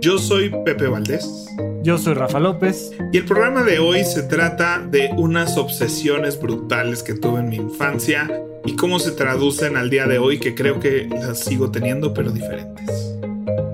Yo 0.00 0.18
soy 0.18 0.50
Pepe 0.64 0.86
Valdés. 0.86 1.46
Yo 1.82 1.98
soy 1.98 2.14
Rafa 2.14 2.38
López. 2.38 2.92
Y 3.12 3.18
el 3.18 3.24
programa 3.24 3.62
de 3.62 3.78
hoy 3.78 4.04
se 4.04 4.22
trata 4.22 4.78
de 4.78 5.10
unas 5.16 5.56
obsesiones 5.56 6.40
brutales 6.40 7.02
que 7.02 7.14
tuve 7.14 7.40
en 7.40 7.48
mi 7.48 7.56
infancia 7.56 8.28
y 8.64 8.76
cómo 8.76 8.98
se 8.98 9.12
traducen 9.12 9.76
al 9.76 9.90
día 9.90 10.06
de 10.06 10.18
hoy, 10.18 10.38
que 10.38 10.54
creo 10.54 10.80
que 10.80 11.08
las 11.08 11.40
sigo 11.40 11.70
teniendo, 11.70 12.12
pero 12.12 12.30
diferentes. 12.30 13.14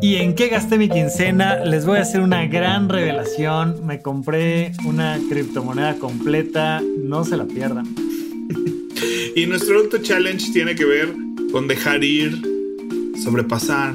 ¿Y 0.00 0.16
en 0.16 0.34
qué 0.34 0.48
gasté 0.48 0.78
mi 0.78 0.88
quincena? 0.88 1.64
Les 1.64 1.86
voy 1.86 1.98
a 1.98 2.02
hacer 2.02 2.20
una 2.20 2.46
gran 2.46 2.88
revelación. 2.88 3.86
Me 3.86 4.00
compré 4.00 4.72
una 4.84 5.18
criptomoneda 5.28 5.94
completa. 5.94 6.82
No 6.98 7.24
se 7.24 7.36
la 7.36 7.44
pierdan. 7.44 7.86
y 9.36 9.46
nuestro 9.46 9.78
auto 9.78 9.98
challenge 9.98 10.52
tiene 10.52 10.74
que 10.74 10.84
ver 10.84 11.14
con 11.52 11.68
dejar 11.68 12.02
ir, 12.02 12.42
sobrepasar 13.22 13.94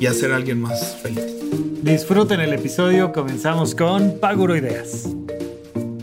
y 0.00 0.06
hacer 0.06 0.32
a 0.32 0.36
alguien 0.36 0.60
más 0.60 0.96
feliz. 1.02 1.35
Disfruten 1.82 2.40
el 2.40 2.52
episodio, 2.52 3.12
comenzamos 3.12 3.74
con 3.74 4.18
Paguro 4.18 4.56
Ideas. 4.56 5.08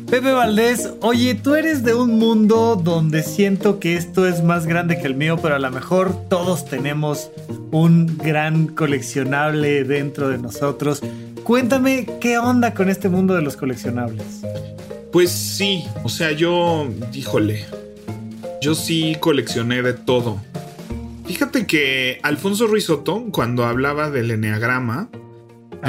Pepe 0.10 0.32
Valdés, 0.32 0.92
oye, 1.02 1.36
tú 1.36 1.56
eres 1.56 1.84
de 1.84 1.94
un 1.94 2.18
mundo 2.20 2.80
donde 2.82 3.24
siento 3.24 3.80
que 3.80 3.96
esto 3.96 4.28
es 4.28 4.44
más 4.44 4.66
grande 4.66 4.98
que 5.00 5.08
el 5.08 5.16
mío, 5.16 5.38
pero 5.42 5.56
a 5.56 5.60
lo 5.60 5.72
mejor 5.72 6.28
todos 6.30 6.66
tenemos 6.66 7.32
un 7.72 8.18
gran 8.18 8.68
coleccionable 8.68 9.84
dentro 9.84 10.30
de 10.30 10.38
nosotros. 10.38 11.02
Cuéntame 11.44 12.08
qué 12.22 12.38
onda 12.38 12.74
con 12.74 12.90
este 12.90 13.10
mundo 13.10 13.34
de 13.34 13.42
los 13.42 13.58
coleccionables. 13.58 14.42
Pues 15.12 15.32
sí, 15.32 15.84
o 16.04 16.10
sea, 16.10 16.32
yo, 16.32 16.88
híjole, 17.14 17.66
yo 18.62 18.76
sí 18.76 19.18
coleccioné 19.20 19.82
de 19.82 19.94
todo. 19.94 20.40
Fíjate 21.26 21.68
que 21.68 22.20
Alfonso 22.24 22.68
Ruizotto, 22.68 23.26
cuando 23.32 23.66
hablaba 23.66 24.10
del 24.10 24.32
eneagrama, 24.32 25.10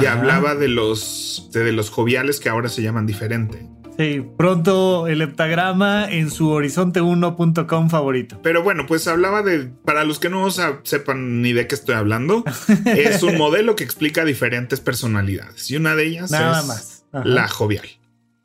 y 0.01 0.05
hablaba 0.05 0.55
de 0.55 0.67
los, 0.67 1.49
de, 1.53 1.71
los 1.71 1.89
joviales 1.89 2.39
que 2.39 2.49
ahora 2.49 2.69
se 2.69 2.81
llaman 2.81 3.05
diferente. 3.05 3.67
Sí, 3.97 4.25
pronto 4.37 5.07
el 5.07 5.21
heptagrama 5.21 6.11
en 6.11 6.29
su 6.29 6.49
horizonte1.com 6.49 7.89
favorito. 7.89 8.39
Pero 8.43 8.61
bueno, 8.61 8.85
pues 8.87 9.07
hablaba 9.07 9.41
de, 9.41 9.69
para 9.85 10.03
los 10.03 10.19
que 10.19 10.29
no 10.29 10.49
sepan 10.51 11.41
ni 11.41 11.53
de 11.53 11.67
qué 11.67 11.75
estoy 11.75 11.95
hablando, 11.95 12.43
es 12.85 13.23
un 13.23 13.37
modelo 13.37 13.75
que 13.75 13.85
explica 13.85 14.25
diferentes 14.25 14.81
personalidades 14.81 15.71
y 15.71 15.77
una 15.77 15.95
de 15.95 16.07
ellas 16.07 16.31
es 16.31 16.67
más. 16.67 17.05
la 17.11 17.47
jovial. 17.47 17.87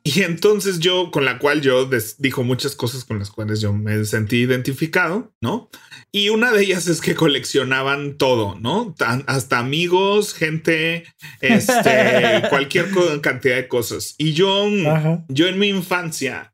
Y 0.03 0.23
entonces 0.23 0.79
yo, 0.79 1.11
con 1.11 1.25
la 1.25 1.37
cual 1.37 1.61
yo 1.61 1.87
dijo 2.17 2.43
muchas 2.43 2.75
cosas 2.75 3.05
con 3.05 3.19
las 3.19 3.29
cuales 3.29 3.61
yo 3.61 3.71
me 3.71 4.03
sentí 4.05 4.37
identificado, 4.37 5.31
¿no? 5.41 5.69
Y 6.11 6.29
una 6.29 6.51
de 6.51 6.63
ellas 6.63 6.87
es 6.87 7.01
que 7.01 7.13
coleccionaban 7.13 8.17
todo, 8.17 8.57
¿no? 8.59 8.95
hasta 9.27 9.59
amigos, 9.59 10.33
gente, 10.33 11.05
este, 11.39 12.43
cualquier 12.49 12.89
cantidad 13.21 13.55
de 13.55 13.67
cosas. 13.67 14.15
Y 14.17 14.33
yo, 14.33 14.67
yo 15.29 15.47
en 15.47 15.59
mi 15.59 15.67
infancia 15.67 16.53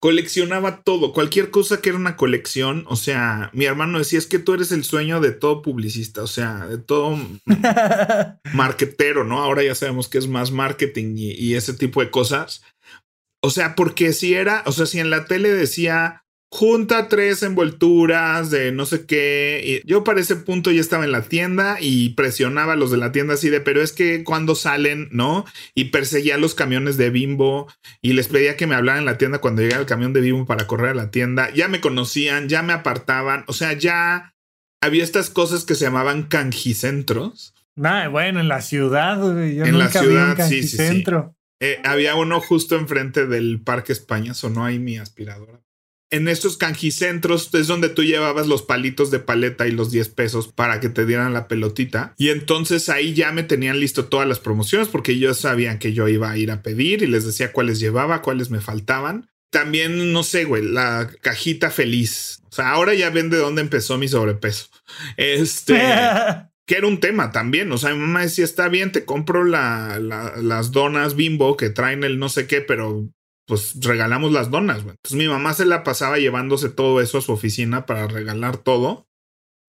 coleccionaba 0.00 0.82
todo, 0.82 1.12
cualquier 1.12 1.50
cosa 1.50 1.80
que 1.80 1.90
era 1.90 1.98
una 1.98 2.16
colección. 2.16 2.84
O 2.88 2.96
sea, 2.96 3.50
mi 3.52 3.66
hermano 3.66 3.98
decía, 3.98 4.18
es 4.18 4.26
que 4.26 4.38
tú 4.38 4.54
eres 4.54 4.72
el 4.72 4.84
sueño 4.84 5.20
de 5.20 5.32
todo 5.32 5.62
publicista, 5.62 6.22
o 6.22 6.26
sea, 6.26 6.66
de 6.66 6.78
todo 6.78 7.18
marketero, 8.54 9.24
¿no? 9.24 9.42
Ahora 9.42 9.62
ya 9.62 9.74
sabemos 9.74 10.08
que 10.08 10.18
es 10.18 10.26
más 10.26 10.50
marketing 10.50 11.14
y 11.16 11.54
ese 11.54 11.74
tipo 11.74 12.00
de 12.00 12.10
cosas. 12.10 12.62
O 13.46 13.50
sea, 13.50 13.76
porque 13.76 14.12
si 14.12 14.34
era, 14.34 14.64
o 14.66 14.72
sea, 14.72 14.86
si 14.86 14.98
en 14.98 15.08
la 15.08 15.26
tele 15.26 15.50
decía 15.50 16.24
junta 16.50 17.06
tres 17.06 17.44
envolturas 17.44 18.50
de 18.50 18.72
no 18.72 18.86
sé 18.86 19.06
qué. 19.06 19.82
Y 19.84 19.88
yo 19.88 20.02
para 20.02 20.20
ese 20.20 20.34
punto 20.34 20.72
ya 20.72 20.80
estaba 20.80 21.04
en 21.04 21.12
la 21.12 21.22
tienda 21.22 21.76
y 21.80 22.10
presionaba 22.10 22.72
a 22.72 22.76
los 22.76 22.90
de 22.90 22.96
la 22.96 23.12
tienda 23.12 23.34
así 23.34 23.48
de, 23.48 23.60
pero 23.60 23.82
es 23.82 23.92
que 23.92 24.24
cuando 24.24 24.56
salen, 24.56 25.08
¿no? 25.12 25.44
Y 25.74 25.86
perseguía 25.86 26.38
los 26.38 26.56
camiones 26.56 26.96
de 26.96 27.10
Bimbo 27.10 27.72
y 28.02 28.14
les 28.14 28.26
pedía 28.26 28.56
que 28.56 28.66
me 28.66 28.74
hablaran 28.74 29.02
en 29.02 29.06
la 29.06 29.18
tienda 29.18 29.38
cuando 29.38 29.62
llegara 29.62 29.80
el 29.80 29.86
camión 29.86 30.12
de 30.12 30.22
Bimbo 30.22 30.44
para 30.44 30.66
correr 30.66 30.90
a 30.90 30.94
la 30.94 31.10
tienda. 31.12 31.50
Ya 31.54 31.68
me 31.68 31.80
conocían, 31.80 32.48
ya 32.48 32.62
me 32.62 32.72
apartaban, 32.72 33.44
o 33.46 33.52
sea, 33.52 33.74
ya 33.74 34.34
había 34.80 35.04
estas 35.04 35.30
cosas 35.30 35.64
que 35.64 35.76
se 35.76 35.84
llamaban 35.84 36.24
canjicentros. 36.24 37.54
Ah, 37.80 38.08
bueno, 38.08 38.40
en 38.40 38.48
la 38.48 38.60
ciudad, 38.60 39.18
yo 39.20 39.64
en 39.64 39.78
la 39.78 39.88
ciudad, 39.88 40.48
sí, 40.48 40.62
sí, 40.62 40.78
sí. 40.78 41.04
Eh, 41.60 41.80
había 41.84 42.14
uno 42.16 42.40
justo 42.40 42.76
enfrente 42.76 43.26
del 43.26 43.60
Parque 43.60 43.92
España, 43.92 44.34
sonó 44.34 44.64
ahí 44.64 44.78
mi 44.78 44.98
aspiradora. 44.98 45.62
En 46.08 46.28
estos 46.28 46.56
canjicentros 46.56 47.52
es 47.54 47.66
donde 47.66 47.88
tú 47.88 48.04
llevabas 48.04 48.46
los 48.46 48.62
palitos 48.62 49.10
de 49.10 49.18
paleta 49.18 49.66
y 49.66 49.72
los 49.72 49.90
10 49.90 50.08
pesos 50.10 50.46
para 50.48 50.78
que 50.78 50.88
te 50.88 51.04
dieran 51.04 51.32
la 51.32 51.48
pelotita. 51.48 52.14
Y 52.16 52.28
entonces 52.28 52.88
ahí 52.88 53.12
ya 53.12 53.32
me 53.32 53.42
tenían 53.42 53.80
listo 53.80 54.04
todas 54.04 54.28
las 54.28 54.38
promociones 54.38 54.86
porque 54.86 55.12
ellos 55.12 55.38
sabían 55.38 55.80
que 55.80 55.92
yo 55.92 56.06
iba 56.06 56.30
a 56.30 56.38
ir 56.38 56.52
a 56.52 56.62
pedir 56.62 57.02
y 57.02 57.08
les 57.08 57.24
decía 57.24 57.52
cuáles 57.52 57.80
llevaba, 57.80 58.22
cuáles 58.22 58.50
me 58.50 58.60
faltaban. 58.60 59.28
También, 59.50 60.12
no 60.12 60.22
sé, 60.22 60.44
güey, 60.44 60.62
la 60.62 61.10
cajita 61.22 61.70
feliz. 61.70 62.40
O 62.50 62.54
sea, 62.54 62.70
ahora 62.70 62.94
ya 62.94 63.10
ven 63.10 63.30
de 63.30 63.38
dónde 63.38 63.62
empezó 63.62 63.98
mi 63.98 64.06
sobrepeso. 64.06 64.68
Este. 65.16 65.74
que 66.66 66.76
era 66.76 66.86
un 66.86 67.00
tema 67.00 67.30
también. 67.30 67.70
O 67.72 67.78
sea, 67.78 67.94
mi 67.94 68.00
mamá 68.00 68.22
decía, 68.22 68.44
está 68.44 68.68
bien, 68.68 68.92
te 68.92 69.04
compro 69.04 69.44
la, 69.44 69.98
las 70.00 70.72
donas 70.72 71.14
bimbo 71.14 71.56
que 71.56 71.70
traen 71.70 72.04
el 72.04 72.18
no 72.18 72.28
sé 72.28 72.46
qué, 72.46 72.60
pero 72.60 73.08
pues 73.46 73.76
regalamos 73.80 74.32
las 74.32 74.50
donas. 74.50 74.82
Güey. 74.82 74.96
Entonces 74.96 75.16
mi 75.16 75.28
mamá 75.28 75.54
se 75.54 75.64
la 75.64 75.84
pasaba 75.84 76.18
llevándose 76.18 76.68
todo 76.68 77.00
eso 77.00 77.18
a 77.18 77.22
su 77.22 77.32
oficina 77.32 77.86
para 77.86 78.08
regalar 78.08 78.58
todo. 78.58 79.06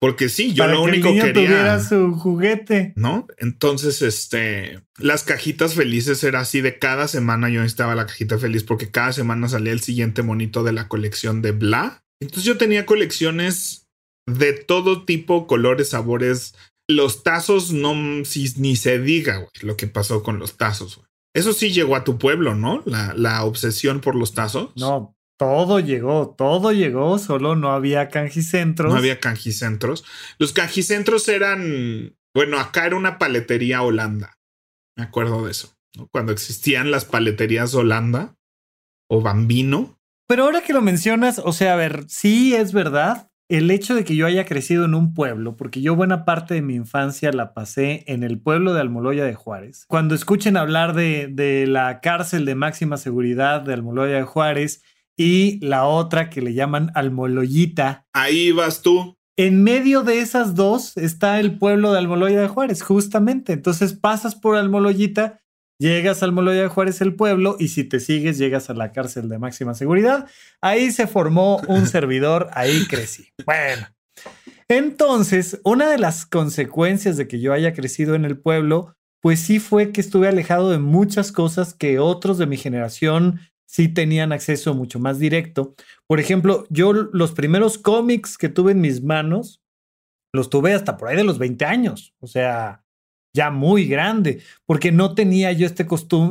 Porque 0.00 0.28
sí, 0.28 0.54
yo 0.54 0.66
lo 0.68 0.82
único 0.82 1.12
que 1.12 1.32
quería. 1.32 1.80
su 1.80 2.12
juguete. 2.12 2.92
¿No? 2.94 3.26
Entonces, 3.36 4.00
este. 4.00 4.80
Las 4.96 5.24
cajitas 5.24 5.74
felices 5.74 6.22
era 6.22 6.40
así 6.40 6.60
de 6.60 6.78
cada 6.78 7.08
semana 7.08 7.48
yo 7.48 7.60
necesitaba 7.60 7.96
la 7.96 8.06
cajita 8.06 8.38
feliz 8.38 8.62
porque 8.62 8.92
cada 8.92 9.12
semana 9.12 9.48
salía 9.48 9.72
el 9.72 9.80
siguiente 9.80 10.22
monito 10.22 10.62
de 10.62 10.72
la 10.72 10.86
colección 10.86 11.42
de 11.42 11.50
Bla. 11.50 12.04
Entonces 12.20 12.44
yo 12.44 12.56
tenía 12.58 12.86
colecciones 12.86 13.88
de 14.26 14.52
todo 14.52 15.04
tipo, 15.04 15.48
colores, 15.48 15.90
sabores, 15.90 16.54
los 16.88 17.22
tazos 17.22 17.72
no, 17.72 18.24
si, 18.24 18.52
ni 18.56 18.76
se 18.76 18.98
diga, 18.98 19.36
güey, 19.36 19.50
lo 19.62 19.76
que 19.76 19.86
pasó 19.86 20.22
con 20.22 20.38
los 20.38 20.56
tazos, 20.56 20.96
güey. 20.96 21.08
Eso 21.34 21.52
sí 21.52 21.70
llegó 21.70 21.94
a 21.94 22.04
tu 22.04 22.18
pueblo, 22.18 22.54
¿no? 22.54 22.82
La, 22.86 23.12
la 23.14 23.44
obsesión 23.44 24.00
por 24.00 24.14
los 24.14 24.32
tazos. 24.32 24.70
No, 24.76 25.14
todo 25.38 25.78
llegó, 25.78 26.34
todo 26.36 26.72
llegó, 26.72 27.18
solo 27.18 27.54
no 27.54 27.70
había 27.70 28.08
canjicentros. 28.08 28.90
No 28.90 28.98
había 28.98 29.20
canjicentros. 29.20 30.04
Los 30.38 30.52
canjicentros 30.52 31.28
eran, 31.28 32.16
bueno, 32.34 32.58
acá 32.58 32.86
era 32.86 32.96
una 32.96 33.18
paletería 33.18 33.82
Holanda. 33.82 34.38
Me 34.96 35.04
acuerdo 35.04 35.44
de 35.44 35.52
eso. 35.52 35.76
¿no? 35.96 36.08
Cuando 36.08 36.32
existían 36.32 36.90
las 36.90 37.04
paleterías 37.04 37.74
Holanda 37.74 38.34
o 39.08 39.20
Bambino. 39.20 40.00
Pero 40.26 40.44
ahora 40.44 40.62
que 40.62 40.72
lo 40.72 40.82
mencionas, 40.82 41.38
o 41.38 41.52
sea, 41.52 41.74
a 41.74 41.76
ver, 41.76 42.06
sí 42.08 42.54
es 42.54 42.72
verdad 42.72 43.30
el 43.48 43.70
hecho 43.70 43.94
de 43.94 44.04
que 44.04 44.14
yo 44.14 44.26
haya 44.26 44.44
crecido 44.44 44.84
en 44.84 44.94
un 44.94 45.14
pueblo, 45.14 45.56
porque 45.56 45.80
yo 45.80 45.96
buena 45.96 46.24
parte 46.24 46.54
de 46.54 46.62
mi 46.62 46.74
infancia 46.74 47.32
la 47.32 47.54
pasé 47.54 48.04
en 48.06 48.22
el 48.22 48.38
pueblo 48.38 48.74
de 48.74 48.80
Almoloya 48.80 49.24
de 49.24 49.34
Juárez. 49.34 49.86
Cuando 49.88 50.14
escuchen 50.14 50.56
hablar 50.56 50.94
de, 50.94 51.28
de 51.30 51.66
la 51.66 52.00
cárcel 52.00 52.44
de 52.44 52.54
máxima 52.54 52.98
seguridad 52.98 53.62
de 53.62 53.72
Almoloya 53.72 54.16
de 54.16 54.24
Juárez 54.24 54.82
y 55.16 55.58
la 55.64 55.84
otra 55.86 56.30
que 56.30 56.42
le 56.42 56.54
llaman 56.54 56.90
Almoloyita. 56.94 58.06
Ahí 58.12 58.52
vas 58.52 58.82
tú. 58.82 59.16
En 59.36 59.62
medio 59.62 60.02
de 60.02 60.20
esas 60.20 60.54
dos 60.54 60.96
está 60.96 61.40
el 61.40 61.58
pueblo 61.58 61.92
de 61.92 61.98
Almoloya 61.98 62.40
de 62.40 62.48
Juárez, 62.48 62.82
justamente. 62.82 63.52
Entonces 63.52 63.94
pasas 63.94 64.34
por 64.34 64.56
Almoloyita 64.56 65.40
Llegas 65.78 66.22
al 66.24 66.32
Moloya 66.32 66.62
de 66.62 66.68
Juárez, 66.68 67.00
el 67.00 67.14
pueblo, 67.14 67.56
y 67.58 67.68
si 67.68 67.84
te 67.84 68.00
sigues, 68.00 68.36
llegas 68.36 68.68
a 68.68 68.74
la 68.74 68.92
cárcel 68.92 69.28
de 69.28 69.38
máxima 69.38 69.74
seguridad. 69.74 70.26
Ahí 70.60 70.90
se 70.90 71.06
formó 71.06 71.58
un 71.68 71.86
servidor, 71.88 72.48
ahí 72.52 72.86
crecí. 72.88 73.28
Bueno, 73.46 73.86
entonces, 74.68 75.60
una 75.64 75.88
de 75.88 75.98
las 75.98 76.26
consecuencias 76.26 77.16
de 77.16 77.28
que 77.28 77.40
yo 77.40 77.52
haya 77.52 77.72
crecido 77.74 78.14
en 78.14 78.24
el 78.24 78.38
pueblo, 78.38 78.96
pues 79.20 79.40
sí 79.40 79.60
fue 79.60 79.92
que 79.92 80.00
estuve 80.00 80.28
alejado 80.28 80.70
de 80.70 80.78
muchas 80.78 81.32
cosas 81.32 81.74
que 81.74 81.98
otros 81.98 82.38
de 82.38 82.46
mi 82.46 82.56
generación 82.56 83.40
sí 83.66 83.88
tenían 83.88 84.32
acceso 84.32 84.74
mucho 84.74 84.98
más 84.98 85.18
directo. 85.18 85.74
Por 86.06 86.20
ejemplo, 86.20 86.66
yo 86.70 86.92
los 86.92 87.32
primeros 87.32 87.78
cómics 87.78 88.36
que 88.36 88.48
tuve 88.48 88.72
en 88.72 88.80
mis 88.80 89.02
manos, 89.02 89.62
los 90.32 90.50
tuve 90.50 90.74
hasta 90.74 90.96
por 90.96 91.08
ahí 91.08 91.16
de 91.16 91.24
los 91.24 91.38
20 91.38 91.64
años. 91.64 92.14
O 92.20 92.26
sea, 92.26 92.84
ya 93.32 93.50
muy 93.50 93.86
grande, 93.86 94.40
porque 94.66 94.92
no 94.92 95.14
tenía 95.14 95.52
yo 95.52 95.66
este 95.66 95.86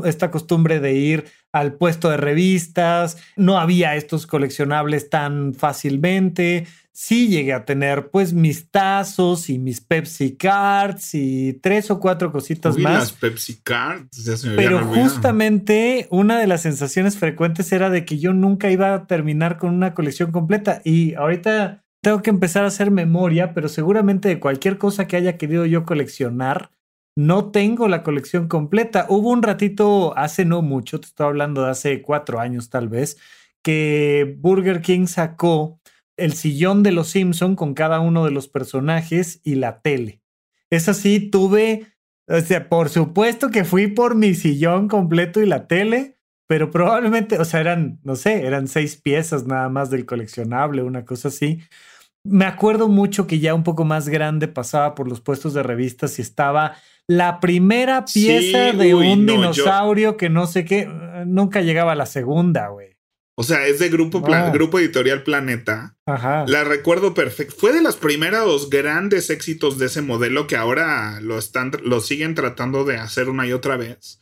esta 0.06 0.32
costumbre 0.32 0.80
de 0.80 0.94
ir 0.94 1.26
al 1.52 1.74
puesto 1.74 2.10
de 2.10 2.18
revistas, 2.18 3.18
no 3.36 3.58
había 3.58 3.96
estos 3.96 4.28
coleccionables 4.28 5.10
tan 5.10 5.54
fácilmente. 5.54 6.68
Sí 6.92 7.28
llegué 7.28 7.54
a 7.54 7.64
tener 7.64 8.10
pues 8.10 8.34
mis 8.34 8.72
tazos 8.72 9.50
y 9.50 9.60
mis 9.60 9.82
Pepsi 9.82 10.36
Cards 10.36 11.14
y 11.14 11.54
tres 11.62 11.92
o 11.92 12.00
cuatro 12.00 12.32
cositas 12.32 12.76
más. 12.78 13.00
Las 13.00 13.12
Pepsi 13.12 13.60
Cards. 13.64 14.44
Pero 14.56 14.84
justamente 14.84 16.08
una 16.10 16.40
de 16.40 16.48
las 16.48 16.64
sensaciones 16.64 17.18
frecuentes 17.18 17.72
era 17.72 17.92
de 17.92 18.04
que 18.04 18.18
yo 18.18 18.34
nunca 18.34 18.72
iba 18.72 18.96
a 18.96 19.06
terminar 19.06 19.58
con 19.58 19.76
una 19.76 19.94
colección 19.94 20.32
completa 20.32 20.82
y 20.84 21.14
ahorita 21.14 21.84
tengo 22.02 22.22
que 22.22 22.30
empezar 22.30 22.64
a 22.64 22.68
hacer 22.68 22.90
memoria, 22.90 23.54
pero 23.54 23.70
seguramente 23.70 24.30
de 24.30 24.40
cualquier 24.40 24.78
cosa 24.78 25.08
que 25.08 25.18
haya 25.18 25.38
querido 25.38 25.66
yo 25.66 25.86
coleccionar, 25.86 26.72
no 27.18 27.50
tengo 27.50 27.88
la 27.88 28.04
colección 28.04 28.48
completa. 28.48 29.08
Hubo 29.10 29.32
un 29.32 29.42
ratito 29.42 30.16
hace 30.16 30.46
no 30.46 30.62
mucho, 30.62 31.00
te 31.00 31.08
estoy 31.08 31.26
hablando 31.26 31.64
de 31.64 31.72
hace 31.72 32.04
cuatro 32.04 32.40
años 32.40 32.70
tal 32.70 32.90
vez, 32.90 33.18
que 33.64 34.38
Burger 34.38 34.82
King 34.82 35.08
sacó 35.08 35.80
el 36.16 36.34
sillón 36.34 36.84
de 36.84 36.92
los 36.92 37.08
Simpson 37.08 37.56
con 37.56 37.74
cada 37.74 38.02
uno 38.02 38.24
de 38.24 38.30
los 38.30 38.48
personajes 38.48 39.42
y 39.44 39.56
la 39.56 39.82
tele. 39.82 40.22
Es 40.70 40.88
así, 40.90 41.20
tuve, 41.32 41.88
o 42.28 42.40
sea, 42.42 42.70
por 42.70 42.90
supuesto 42.90 43.50
que 43.50 43.64
fui 43.64 43.88
por 43.88 44.14
mi 44.14 44.36
sillón 44.36 44.88
completo 44.88 45.42
y 45.42 45.48
la 45.48 45.66
tele, 45.66 46.20
pero 46.46 46.70
probablemente, 46.70 47.40
o 47.40 47.46
sea, 47.46 47.62
eran, 47.62 48.00
no 48.04 48.16
sé, 48.16 48.46
eran 48.46 48.68
seis 48.68 48.96
piezas 48.96 49.48
nada 49.48 49.70
más 49.70 49.90
del 49.90 50.06
coleccionable, 50.06 50.84
una 50.84 51.04
cosa 51.04 51.30
así. 51.30 51.62
Me 52.28 52.46
acuerdo 52.46 52.88
mucho 52.88 53.28
que 53.28 53.40
ya 53.40 53.54
un 53.54 53.64
poco 53.64 53.86
más 53.86 54.10
grande 54.10 54.48
pasaba 54.48 54.96
por 54.96 55.08
los 55.08 55.22
puestos 55.22 55.54
de 55.54 55.64
revistas 55.64 56.20
y 56.20 56.22
estaba 56.22 56.76
la 57.08 57.40
primera 57.40 58.04
pieza 58.06 58.74
de 58.74 58.94
un 58.94 59.26
dinosaurio 59.26 60.18
que 60.18 60.30
no 60.30 60.46
sé 60.46 60.66
qué, 60.66 60.88
nunca 61.26 61.62
llegaba 61.62 61.94
a 61.94 61.96
la 61.96 62.06
segunda, 62.06 62.68
güey. 62.68 62.98
O 63.40 63.44
sea, 63.44 63.68
es 63.68 63.78
de 63.78 63.90
grupo, 63.90 64.22
grupo 64.22 64.80
editorial 64.80 65.22
Planeta. 65.22 65.96
Ajá. 66.08 66.44
La 66.48 66.64
recuerdo 66.64 67.14
perfecto. 67.14 67.56
Fue 67.56 67.72
de 67.72 67.84
los 67.84 67.96
primeros 67.96 68.72
grandes 68.72 69.30
éxitos 69.30 69.78
de 69.78 69.86
ese 69.86 70.02
modelo 70.02 70.48
que 70.48 70.56
ahora 70.56 71.22
lo, 71.22 71.38
están, 71.38 71.72
lo 71.84 72.00
siguen 72.00 72.34
tratando 72.34 72.84
de 72.84 72.98
hacer 72.98 73.30
una 73.30 73.46
y 73.46 73.54
otra 73.54 73.78
vez. 73.78 74.20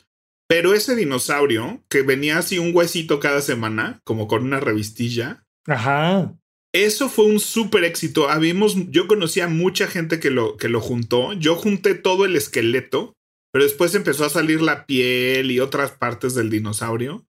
Pero 0.47 0.73
ese 0.73 0.95
dinosaurio 0.97 1.81
que 1.89 2.01
venía 2.01 2.37
así 2.37 2.59
un 2.59 2.75
huesito 2.75 3.21
cada 3.21 3.41
semana, 3.41 4.01
como 4.03 4.27
con 4.27 4.43
una 4.43 4.59
revistilla. 4.59 5.45
Ajá. 5.65 6.35
Eso 6.75 7.07
fue 7.07 7.23
un 7.25 7.39
súper 7.39 7.85
éxito. 7.85 8.29
Habíamos, 8.29 8.75
yo 8.91 9.07
conocía 9.07 9.47
mucha 9.47 9.87
gente 9.87 10.19
que 10.19 10.29
lo, 10.29 10.57
que 10.57 10.67
lo 10.67 10.81
juntó. 10.81 11.31
Yo 11.31 11.55
junté 11.55 11.95
todo 11.95 12.25
el 12.25 12.35
esqueleto, 12.35 13.13
pero 13.53 13.63
después 13.63 13.95
empezó 13.95 14.25
a 14.25 14.29
salir 14.29 14.61
la 14.61 14.85
piel 14.85 15.51
y 15.51 15.61
otras 15.61 15.91
partes 15.91 16.35
del 16.35 16.49
dinosaurio. 16.49 17.25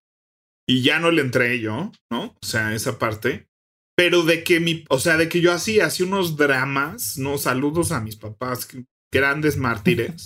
Y 0.69 0.83
ya 0.83 0.99
no 0.99 1.13
le 1.13 1.23
entré 1.23 1.61
yo, 1.61 1.93
¿no? 2.11 2.37
O 2.43 2.45
sea, 2.45 2.75
esa 2.75 2.99
parte. 2.99 3.47
Pero 3.97 4.25
de 4.25 4.43
que 4.43 4.59
mi, 4.59 4.85
o 4.89 4.99
sea, 4.99 5.17
de 5.17 5.29
que 5.29 5.41
yo 5.41 5.53
hacía, 5.53 5.87
hacía 5.87 6.07
unos 6.07 6.37
dramas, 6.37 7.17
¿no? 7.17 7.39
Saludos 7.39 7.93
a 7.93 8.01
mis 8.01 8.17
papás, 8.17 8.67
grandes 9.13 9.59
mártires. 9.59 10.25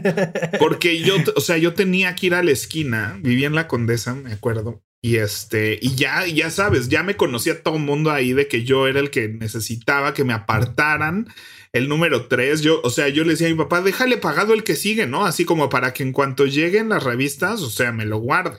Porque 0.58 1.02
yo, 1.02 1.16
o 1.36 1.42
sea, 1.42 1.58
yo 1.58 1.74
tenía 1.74 2.14
que 2.14 2.28
ir 2.28 2.34
a 2.34 2.42
la 2.42 2.52
esquina, 2.52 3.20
vivía 3.22 3.48
en 3.48 3.54
la 3.54 3.68
Condesa, 3.68 4.14
me 4.14 4.32
acuerdo, 4.32 4.82
y 5.04 5.16
este, 5.16 5.80
y 5.82 5.96
ya, 5.96 6.26
ya 6.26 6.48
sabes, 6.50 6.88
ya 6.88 7.02
me 7.02 7.16
conocía 7.16 7.62
todo 7.62 7.76
el 7.76 7.82
mundo 7.82 8.12
ahí 8.12 8.32
de 8.32 8.46
que 8.46 8.62
yo 8.62 8.86
era 8.86 9.00
el 9.00 9.10
que 9.10 9.28
necesitaba 9.28 10.14
que 10.14 10.22
me 10.22 10.32
apartaran 10.32 11.26
el 11.72 11.88
número 11.88 12.28
3. 12.28 12.60
Yo, 12.62 12.80
o 12.84 12.90
sea, 12.90 13.08
yo 13.08 13.24
le 13.24 13.30
decía 13.30 13.48
a 13.48 13.50
mi 13.50 13.56
papá, 13.56 13.82
déjale 13.82 14.16
pagado 14.18 14.54
el 14.54 14.62
que 14.62 14.76
sigue, 14.76 15.08
¿no? 15.08 15.24
Así 15.26 15.44
como 15.44 15.68
para 15.68 15.92
que 15.92 16.04
en 16.04 16.12
cuanto 16.12 16.46
lleguen 16.46 16.88
las 16.90 17.02
revistas, 17.02 17.62
o 17.62 17.70
sea, 17.70 17.90
me 17.90 18.06
lo 18.06 18.18
guarde. 18.18 18.58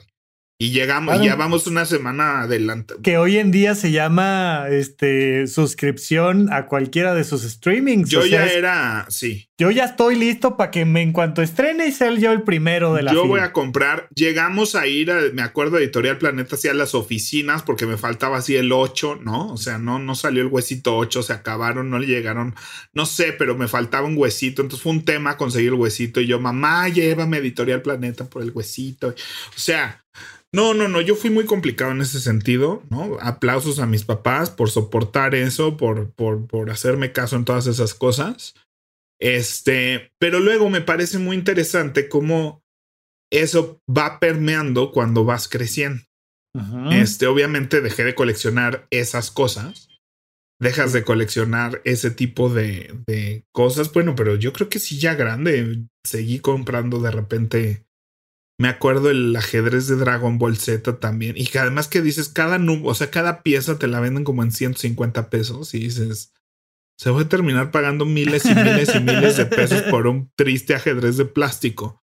Y 0.56 0.70
llegamos, 0.70 1.20
ya 1.20 1.34
vamos 1.34 1.66
una 1.66 1.84
semana 1.84 2.42
adelante. 2.42 2.94
Que 3.02 3.18
hoy 3.18 3.38
en 3.38 3.50
día 3.50 3.74
se 3.74 3.90
llama 3.90 4.66
este 4.70 5.48
suscripción 5.48 6.52
a 6.52 6.66
cualquiera 6.66 7.12
de 7.12 7.24
sus 7.24 7.42
streamings. 7.42 8.08
Yo 8.08 8.24
ya 8.24 8.46
era, 8.46 9.04
sí. 9.08 9.48
Yo 9.58 9.72
ya 9.72 9.84
estoy 9.84 10.14
listo 10.14 10.56
para 10.56 10.70
que 10.70 10.84
me, 10.84 11.02
en 11.02 11.12
cuanto 11.12 11.42
estrene 11.42 11.88
y 11.88 11.92
sea 11.92 12.12
yo 12.12 12.30
el 12.30 12.42
primero 12.42 12.94
de 12.94 13.02
la 13.02 13.12
Yo 13.12 13.26
voy 13.26 13.40
a 13.40 13.52
comprar. 13.52 14.08
Llegamos 14.14 14.76
a 14.76 14.86
ir, 14.86 15.10
a, 15.10 15.22
me 15.32 15.42
acuerdo, 15.42 15.78
Editorial 15.78 16.18
Planeta 16.18 16.54
hacia 16.54 16.72
las 16.72 16.94
oficinas 16.94 17.64
porque 17.64 17.84
me 17.84 17.96
faltaba 17.96 18.38
así 18.38 18.54
el 18.54 18.70
8, 18.70 19.20
¿no? 19.22 19.52
O 19.52 19.56
sea, 19.56 19.78
no, 19.78 19.98
no 19.98 20.14
salió 20.14 20.42
el 20.42 20.48
huesito 20.48 20.96
8, 20.96 21.24
se 21.24 21.32
acabaron, 21.32 21.90
no 21.90 21.98
le 21.98 22.06
llegaron, 22.06 22.54
no 22.92 23.06
sé, 23.06 23.32
pero 23.32 23.56
me 23.56 23.66
faltaba 23.66 24.06
un 24.06 24.16
huesito. 24.16 24.62
Entonces 24.62 24.84
fue 24.84 24.92
un 24.92 25.04
tema 25.04 25.36
conseguir 25.36 25.70
el 25.70 25.74
huesito 25.74 26.20
y 26.20 26.28
yo, 26.28 26.38
mamá, 26.38 26.88
llévame 26.88 27.38
Editorial 27.38 27.82
Planeta 27.82 28.26
por 28.26 28.42
el 28.42 28.52
huesito. 28.52 29.08
O 29.08 29.58
sea, 29.58 30.03
no, 30.54 30.72
no, 30.72 30.86
no, 30.86 31.00
yo 31.00 31.16
fui 31.16 31.30
muy 31.30 31.46
complicado 31.46 31.90
en 31.90 32.00
ese 32.00 32.20
sentido, 32.20 32.84
¿no? 32.88 33.18
Aplausos 33.20 33.80
a 33.80 33.86
mis 33.86 34.04
papás 34.04 34.50
por 34.50 34.70
soportar 34.70 35.34
eso, 35.34 35.76
por, 35.76 36.12
por, 36.12 36.46
por 36.46 36.70
hacerme 36.70 37.10
caso 37.10 37.34
en 37.34 37.44
todas 37.44 37.66
esas 37.66 37.92
cosas. 37.92 38.54
Este, 39.20 40.12
pero 40.20 40.38
luego 40.38 40.70
me 40.70 40.80
parece 40.80 41.18
muy 41.18 41.36
interesante 41.36 42.08
cómo 42.08 42.62
eso 43.32 43.80
va 43.90 44.20
permeando 44.20 44.92
cuando 44.92 45.24
vas 45.24 45.48
creciendo. 45.48 46.04
Este, 46.92 47.26
obviamente 47.26 47.80
dejé 47.80 48.04
de 48.04 48.14
coleccionar 48.14 48.86
esas 48.90 49.32
cosas. 49.32 49.88
Dejas 50.60 50.92
de 50.92 51.02
coleccionar 51.02 51.82
ese 51.84 52.12
tipo 52.12 52.48
de, 52.48 52.94
de 53.08 53.44
cosas. 53.52 53.92
Bueno, 53.92 54.14
pero 54.14 54.36
yo 54.36 54.52
creo 54.52 54.68
que 54.68 54.78
sí, 54.78 55.00
ya 55.00 55.14
grande, 55.14 55.84
seguí 56.04 56.38
comprando 56.38 57.00
de 57.00 57.10
repente 57.10 57.86
me 58.58 58.68
acuerdo 58.68 59.10
el 59.10 59.34
ajedrez 59.34 59.88
de 59.88 59.96
Dragon 59.96 60.38
Ball 60.38 60.56
Z 60.56 61.00
también. 61.00 61.36
Y 61.36 61.46
que 61.46 61.58
además 61.58 61.88
que 61.88 62.02
dices, 62.02 62.28
cada 62.28 62.58
o 62.58 62.94
sea, 62.94 63.10
cada 63.10 63.42
pieza 63.42 63.78
te 63.78 63.88
la 63.88 64.00
venden 64.00 64.24
como 64.24 64.42
en 64.42 64.52
150 64.52 65.30
pesos 65.30 65.74
y 65.74 65.80
dices, 65.80 66.32
se 66.96 67.10
va 67.10 67.22
a 67.22 67.28
terminar 67.28 67.70
pagando 67.70 68.04
miles 68.04 68.44
y 68.44 68.54
miles 68.54 68.94
y 68.94 69.00
miles 69.00 69.36
de 69.36 69.46
pesos 69.46 69.82
por 69.82 70.06
un 70.06 70.30
triste 70.36 70.74
ajedrez 70.74 71.16
de 71.16 71.24
plástico. 71.24 72.03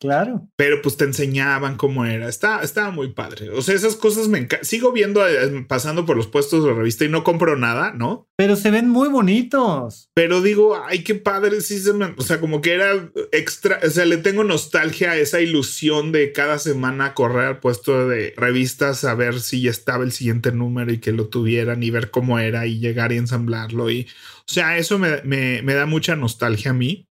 Claro. 0.00 0.48
Pero 0.56 0.80
pues 0.80 0.96
te 0.96 1.04
enseñaban 1.04 1.76
cómo 1.76 2.06
era. 2.06 2.28
Está, 2.28 2.62
estaba 2.62 2.92
muy 2.92 3.12
padre. 3.12 3.50
O 3.50 3.62
sea, 3.62 3.74
esas 3.74 3.96
cosas 3.96 4.28
me 4.28 4.46
Sigo 4.62 4.92
viendo, 4.92 5.26
eh, 5.26 5.64
pasando 5.66 6.06
por 6.06 6.16
los 6.16 6.28
puestos 6.28 6.64
de 6.64 6.72
revista 6.72 7.04
y 7.04 7.08
no 7.08 7.24
compro 7.24 7.56
nada, 7.56 7.92
¿no? 7.92 8.28
Pero 8.36 8.54
se 8.54 8.70
ven 8.70 8.88
muy 8.88 9.08
bonitos. 9.08 10.10
Pero 10.14 10.40
digo, 10.40 10.80
ay, 10.86 11.02
qué 11.02 11.16
padre. 11.16 11.60
Sí, 11.60 11.80
se 11.80 11.92
me, 11.92 12.14
o 12.16 12.22
sea, 12.22 12.40
como 12.40 12.60
que 12.60 12.74
era 12.74 13.10
extra. 13.32 13.80
O 13.84 13.90
sea, 13.90 14.04
le 14.04 14.18
tengo 14.18 14.44
nostalgia 14.44 15.12
a 15.12 15.16
esa 15.16 15.40
ilusión 15.40 16.12
de 16.12 16.32
cada 16.32 16.60
semana 16.60 17.14
correr 17.14 17.46
al 17.46 17.60
puesto 17.60 18.08
de 18.08 18.34
revistas 18.36 19.02
a 19.02 19.14
ver 19.14 19.40
si 19.40 19.62
ya 19.62 19.70
estaba 19.70 20.04
el 20.04 20.12
siguiente 20.12 20.52
número 20.52 20.92
y 20.92 20.98
que 20.98 21.12
lo 21.12 21.26
tuvieran 21.26 21.82
y 21.82 21.90
ver 21.90 22.12
cómo 22.12 22.38
era 22.38 22.66
y 22.66 22.78
llegar 22.78 23.10
y 23.10 23.16
ensamblarlo. 23.16 23.90
Y, 23.90 24.02
o 24.02 24.52
sea, 24.52 24.78
eso 24.78 24.98
me, 25.00 25.22
me, 25.22 25.62
me 25.62 25.74
da 25.74 25.86
mucha 25.86 26.14
nostalgia 26.14 26.70
a 26.70 26.74
mí. 26.74 27.08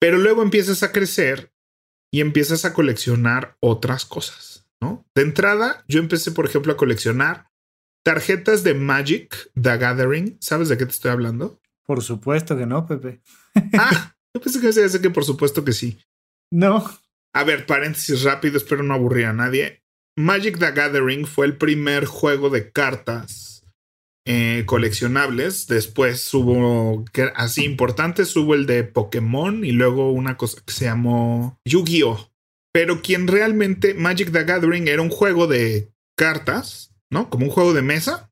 Pero 0.00 0.16
luego 0.16 0.42
empiezas 0.42 0.82
a 0.82 0.92
crecer 0.92 1.49
y 2.12 2.20
empiezas 2.20 2.64
a 2.64 2.72
coleccionar 2.72 3.56
otras 3.60 4.04
cosas, 4.04 4.66
¿no? 4.80 5.06
De 5.14 5.22
entrada, 5.22 5.84
yo 5.88 6.00
empecé, 6.00 6.32
por 6.32 6.46
ejemplo, 6.46 6.72
a 6.72 6.76
coleccionar 6.76 7.50
tarjetas 8.04 8.64
de 8.64 8.74
Magic, 8.74 9.50
The 9.60 9.76
Gathering. 9.76 10.36
¿Sabes 10.40 10.68
de 10.68 10.78
qué 10.78 10.86
te 10.86 10.92
estoy 10.92 11.10
hablando? 11.10 11.60
Por 11.84 12.02
supuesto 12.02 12.56
que 12.56 12.66
no, 12.66 12.86
Pepe. 12.86 13.20
ah, 13.78 14.14
yo 14.34 14.40
pensé 14.40 14.60
que 14.60 14.68
decía 14.68 15.00
que 15.00 15.10
por 15.10 15.24
supuesto 15.24 15.64
que 15.64 15.72
sí. 15.72 15.98
No. 16.52 16.88
A 17.32 17.44
ver, 17.44 17.66
paréntesis 17.66 18.22
rápido, 18.22 18.56
espero 18.56 18.82
no 18.82 18.94
aburrir 18.94 19.26
a 19.26 19.32
nadie. 19.32 19.82
Magic 20.16 20.58
the 20.58 20.72
Gathering 20.72 21.26
fue 21.26 21.46
el 21.46 21.56
primer 21.56 22.04
juego 22.04 22.50
de 22.50 22.72
cartas 22.72 23.49
eh, 24.26 24.64
coleccionables. 24.66 25.66
Después 25.66 26.32
hubo, 26.34 27.04
así 27.34 27.64
importantes, 27.64 28.36
hubo 28.36 28.54
el 28.54 28.66
de 28.66 28.84
Pokémon 28.84 29.64
y 29.64 29.72
luego 29.72 30.12
una 30.12 30.36
cosa 30.36 30.60
que 30.64 30.72
se 30.72 30.84
llamó 30.86 31.58
Yu-Gi-Oh! 31.64 32.30
Pero 32.72 33.02
quien 33.02 33.26
realmente 33.26 33.94
Magic 33.94 34.30
the 34.30 34.44
Gathering 34.44 34.88
era 34.88 35.02
un 35.02 35.10
juego 35.10 35.46
de 35.46 35.92
cartas, 36.16 36.94
¿no? 37.10 37.28
Como 37.30 37.46
un 37.46 37.50
juego 37.50 37.72
de 37.72 37.82
mesa. 37.82 38.30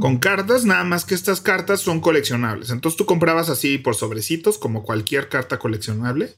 Con 0.00 0.18
cartas, 0.18 0.64
nada 0.64 0.84
más 0.84 1.04
que 1.04 1.16
estas 1.16 1.40
cartas 1.40 1.80
son 1.80 2.00
coleccionables. 2.00 2.70
Entonces 2.70 2.96
tú 2.96 3.06
comprabas 3.06 3.48
así 3.48 3.78
por 3.78 3.96
sobrecitos, 3.96 4.56
como 4.56 4.84
cualquier 4.84 5.28
carta 5.28 5.58
coleccionable. 5.58 6.36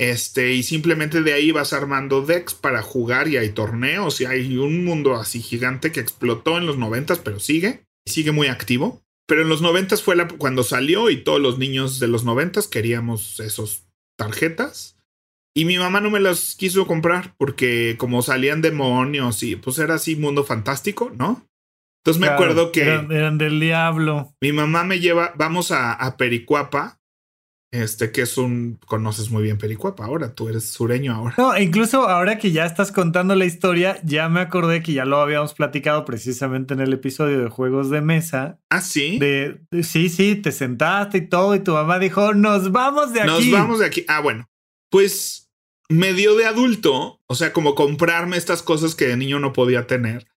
Este, 0.00 0.54
y 0.54 0.62
simplemente 0.62 1.20
de 1.20 1.34
ahí 1.34 1.50
vas 1.52 1.74
armando 1.74 2.22
decks 2.22 2.54
para 2.54 2.80
jugar 2.80 3.28
y 3.28 3.36
hay 3.36 3.50
torneos 3.50 4.22
y 4.22 4.24
hay 4.24 4.56
un 4.56 4.82
mundo 4.82 5.14
así 5.14 5.42
gigante 5.42 5.92
que 5.92 6.00
explotó 6.00 6.56
en 6.56 6.64
los 6.64 6.78
noventas, 6.78 7.18
pero 7.18 7.38
sigue, 7.38 7.84
sigue 8.06 8.32
muy 8.32 8.46
activo. 8.46 9.02
Pero 9.28 9.42
en 9.42 9.50
los 9.50 9.60
noventas 9.60 10.02
fue 10.02 10.16
la, 10.16 10.26
cuando 10.26 10.62
salió 10.62 11.10
y 11.10 11.22
todos 11.22 11.38
los 11.38 11.58
niños 11.58 12.00
de 12.00 12.08
los 12.08 12.24
noventas 12.24 12.66
queríamos 12.66 13.40
esos 13.40 13.88
tarjetas. 14.16 14.96
Y 15.54 15.66
mi 15.66 15.76
mamá 15.76 16.00
no 16.00 16.08
me 16.08 16.20
las 16.20 16.56
quiso 16.56 16.86
comprar 16.86 17.34
porque 17.36 17.96
como 17.98 18.22
salían 18.22 18.62
demonios 18.62 19.42
y 19.42 19.56
pues 19.56 19.78
era 19.78 19.96
así 19.96 20.16
mundo 20.16 20.44
fantástico, 20.44 21.12
¿no? 21.14 21.46
Entonces 22.02 22.22
me 22.22 22.28
acuerdo 22.28 22.72
que... 22.72 22.84
Eran, 22.84 23.36
del 23.36 23.60
diablo. 23.60 24.34
Mi 24.40 24.52
mamá 24.52 24.82
me 24.82 24.98
lleva, 24.98 25.34
vamos 25.36 25.72
a, 25.72 25.92
a 25.92 26.16
Pericuapa 26.16 26.99
este 27.72 28.10
que 28.10 28.22
es 28.22 28.36
un, 28.36 28.78
conoces 28.86 29.30
muy 29.30 29.42
bien 29.44 29.58
Pericuapa 29.58 30.04
ahora, 30.04 30.34
tú 30.34 30.48
eres 30.48 30.70
sureño 30.70 31.14
ahora. 31.14 31.34
No, 31.38 31.56
incluso 31.56 32.08
ahora 32.08 32.38
que 32.38 32.50
ya 32.50 32.66
estás 32.66 32.90
contando 32.90 33.34
la 33.34 33.44
historia, 33.44 34.00
ya 34.04 34.28
me 34.28 34.40
acordé 34.40 34.82
que 34.82 34.92
ya 34.92 35.04
lo 35.04 35.20
habíamos 35.20 35.54
platicado 35.54 36.04
precisamente 36.04 36.74
en 36.74 36.80
el 36.80 36.92
episodio 36.92 37.40
de 37.40 37.48
juegos 37.48 37.90
de 37.90 38.00
mesa. 38.00 38.58
Ah, 38.70 38.80
sí. 38.80 39.18
De, 39.18 39.60
sí, 39.82 40.08
sí, 40.08 40.34
te 40.36 40.52
sentaste 40.52 41.18
y 41.18 41.28
todo 41.28 41.54
y 41.54 41.60
tu 41.60 41.72
mamá 41.72 41.98
dijo, 41.98 42.34
nos 42.34 42.72
vamos 42.72 43.12
de 43.12 43.20
aquí. 43.20 43.30
Nos 43.30 43.50
vamos 43.50 43.78
de 43.78 43.86
aquí. 43.86 44.04
Ah, 44.08 44.20
bueno, 44.20 44.48
pues 44.90 45.50
me 45.88 46.12
dio 46.12 46.36
de 46.36 46.46
adulto, 46.46 47.20
o 47.26 47.34
sea, 47.34 47.52
como 47.52 47.74
comprarme 47.74 48.36
estas 48.36 48.62
cosas 48.62 48.94
que 48.94 49.06
de 49.06 49.16
niño 49.16 49.38
no 49.40 49.52
podía 49.52 49.86
tener 49.86 50.29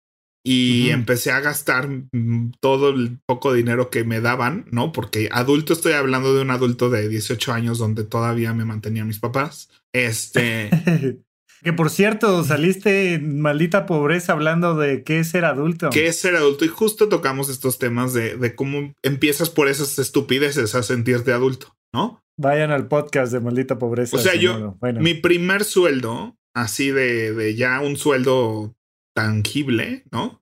y 0.44 0.90
empecé 0.90 1.32
a 1.32 1.40
gastar 1.40 1.88
mm, 1.88 2.54
todo 2.60 2.90
el 2.90 3.20
poco 3.26 3.54
dinero 3.54 3.90
que 3.90 4.04
me 4.04 4.22
daban, 4.22 4.66
¿no? 4.72 4.92
Porque 4.92 5.30
adulto 5.32 5.74
estoy 5.74 5.94
hablando 5.94 6.34
de 6.34 6.42
un 6.42 6.52
adulto 6.52 6.90
de 6.90 7.08
18 7.10 7.54
años 7.54 7.78
donde 7.78 8.04
todavía 8.04 8.54
me 8.54 8.66
mantenían 8.66 9.08
mis 9.08 9.20
papás. 9.20 9.70
Este... 9.94 10.70
que 11.64 11.74
por 11.74 11.92
cierto, 11.92 12.44
saliste 12.44 13.20
maldita 13.20 13.86
pobreza 13.86 14.34
hablando 14.34 14.76
de 14.76 15.04
qué 15.04 15.20
es 15.20 15.30
ser 15.30 15.46
adulto. 15.46 15.92
¿Qué 15.92 16.08
es 16.08 16.20
ser 16.20 16.36
adulto? 16.36 16.66
Y 16.66 16.70
justo 16.70 17.08
tocamos 17.08 17.50
estos 17.50 17.78
temas 17.78 18.14
de, 18.14 18.36
de 18.36 18.56
cómo 18.56 18.94
empiezas 19.04 19.52
por 19.52 19.68
esas 19.68 20.00
estupideces 20.00 20.74
a 20.74 20.82
sentirte 20.82 21.34
adulto, 21.34 21.76
¿no? 21.94 22.24
Vayan 22.38 22.72
al 22.72 22.88
podcast 22.88 23.32
de 23.32 23.42
maldita 23.42 23.78
pobreza. 23.78 24.18
O 24.18 24.20
sea, 24.20 24.34
yo, 24.34 24.76
mi 25.00 25.14
primer 25.14 25.64
sueldo, 25.64 26.36
así 26.56 26.90
de, 26.90 27.34
de 27.34 27.56
ya 27.56 27.80
un 27.82 27.98
sueldo 27.98 28.74
tangible, 29.22 30.04
¿no? 30.12 30.42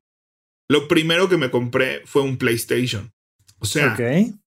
Lo 0.70 0.88
primero 0.88 1.28
que 1.28 1.38
me 1.38 1.52
compré 1.52 2.02
fue 2.06 2.22
un 2.22 2.38
PlayStation. 2.38 3.12
O 3.60 3.66
sea, 3.66 3.98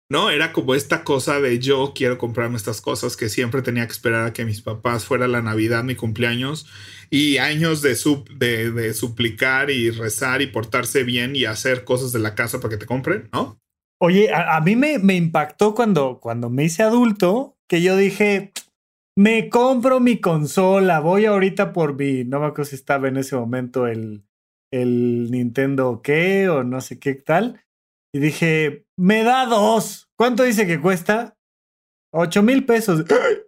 ¿no? 0.09 0.31
Era 0.31 0.53
como 0.53 0.75
esta 0.75 1.03
cosa 1.03 1.41
de 1.41 1.59
yo 1.59 1.93
quiero 1.95 2.17
comprarme 2.17 2.57
estas 2.57 2.81
cosas 2.81 3.17
que 3.17 3.29
siempre 3.29 3.63
tenía 3.63 3.87
que 3.87 3.93
esperar 3.93 4.27
a 4.27 4.33
que 4.33 4.45
mis 4.45 4.61
papás 4.61 5.05
fuera 5.05 5.27
la 5.27 5.43
Navidad, 5.43 5.83
mi 5.83 5.97
cumpleaños 5.97 6.67
y 7.11 7.39
años 7.39 7.83
de, 7.83 7.97
de, 8.71 8.95
suplicar 8.95 9.71
y 9.71 9.91
rezar 9.91 10.43
y 10.43 10.47
portarse 10.47 11.03
bien 11.03 11.35
y 11.35 11.45
hacer 11.45 11.85
cosas 11.85 12.13
de 12.13 12.21
la 12.21 12.35
casa 12.37 12.61
para 12.61 12.71
que 12.71 12.77
te 12.77 12.87
compren, 12.87 13.29
¿no? 13.33 13.59
Oye, 13.99 14.31
a, 14.33 14.61
mí 14.61 14.77
me, 14.77 14.99
me, 14.99 15.17
impactó 15.17 15.75
cuando, 15.75 16.21
cuando 16.21 16.51
me 16.51 16.65
hice 16.65 16.83
adulto 16.83 17.57
que 17.69 17.83
yo 17.83 17.97
dije, 17.97 18.53
me 19.17 19.49
compro 19.49 20.01
mi 20.01 20.21
consola, 20.21 21.01
voy 21.01 21.27
ahorita 21.27 21.73
por 21.73 21.97
mi, 21.97 22.25
no 22.25 22.41
me 22.41 22.47
acuerdo 22.47 22.71
si 22.71 22.77
estaba 22.77 23.09
en 23.09 23.17
ese 23.17 23.37
momento 23.37 23.87
el, 23.87 24.25
el 24.73 25.31
Nintendo 25.31 26.01
qué 26.03 26.49
o 26.49 26.65
no 26.65 26.81
sé 26.81 26.99
qué 26.99 27.15
tal. 27.15 27.65
Y 28.13 28.19
dije, 28.19 28.85
me 28.97 29.23
da 29.23 29.47
dos. 29.47 30.09
¿Cuánto 30.17 30.43
dice 30.43 30.67
que 30.67 30.81
cuesta? 30.81 31.37
Ocho 32.13 32.43
mil 32.43 32.67
pesos. 32.67 33.05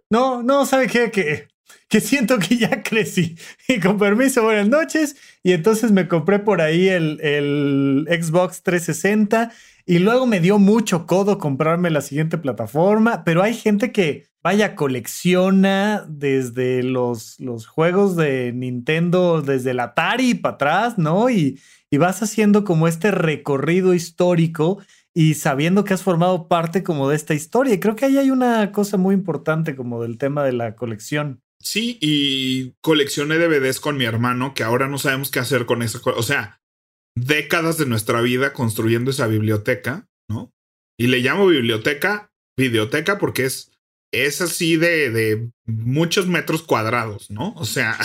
No, 0.09 0.41
no, 0.43 0.65
¿sabe 0.65 0.87
qué? 0.87 1.11
Que, 1.11 1.47
que 1.89 1.99
siento 1.99 2.39
que 2.39 2.57
ya 2.57 2.81
crecí. 2.83 3.35
Y 3.67 3.79
con 3.79 3.97
permiso, 3.97 4.43
buenas 4.43 4.69
noches. 4.69 5.15
Y 5.43 5.53
entonces 5.53 5.91
me 5.91 6.07
compré 6.07 6.39
por 6.39 6.61
ahí 6.61 6.87
el, 6.87 7.19
el 7.21 8.07
Xbox 8.09 8.63
360 8.63 9.51
y 9.85 9.99
luego 9.99 10.25
me 10.25 10.39
dio 10.39 10.59
mucho 10.59 11.05
codo 11.05 11.37
comprarme 11.37 11.89
la 11.89 12.01
siguiente 12.01 12.37
plataforma, 12.37 13.23
pero 13.25 13.43
hay 13.43 13.53
gente 13.53 13.91
que, 13.91 14.27
vaya, 14.43 14.75
colecciona 14.75 16.05
desde 16.07 16.83
los, 16.83 17.39
los 17.39 17.65
juegos 17.65 18.15
de 18.15 18.51
Nintendo, 18.53 19.41
desde 19.41 19.71
el 19.71 19.79
Atari 19.79 20.33
para 20.33 20.55
atrás, 20.55 20.97
¿no? 20.97 21.29
Y, 21.29 21.59
y 21.89 21.97
vas 21.97 22.21
haciendo 22.21 22.63
como 22.63 22.87
este 22.87 23.11
recorrido 23.11 23.93
histórico 23.93 24.81
y 25.13 25.35
sabiendo 25.35 25.83
que 25.83 25.93
has 25.93 26.03
formado 26.03 26.47
parte 26.47 26.83
como 26.83 27.09
de 27.09 27.15
esta 27.15 27.33
historia. 27.33 27.73
Y 27.73 27.79
creo 27.79 27.95
que 27.95 28.05
ahí 28.05 28.17
hay 28.17 28.31
una 28.31 28.71
cosa 28.71 28.97
muy 28.97 29.13
importante 29.13 29.75
como 29.75 30.01
del 30.01 30.17
tema 30.17 30.43
de 30.43 30.53
la 30.53 30.75
colección. 30.75 31.41
Sí, 31.61 31.97
y 32.01 32.73
coleccioné 32.81 33.37
DVDs 33.37 33.79
con 33.79 33.95
mi 33.95 34.03
hermano, 34.03 34.53
que 34.53 34.63
ahora 34.63 34.89
no 34.89 34.97
sabemos 34.97 35.31
qué 35.31 35.39
hacer 35.39 35.65
con 35.65 35.81
eso. 35.81 36.01
O 36.03 36.23
sea, 36.23 36.61
décadas 37.15 37.77
de 37.77 37.85
nuestra 37.85 38.21
vida 38.21 38.53
construyendo 38.53 39.11
esa 39.11 39.27
biblioteca, 39.27 40.09
¿no? 40.29 40.51
Y 40.99 41.07
le 41.07 41.19
llamo 41.19 41.47
biblioteca, 41.47 42.31
videoteca, 42.57 43.17
porque 43.17 43.45
es, 43.45 43.71
es 44.13 44.41
así 44.41 44.77
de, 44.77 45.09
de 45.09 45.51
muchos 45.65 46.27
metros 46.27 46.63
cuadrados, 46.63 47.29
¿no? 47.29 47.53
O 47.55 47.65
sea. 47.65 47.97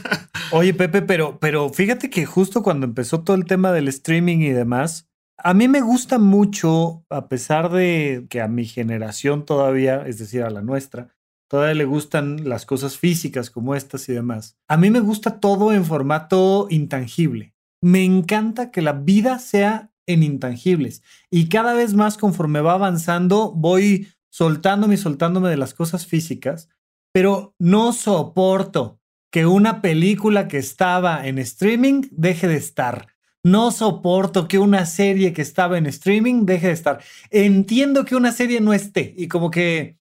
Oye, 0.52 0.72
Pepe, 0.72 1.02
pero, 1.02 1.38
pero 1.38 1.68
fíjate 1.68 2.08
que 2.08 2.24
justo 2.24 2.62
cuando 2.62 2.86
empezó 2.86 3.22
todo 3.22 3.36
el 3.36 3.44
tema 3.44 3.72
del 3.72 3.88
streaming 3.88 4.38
y 4.38 4.50
demás, 4.50 5.08
a 5.36 5.52
mí 5.52 5.68
me 5.68 5.82
gusta 5.82 6.18
mucho, 6.18 7.04
a 7.10 7.28
pesar 7.28 7.70
de 7.70 8.26
que 8.30 8.40
a 8.40 8.48
mi 8.48 8.64
generación 8.64 9.44
todavía, 9.44 10.06
es 10.06 10.18
decir, 10.18 10.42
a 10.42 10.50
la 10.50 10.62
nuestra, 10.62 11.14
todavía 11.48 11.74
le 11.74 11.84
gustan 11.84 12.48
las 12.48 12.64
cosas 12.64 12.96
físicas 12.96 13.50
como 13.50 13.74
estas 13.74 14.08
y 14.08 14.14
demás. 14.14 14.56
A 14.68 14.76
mí 14.76 14.90
me 14.90 15.00
gusta 15.00 15.40
todo 15.40 15.72
en 15.72 15.84
formato 15.84 16.68
intangible 16.70 17.56
me 17.80 18.04
encanta 18.04 18.70
que 18.70 18.82
la 18.82 18.92
vida 18.92 19.38
sea 19.38 19.92
en 20.06 20.22
intangibles 20.22 21.02
y 21.30 21.48
cada 21.48 21.74
vez 21.74 21.94
más 21.94 22.16
conforme 22.16 22.60
va 22.60 22.74
avanzando 22.74 23.52
voy 23.52 24.08
soltándome 24.36 24.96
y 24.96 24.98
soltándome 24.98 25.48
de 25.48 25.56
las 25.56 25.72
cosas 25.72 26.06
físicas, 26.06 26.68
pero 27.10 27.54
no 27.58 27.94
soporto 27.94 29.00
que 29.32 29.46
una 29.46 29.80
película 29.80 30.46
que 30.46 30.58
estaba 30.58 31.26
en 31.26 31.38
streaming 31.38 32.02
deje 32.10 32.46
de 32.46 32.56
estar. 32.56 33.06
No 33.42 33.70
soporto 33.70 34.46
que 34.46 34.58
una 34.58 34.84
serie 34.84 35.32
que 35.32 35.40
estaba 35.40 35.78
en 35.78 35.86
streaming 35.86 36.44
deje 36.44 36.66
de 36.66 36.72
estar. 36.74 37.02
Entiendo 37.30 38.04
que 38.04 38.14
una 38.14 38.30
serie 38.30 38.60
no 38.60 38.74
esté 38.74 39.14
y 39.16 39.26
como 39.28 39.50
que 39.50 39.96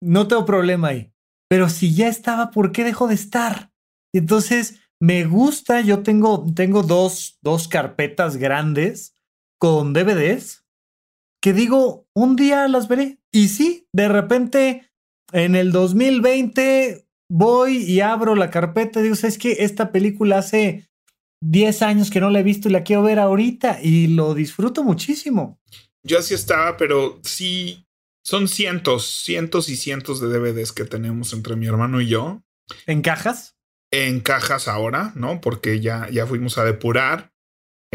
no 0.00 0.28
tengo 0.28 0.44
problema 0.44 0.88
ahí. 0.88 1.12
Pero 1.48 1.68
si 1.68 1.92
ya 1.92 2.06
estaba, 2.06 2.52
¿por 2.52 2.70
qué 2.70 2.84
dejó 2.84 3.08
de 3.08 3.16
estar? 3.16 3.72
Entonces 4.12 4.78
me 5.00 5.24
gusta, 5.24 5.80
yo 5.80 6.04
tengo, 6.04 6.46
tengo 6.54 6.84
dos, 6.84 7.40
dos 7.42 7.66
carpetas 7.66 8.36
grandes 8.36 9.16
con 9.58 9.92
DVDs 9.92 10.65
que 11.46 11.52
digo, 11.52 12.08
un 12.12 12.34
día 12.34 12.66
las 12.66 12.88
veré. 12.88 13.20
Y 13.30 13.46
sí, 13.46 13.86
de 13.92 14.08
repente 14.08 14.90
en 15.32 15.54
el 15.54 15.70
2020 15.70 17.06
voy 17.30 17.76
y 17.84 18.00
abro 18.00 18.34
la 18.34 18.50
carpeta 18.50 18.98
y 18.98 19.04
digo, 19.04 19.14
es 19.14 19.38
que 19.38 19.58
esta 19.60 19.92
película 19.92 20.38
hace 20.38 20.88
10 21.44 21.82
años 21.82 22.10
que 22.10 22.18
no 22.20 22.30
la 22.30 22.40
he 22.40 22.42
visto 22.42 22.68
y 22.68 22.72
la 22.72 22.82
quiero 22.82 23.04
ver 23.04 23.20
ahorita 23.20 23.78
y 23.80 24.08
lo 24.08 24.34
disfruto 24.34 24.82
muchísimo. 24.82 25.60
Yo 26.02 26.18
así 26.18 26.34
estaba, 26.34 26.76
pero 26.76 27.20
sí, 27.22 27.86
son 28.24 28.48
cientos, 28.48 29.06
cientos 29.06 29.68
y 29.68 29.76
cientos 29.76 30.20
de 30.20 30.26
DVDs 30.26 30.72
que 30.72 30.84
tenemos 30.84 31.32
entre 31.32 31.54
mi 31.54 31.68
hermano 31.68 32.00
y 32.00 32.08
yo. 32.08 32.42
¿En 32.88 33.02
cajas? 33.02 33.56
en 33.92 34.18
cajas 34.20 34.68
ahora, 34.68 35.12
¿no? 35.14 35.40
Porque 35.40 35.80
ya, 35.80 36.08
ya 36.10 36.26
fuimos 36.26 36.58
a 36.58 36.64
depurar. 36.64 37.32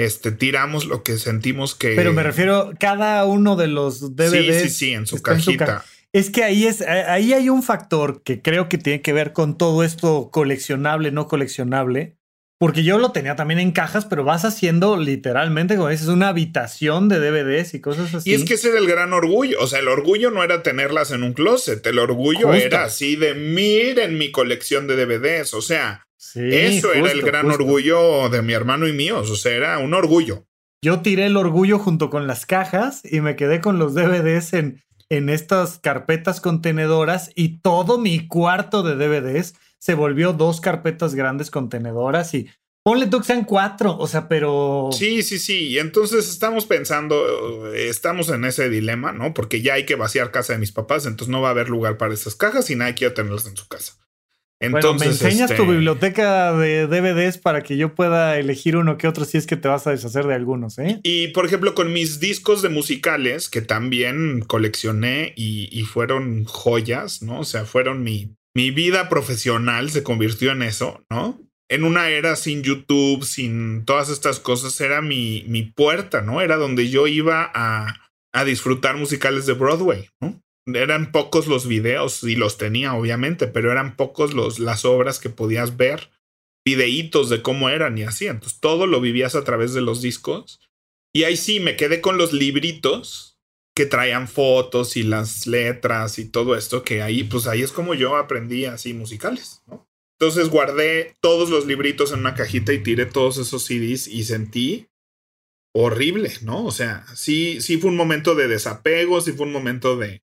Este, 0.02 0.32
tiramos 0.32 0.86
lo 0.86 1.04
que 1.04 1.18
sentimos 1.18 1.76
que. 1.76 1.96
Pero 1.96 2.14
me 2.14 2.24
refiero, 2.24 2.74
cada 2.80 3.26
uno 3.26 3.56
de 3.56 3.68
los 3.68 4.16
DVDs. 4.16 4.62
Sí, 4.62 4.70
sí, 4.70 4.70
sí, 4.70 4.92
en 4.94 5.06
su 5.06 5.22
cajita. 5.22 5.86
es 6.12 6.30
que 6.30 6.44
ahí 6.44 6.66
es, 6.66 6.82
ahí 6.82 7.34
hay 7.34 7.50
un 7.50 7.64
factor 7.64 8.24
que 8.24 8.42
creo 8.42 8.68
que 8.68 8.78
tiene 8.78 9.02
que 9.02 9.14
ver 9.14 9.34
con 9.34 9.58
todo 9.58 9.84
esto 9.84 10.30
coleccionable, 10.32 11.12
no 11.12 11.28
coleccionable. 11.28 12.18
Porque 12.62 12.84
yo 12.84 13.00
lo 13.00 13.12
tenía 13.12 13.36
también 13.36 13.60
en 13.60 13.72
cajas, 13.72 14.06
pero 14.06 14.24
vas 14.24 14.46
haciendo 14.46 14.96
literalmente, 14.96 15.78
como 15.78 15.90
dices, 15.90 16.10
una 16.10 16.28
habitación 16.28 17.10
de 17.10 17.20
DVDs 17.20 17.74
y 17.74 17.82
cosas 17.82 18.14
así. 18.14 18.30
Y 18.30 18.34
es 18.36 18.46
que 18.46 18.54
ese 18.54 18.70
era 18.70 18.78
el 18.78 18.86
gran 18.86 19.14
orgullo. 19.14 19.58
O 19.62 19.66
sea, 19.66 19.80
el 19.80 19.88
orgullo 19.88 20.30
no 20.30 20.44
era 20.44 20.62
tenerlas 20.62 21.10
en 21.10 21.24
un 21.24 21.34
closet. 21.34 21.84
El 21.88 21.98
orgullo 21.98 22.54
era 22.54 22.84
así 22.84 23.16
de 23.16 23.34
miren 23.34 24.16
mi 24.20 24.32
colección 24.32 24.86
de 24.86 24.96
DVDs. 24.96 25.56
O 25.56 25.64
sea, 25.64 26.06
eso 26.36 26.94
era 26.94 27.12
el 27.12 27.22
gran 27.22 27.50
orgullo 27.50 28.30
de 28.30 28.42
mi 28.42 28.54
hermano 28.54 28.88
y 28.88 28.94
mío. 28.94 29.20
O 29.20 29.36
sea, 29.36 29.54
era 29.54 29.78
un 29.80 29.94
orgullo. 29.94 30.46
Yo 30.84 31.02
tiré 31.02 31.28
el 31.28 31.38
orgullo 31.38 31.78
junto 31.78 32.10
con 32.10 32.26
las 32.28 32.46
cajas 32.46 33.02
y 33.04 33.22
me 33.22 33.36
quedé 33.36 33.62
con 33.62 33.78
los 33.78 33.94
DVDs 33.94 34.54
en, 34.54 34.82
en 35.10 35.30
estas 35.30 35.78
carpetas 35.78 36.42
contenedoras 36.42 37.32
y 37.36 37.60
todo 37.60 37.98
mi 38.00 38.28
cuarto 38.28 38.82
de 38.82 38.96
DVDs 38.96 39.54
se 39.78 39.94
volvió 39.94 40.34
dos 40.34 40.62
carpetas 40.62 41.14
grandes 41.14 41.52
contenedoras 41.52 42.34
y 42.34 42.50
ponle 42.84 43.08
tú 43.08 43.20
que 43.20 43.26
sean 43.26 43.46
cuatro, 43.46 43.98
o 43.98 44.08
sea, 44.08 44.28
pero... 44.28 44.90
Sí, 44.92 45.22
sí, 45.22 45.38
sí, 45.38 45.68
y 45.68 45.80
entonces 45.80 46.30
estamos 46.30 46.66
pensando, 46.66 47.74
estamos 47.74 48.30
en 48.30 48.46
ese 48.46 48.70
dilema, 48.70 49.12
¿no? 49.12 49.34
Porque 49.34 49.62
ya 49.62 49.76
hay 49.76 49.86
que 49.86 49.96
vaciar 49.96 50.32
casa 50.32 50.54
de 50.54 50.60
mis 50.60 50.72
papás, 50.72 51.06
entonces 51.06 51.30
no 51.32 51.42
va 51.42 51.50
a 51.50 51.52
haber 51.52 51.70
lugar 51.70 51.98
para 51.98 52.14
esas 52.14 52.36
cajas 52.36 52.70
y 52.70 52.76
nadie 52.76 52.96
quiere 52.96 53.14
tenerlas 53.14 53.46
en 53.48 53.58
su 53.58 53.68
casa. 53.68 54.01
Entonces, 54.62 54.84
bueno, 54.84 55.00
me 55.00 55.06
enseñas 55.06 55.50
tu 55.50 55.64
este 55.64 55.72
biblioteca 55.72 56.54
de 56.54 56.86
DVDs 56.86 57.40
para 57.40 57.62
que 57.62 57.78
yo 57.78 57.96
pueda 57.96 58.38
elegir 58.38 58.78
uno 58.78 58.98
que 58.98 59.08
otro 59.08 59.26
si 59.26 59.38
es 59.40 59.48
que 59.48 59.58
te 59.58 59.68
vas 59.68 59.88
a 59.88 59.92
deshacer 59.92 60.28
de 60.28 60.36
algunos, 60.36 60.78
¿eh? 60.78 61.00
Y 61.04 61.30
por 61.30 61.46
ejemplo, 61.46 61.74
con 61.74 61.92
mis 61.92 62.20
discos 62.20 62.62
de 62.62 62.70
musicales, 62.70 63.50
que 63.50 63.62
también 63.62 64.42
coleccioné 64.42 65.34
y, 65.36 65.68
y 65.72 65.84
fueron 65.84 66.46
joyas, 66.46 67.24
¿no? 67.24 67.40
O 67.40 67.44
sea, 67.44 67.66
fueron 67.66 68.04
mi, 68.04 68.36
mi 68.56 68.70
vida 68.72 69.10
profesional 69.10 69.90
se 69.90 70.04
convirtió 70.04 70.52
en 70.52 70.62
eso, 70.62 71.04
¿no? 71.10 71.40
En 71.68 71.84
una 71.84 72.10
era 72.10 72.36
sin 72.36 72.64
YouTube, 72.64 73.24
sin 73.24 73.86
todas 73.86 74.10
estas 74.10 74.40
cosas, 74.40 74.80
era 74.82 75.02
mi, 75.02 75.44
mi 75.48 75.64
puerta, 75.64 76.22
¿no? 76.22 76.42
Era 76.42 76.58
donde 76.58 76.90
yo 76.90 77.08
iba 77.08 77.50
a, 77.56 77.96
a 78.34 78.46
disfrutar 78.46 78.98
musicales 78.98 79.46
de 79.46 79.54
Broadway, 79.54 80.10
¿no? 80.22 80.40
Eran 80.76 81.12
pocos 81.12 81.48
los 81.48 81.68
videos 81.68 82.24
y 82.24 82.36
los 82.36 82.58
tenía 82.58 82.94
obviamente, 82.94 83.48
pero 83.48 83.72
eran 83.72 83.96
pocos 83.96 84.34
los, 84.34 84.60
las 84.60 84.86
obras 84.86 85.20
que 85.20 85.30
podías 85.30 85.78
ver, 85.78 86.10
videitos 86.66 87.30
de 87.30 87.42
cómo 87.42 87.70
eran 87.70 87.98
y 87.98 88.04
así. 88.04 88.28
Entonces 88.28 88.60
todo 88.60 88.88
lo 88.88 89.02
vivías 89.02 89.36
a 89.36 89.44
través 89.44 89.74
de 89.74 89.82
los 89.82 90.02
discos. 90.02 90.60
Y 91.14 91.24
ahí 91.24 91.38
sí, 91.38 91.60
me 91.60 91.76
quedé 91.76 92.02
con 92.02 92.18
los 92.18 92.34
libritos 92.34 93.40
que 93.76 93.86
traían 93.86 94.28
fotos 94.28 94.98
y 94.98 95.04
las 95.04 95.48
letras 95.48 96.20
y 96.20 96.26
todo 96.26 96.56
esto, 96.56 96.84
que 96.84 97.02
ahí, 97.02 97.24
pues 97.24 97.48
ahí 97.48 97.62
es 97.62 97.72
como 97.72 97.94
yo 97.94 98.18
aprendí 98.18 98.66
así 98.66 98.94
musicales, 98.94 99.62
¿no? 99.68 99.88
Entonces 100.20 100.50
guardé 100.50 101.16
todos 101.20 101.50
los 101.50 101.66
libritos 101.66 102.12
en 102.12 102.20
una 102.20 102.36
cajita 102.36 102.74
y 102.74 102.84
tiré 102.84 103.08
todos 103.08 103.38
esos 103.40 103.66
CDs 103.66 104.08
y 104.08 104.24
sentí 104.24 104.88
horrible, 105.74 106.32
¿no? 106.44 106.64
O 106.64 106.72
sea, 106.72 107.06
sí, 107.16 107.60
sí 107.60 107.78
fue 107.78 107.90
un 107.90 107.96
momento 107.96 108.36
de 108.36 108.48
desapego, 108.48 109.20
sí 109.22 109.32
fue 109.32 109.48
un 109.48 109.52
momento 109.52 109.98
de, 109.98 110.22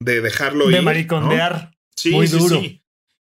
de 0.00 0.20
dejarlo 0.20 0.70
ir. 0.70 0.76
De 0.76 0.82
maricondear. 0.82 1.72
Sí, 1.96 2.10
muy 2.10 2.26
duro. 2.26 2.60
Sí, 2.60 2.82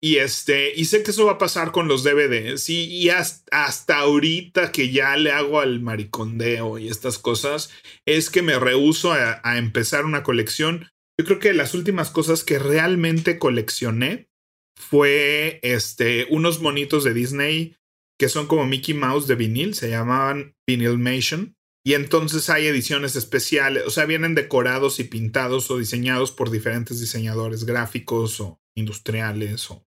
Y 0.02 0.18
este, 0.18 0.74
y 0.76 0.86
sé 0.86 1.04
que 1.04 1.12
eso 1.12 1.26
va 1.26 1.34
a 1.34 1.38
pasar 1.38 1.72
con 1.72 1.88
los 1.88 2.04
DVDs. 2.04 2.62
Sí, 2.62 2.86
y 2.86 3.10
hasta, 3.10 3.98
ahorita 3.98 4.72
que 4.72 4.92
ya 4.92 5.16
le 5.18 5.32
hago 5.32 5.60
al 5.60 5.80
maricondeo 5.80 6.78
y 6.78 6.90
estas 6.90 7.18
cosas, 7.18 7.72
es 8.06 8.30
que 8.30 8.42
me 8.42 8.60
rehuso 8.60 9.14
a, 9.14 9.42
a 9.44 9.58
empezar 9.58 10.06
una 10.06 10.24
colección. 10.24 10.92
Yo 11.20 11.26
creo 11.26 11.40
que 11.40 11.54
las 11.54 11.74
últimas 11.74 12.12
cosas 12.12 12.44
que 12.44 12.60
realmente 12.60 13.40
coleccioné 13.40 14.30
fue 14.78 15.60
este, 15.64 16.28
unos 16.30 16.62
monitos 16.62 17.04
de 17.04 17.14
Disney 17.14 17.78
que 18.18 18.30
son 18.30 18.48
como 18.48 18.66
Mickey 18.66 18.96
Mouse 18.96 19.28
de 19.28 19.36
vinil, 19.36 19.76
se 19.76 19.90
llamaban 19.90 20.56
Vinylmation. 20.66 21.56
Y 21.88 21.94
entonces 21.94 22.50
hay 22.50 22.68
ediciones 22.68 23.16
especiales, 23.16 23.84
o 23.86 23.90
sea, 23.90 24.04
vienen 24.04 24.36
decorados 24.36 25.00
y 25.00 25.06
pintados 25.06 25.72
o 25.72 25.78
diseñados 25.78 26.34
por 26.34 26.52
diferentes 26.52 27.00
diseñadores 27.00 27.64
gráficos 27.64 28.42
o 28.42 28.62
industriales 28.76 29.72
o... 29.72 29.88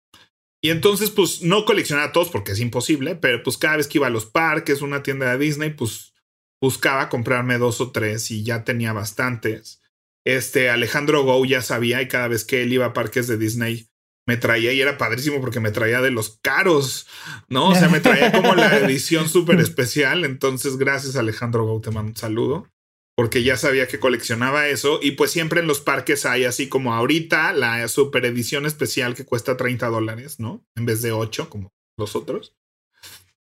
Y 0.62 0.72
entonces, 0.72 1.10
pues, 1.10 1.42
no 1.42 1.64
coleccionaba 1.64 2.12
todos 2.12 2.28
porque 2.28 2.52
es 2.52 2.60
imposible, 2.60 3.16
pero 3.16 3.42
pues 3.44 3.58
cada 3.58 3.78
vez 3.78 3.88
que 3.88 4.00
iba 4.00 4.08
a 4.08 4.10
los 4.10 4.26
parques, 4.26 4.82
una 4.82 5.04
tienda 5.04 5.32
de 5.32 5.38
Disney, 5.46 5.70
pues 5.70 6.14
buscaba 6.60 7.08
comprarme 7.08 7.58
dos 7.58 7.80
o 7.80 7.94
tres 7.94 8.30
y 8.30 8.44
ya 8.44 8.66
tenía 8.66 8.92
bastantes. 8.92 9.82
Este 10.26 10.70
Alejandro 10.70 11.24
Gou 11.24 11.46
ya 11.46 11.62
sabía 11.62 12.02
y 12.02 12.10
cada 12.10 12.28
vez 12.28 12.44
que 12.44 12.64
él 12.64 12.74
iba 12.74 12.88
a 12.88 12.94
parques 12.94 13.28
de 13.28 13.38
Disney, 13.38 13.88
me 14.26 14.38
traía 14.38 14.74
y 14.74 14.82
era 14.82 14.98
padrísimo 14.98 15.40
porque 15.40 15.60
me 15.60 15.72
traía 15.72 16.02
de 16.02 16.12
los 16.12 16.40
caros, 16.42 17.08
¿no? 17.48 17.70
O 17.70 17.76
sea, 17.76 17.90
me 17.90 18.00
traía 18.00 18.32
como 18.32 18.56
la 18.56 18.78
edición 18.80 19.30
súper 19.30 19.60
especial. 19.60 20.26
Entonces, 20.26 20.78
gracias 20.78 21.16
Alejandro 21.16 21.66
Gauteman, 21.66 22.08
un 22.08 22.16
saludo, 22.16 22.68
porque 23.16 23.44
ya 23.44 23.56
sabía 23.56 23.88
que 23.88 24.00
coleccionaba 24.00 24.68
eso. 24.68 25.00
Y 25.02 25.12
pues 25.12 25.32
siempre 25.32 25.60
en 25.60 25.68
los 25.68 25.80
parques 25.80 26.26
hay 26.26 26.46
así 26.46 26.68
como 26.68 26.94
ahorita 26.94 27.54
la 27.54 27.88
super 27.88 28.26
edición 28.26 28.66
especial 28.66 29.16
que 29.16 29.26
cuesta 29.26 29.58
30 29.58 29.88
dólares, 29.88 30.40
¿no? 30.40 30.66
En 30.76 30.86
vez 30.86 31.02
de 31.02 31.12
8 31.12 31.50
como 31.50 31.72
los 31.98 32.16
otros. 32.16 32.56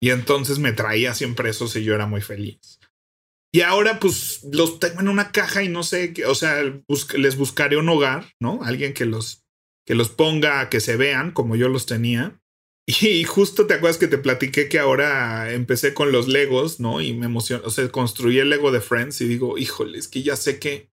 Y 0.01 0.09
entonces 0.09 0.57
me 0.57 0.73
traía 0.73 1.13
siempre 1.13 1.51
esos 1.51 1.75
y 1.75 1.83
yo 1.83 1.93
era 1.93 2.07
muy 2.07 2.21
feliz. 2.21 2.79
Y 3.53 3.61
ahora 3.61 4.00
pues 4.00 4.43
los 4.51 4.79
tengo 4.79 5.01
en 5.01 5.09
una 5.09 5.31
caja 5.31 5.61
y 5.61 5.69
no 5.69 5.83
sé, 5.83 6.13
qué, 6.13 6.25
o 6.25 6.33
sea, 6.33 6.63
les 7.17 7.38
buscaré 7.38 7.77
un 7.77 7.89
hogar, 7.89 8.33
¿no? 8.39 8.63
Alguien 8.63 8.93
que 8.93 9.05
los 9.05 9.43
que 9.85 9.95
los 9.95 10.09
ponga 10.09 10.61
a 10.61 10.69
que 10.69 10.79
se 10.79 10.97
vean 10.97 11.31
como 11.31 11.55
yo 11.55 11.69
los 11.69 11.85
tenía. 11.85 12.38
Y 13.01 13.23
justo 13.23 13.67
te 13.67 13.75
acuerdas 13.75 14.00
que 14.00 14.07
te 14.07 14.17
platiqué 14.17 14.67
que 14.67 14.79
ahora 14.79 15.53
empecé 15.53 15.93
con 15.93 16.11
los 16.11 16.27
Legos, 16.27 16.79
¿no? 16.79 17.00
Y 17.00 17.13
me 17.13 17.27
emocionó, 17.27 17.63
o 17.65 17.69
sea, 17.69 17.88
construí 17.89 18.39
el 18.39 18.50
Lego 18.50 18.71
de 18.71 18.81
Friends 18.81 19.21
y 19.21 19.27
digo, 19.27 19.57
híjole, 19.57 19.97
es 19.97 20.07
que 20.07 20.23
ya 20.23 20.35
sé 20.35 20.59
que 20.59 20.91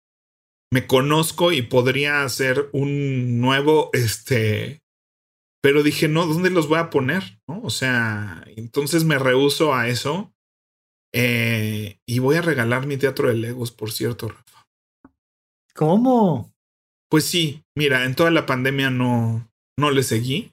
me 0.72 0.86
conozco 0.86 1.52
y 1.52 1.62
podría 1.62 2.24
hacer 2.24 2.68
un 2.72 3.40
nuevo, 3.40 3.90
este, 3.92 4.82
pero 5.62 5.82
dije, 5.82 6.08
no, 6.08 6.26
¿dónde 6.26 6.50
los 6.50 6.68
voy 6.68 6.78
a 6.78 6.90
poner? 6.90 7.40
¿No? 7.46 7.60
O 7.62 7.70
sea, 7.70 8.44
entonces 8.56 9.04
me 9.04 9.18
rehuso 9.18 9.74
a 9.74 9.88
eso. 9.88 10.34
Eh, 11.12 12.00
y 12.06 12.18
voy 12.18 12.36
a 12.36 12.42
regalar 12.42 12.86
mi 12.86 12.96
teatro 12.96 13.28
de 13.28 13.34
Legos, 13.34 13.70
por 13.70 13.92
cierto, 13.92 14.28
Rafa. 14.28 14.68
¿Cómo? 15.74 16.53
Pues 17.14 17.26
sí, 17.26 17.62
mira, 17.78 18.06
en 18.06 18.16
toda 18.16 18.32
la 18.32 18.44
pandemia 18.44 18.90
no, 18.90 19.48
no 19.78 19.92
le 19.92 20.02
seguí. 20.02 20.50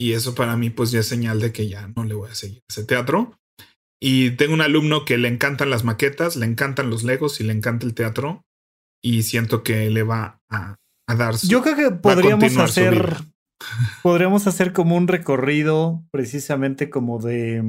Y 0.00 0.12
eso 0.12 0.36
para 0.36 0.56
mí 0.56 0.70
pues 0.70 0.92
ya 0.92 1.00
es 1.00 1.08
señal 1.08 1.40
de 1.40 1.50
que 1.50 1.66
ya 1.66 1.90
no 1.96 2.04
le 2.04 2.14
voy 2.14 2.30
a 2.30 2.36
seguir 2.36 2.62
ese 2.70 2.84
teatro. 2.84 3.36
Y 4.00 4.30
tengo 4.36 4.54
un 4.54 4.60
alumno 4.60 5.04
que 5.04 5.18
le 5.18 5.26
encantan 5.26 5.70
las 5.70 5.82
maquetas, 5.82 6.36
le 6.36 6.46
encantan 6.46 6.90
los 6.90 7.02
legos 7.02 7.40
y 7.40 7.42
le 7.42 7.54
encanta 7.54 7.86
el 7.86 7.94
teatro. 7.94 8.44
Y 9.02 9.24
siento 9.24 9.64
que 9.64 9.90
le 9.90 10.04
va 10.04 10.38
a, 10.48 10.76
dar 11.08 11.36
su, 11.36 11.48
Yo 11.48 11.60
creo 11.64 11.74
que 11.74 11.90
podríamos 11.90 12.56
hacer. 12.56 13.16
Podríamos 14.04 14.46
hacer 14.46 14.72
como 14.72 14.96
un 14.96 15.08
recorrido 15.08 16.04
precisamente 16.12 16.88
como 16.88 17.18
de 17.18 17.64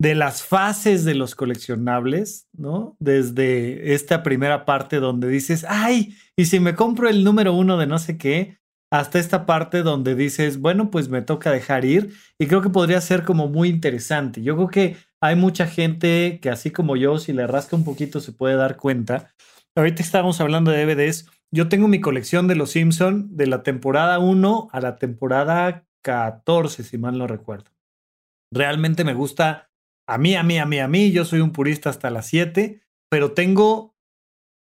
de 0.00 0.14
las 0.14 0.42
fases 0.42 1.04
de 1.04 1.14
los 1.14 1.34
coleccionables, 1.34 2.48
¿no? 2.56 2.96
Desde 3.00 3.94
esta 3.94 4.22
primera 4.22 4.64
parte 4.64 5.00
donde 5.00 5.28
dices, 5.28 5.66
ay, 5.68 6.14
y 6.36 6.46
si 6.46 6.60
me 6.60 6.74
compro 6.74 7.08
el 7.08 7.24
número 7.24 7.52
uno 7.52 7.78
de 7.78 7.86
no 7.86 7.98
sé 7.98 8.16
qué, 8.16 8.58
hasta 8.90 9.18
esta 9.18 9.44
parte 9.44 9.82
donde 9.82 10.14
dices, 10.14 10.60
bueno, 10.60 10.90
pues 10.90 11.08
me 11.08 11.20
toca 11.20 11.50
dejar 11.50 11.84
ir. 11.84 12.14
Y 12.38 12.46
creo 12.46 12.62
que 12.62 12.70
podría 12.70 13.00
ser 13.00 13.24
como 13.24 13.48
muy 13.48 13.68
interesante. 13.68 14.42
Yo 14.42 14.56
creo 14.56 14.68
que 14.68 14.96
hay 15.20 15.36
mucha 15.36 15.66
gente 15.66 16.38
que 16.40 16.48
así 16.48 16.70
como 16.70 16.96
yo, 16.96 17.18
si 17.18 17.32
le 17.32 17.46
rasca 17.46 17.76
un 17.76 17.84
poquito, 17.84 18.20
se 18.20 18.32
puede 18.32 18.54
dar 18.54 18.76
cuenta. 18.76 19.34
Ahorita 19.76 20.02
estábamos 20.02 20.40
hablando 20.40 20.70
de 20.70 20.86
DVDs. 20.86 21.26
Yo 21.50 21.68
tengo 21.68 21.88
mi 21.88 22.00
colección 22.00 22.46
de 22.46 22.54
Los 22.54 22.70
Simpson 22.70 23.36
de 23.36 23.46
la 23.46 23.62
temporada 23.62 24.18
1 24.18 24.68
a 24.72 24.80
la 24.80 24.96
temporada 24.96 25.86
14, 26.02 26.82
si 26.82 26.98
mal 26.98 27.18
no 27.18 27.26
recuerdo. 27.26 27.70
Realmente 28.52 29.04
me 29.04 29.14
gusta 29.14 29.67
a 30.08 30.16
mí, 30.16 30.34
a 30.34 30.42
mí, 30.42 30.58
a 30.58 30.64
mí, 30.64 30.78
a 30.80 30.88
mí, 30.88 31.12
yo 31.12 31.26
soy 31.26 31.40
un 31.40 31.52
purista 31.52 31.90
hasta 31.90 32.10
las 32.10 32.26
7, 32.28 32.80
pero 33.10 33.32
tengo 33.32 33.94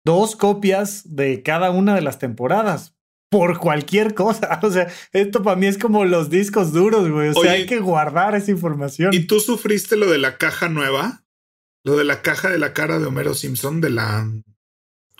dos 0.05 0.35
copias 0.35 1.15
de 1.15 1.43
cada 1.43 1.71
una 1.71 1.95
de 1.95 2.01
las 2.01 2.19
temporadas. 2.19 2.95
Por 3.31 3.59
cualquier 3.59 4.15
cosa. 4.15 4.59
O 4.63 4.71
sea, 4.71 4.91
esto 5.13 5.41
para 5.41 5.55
mí 5.55 5.67
es 5.67 5.77
como 5.77 6.03
los 6.03 6.29
discos 6.29 6.73
duros, 6.73 7.09
güey. 7.09 7.29
O 7.29 7.33
sea, 7.33 7.53
hay 7.53 7.67
que 7.67 7.79
guardar 7.79 8.35
esa 8.35 8.51
información. 8.51 9.13
¿Y 9.13 9.27
tú 9.27 9.39
sufriste 9.39 9.95
lo 9.95 10.09
de 10.09 10.17
la 10.17 10.37
caja 10.37 10.67
nueva? 10.67 11.23
Lo 11.85 11.95
de 11.95 12.03
la 12.03 12.21
caja 12.21 12.49
de 12.49 12.59
la 12.59 12.73
cara 12.73 12.99
de 12.99 13.05
Homero 13.05 13.33
Simpson, 13.33 13.79
de 13.79 13.91
la. 13.91 14.29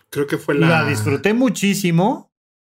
Creo 0.09 0.27
que 0.27 0.37
fue 0.37 0.55
la. 0.55 0.67
La 0.67 0.89
disfruté 0.89 1.33
muchísimo, 1.33 2.33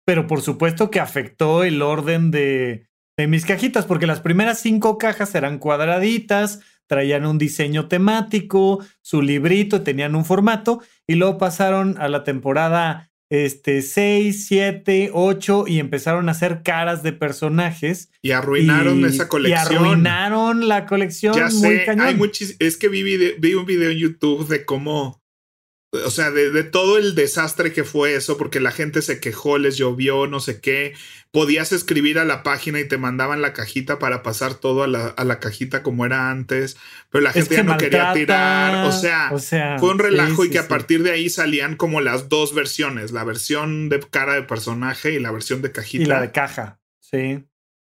pero 0.06 0.28
por 0.28 0.42
supuesto 0.42 0.92
que 0.92 1.00
afectó 1.00 1.64
el 1.64 1.82
orden 1.82 2.30
de, 2.30 2.88
de 3.18 3.28
mis 3.28 3.46
cajitas, 3.46 3.86
porque 3.86 4.08
las 4.08 4.20
primeras 4.20 4.60
cinco 4.60 4.98
cajas 4.98 5.34
eran 5.34 5.60
cuadraditas 5.60 6.60
traían 6.92 7.26
un 7.26 7.38
diseño 7.38 7.88
temático, 7.88 8.86
su 9.02 9.22
librito, 9.22 9.82
tenían 9.82 10.14
un 10.14 10.26
formato 10.26 10.82
y 11.08 11.16
luego 11.16 11.38
pasaron 11.38 11.96
a 12.00 12.10
la 12.10 12.26
temporada 12.26 13.10
este, 13.30 13.82
6, 13.82 14.46
7, 14.46 15.12
8 15.14 15.64
y 15.70 15.80
empezaron 15.80 16.28
a 16.28 16.34
hacer 16.34 16.64
caras 16.64 17.02
de 17.02 17.14
personajes. 17.14 18.12
Y 18.22 18.32
arruinaron 18.32 19.06
esa 19.06 19.30
colección. 19.30 19.74
Y 19.74 19.76
arruinaron 19.78 20.68
la 20.68 20.86
colección. 20.86 21.34
Ya 21.34 21.50
sé, 21.50 21.86
hay 21.98 22.20
es 22.60 22.76
que 22.76 22.90
vi, 22.90 23.04
vi 23.40 23.54
un 23.54 23.66
video 23.66 23.90
en 23.90 23.98
YouTube 23.98 24.46
de 24.50 24.66
cómo 24.66 25.21
o 25.92 26.10
sea, 26.10 26.32
de, 26.32 26.64
todo 26.64 26.98
el 26.98 27.16
desastre 27.16 27.74
que 27.74 27.84
fue 27.84 28.16
eso, 28.16 28.38
porque 28.38 28.62
la 28.62 28.72
gente 28.72 29.02
se 29.02 29.20
quejó, 29.20 29.58
les 29.58 29.76
llovió, 29.76 30.26
no 30.26 30.40
sé 30.40 30.62
qué. 30.62 30.94
Podías 31.32 31.74
escribir 31.74 32.18
a 32.18 32.24
la 32.24 32.44
página 32.44 32.80
y 32.80 32.88
te 32.88 32.98
mandaban 32.98 33.42
la 33.42 33.52
cajita 33.52 34.00
para 34.00 34.24
pasar 34.24 34.54
todo 34.54 34.84
a 34.84 34.88
la, 34.88 35.40
cajita 35.40 35.84
como 35.84 36.06
era 36.06 36.30
antes, 36.30 36.78
pero 37.10 37.24
la 37.24 37.34
gente 37.34 37.56
ya 37.56 37.64
no 37.64 37.78
quería 37.78 38.14
tirar. 38.14 38.86
O 38.86 38.92
sea, 38.92 39.32
fue 39.80 39.90
un 39.90 40.00
relajo 40.00 40.46
y 40.46 40.50
que 40.50 40.60
a 40.60 40.68
partir 40.70 41.04
de 41.04 41.12
ahí 41.12 41.30
salían 41.30 41.76
como 41.76 42.00
las 42.00 42.30
dos 42.30 42.56
versiones, 42.56 43.12
la 43.12 43.26
versión 43.26 43.90
de 43.90 44.00
cara 44.00 44.36
de 44.36 44.44
personaje 44.44 45.12
y 45.12 45.20
la 45.20 45.32
versión 45.32 45.62
de 45.62 45.74
cajita. 45.74 46.04
Y 46.04 46.08
la 46.08 46.22
de 46.22 46.32
caja, 46.32 46.80
sí. 47.00 47.44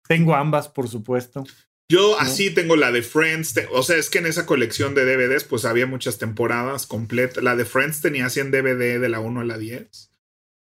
Tengo 0.07 0.35
ambas, 0.35 0.69
por 0.69 0.87
supuesto. 0.87 1.43
Yo 1.87 2.19
así 2.19 2.49
tengo 2.49 2.75
la 2.75 2.91
de 2.91 3.03
Friends, 3.03 3.53
o 3.71 3.83
sea, 3.83 3.97
es 3.97 4.09
que 4.09 4.17
en 4.17 4.25
esa 4.25 4.47
colección 4.47 4.95
de 4.95 5.05
DVDs 5.05 5.43
pues 5.43 5.65
había 5.65 5.85
muchas 5.85 6.17
temporadas 6.17 6.87
completas. 6.87 7.43
La 7.43 7.55
de 7.55 7.65
Friends 7.65 8.01
tenía 8.01 8.29
100 8.29 8.49
DVD 8.49 8.99
de 8.99 9.09
la 9.09 9.19
1 9.19 9.41
a 9.41 9.45
la 9.45 9.57
10. 9.57 10.11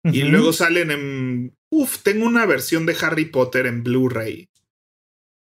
Y 0.04 0.24
luego 0.24 0.54
salen 0.54 0.92
en... 0.92 1.58
Uf, 1.70 2.00
tengo 2.00 2.26
una 2.26 2.46
versión 2.46 2.86
de 2.86 2.96
Harry 3.02 3.26
Potter 3.26 3.66
en 3.66 3.84
Blu-ray. 3.84 4.50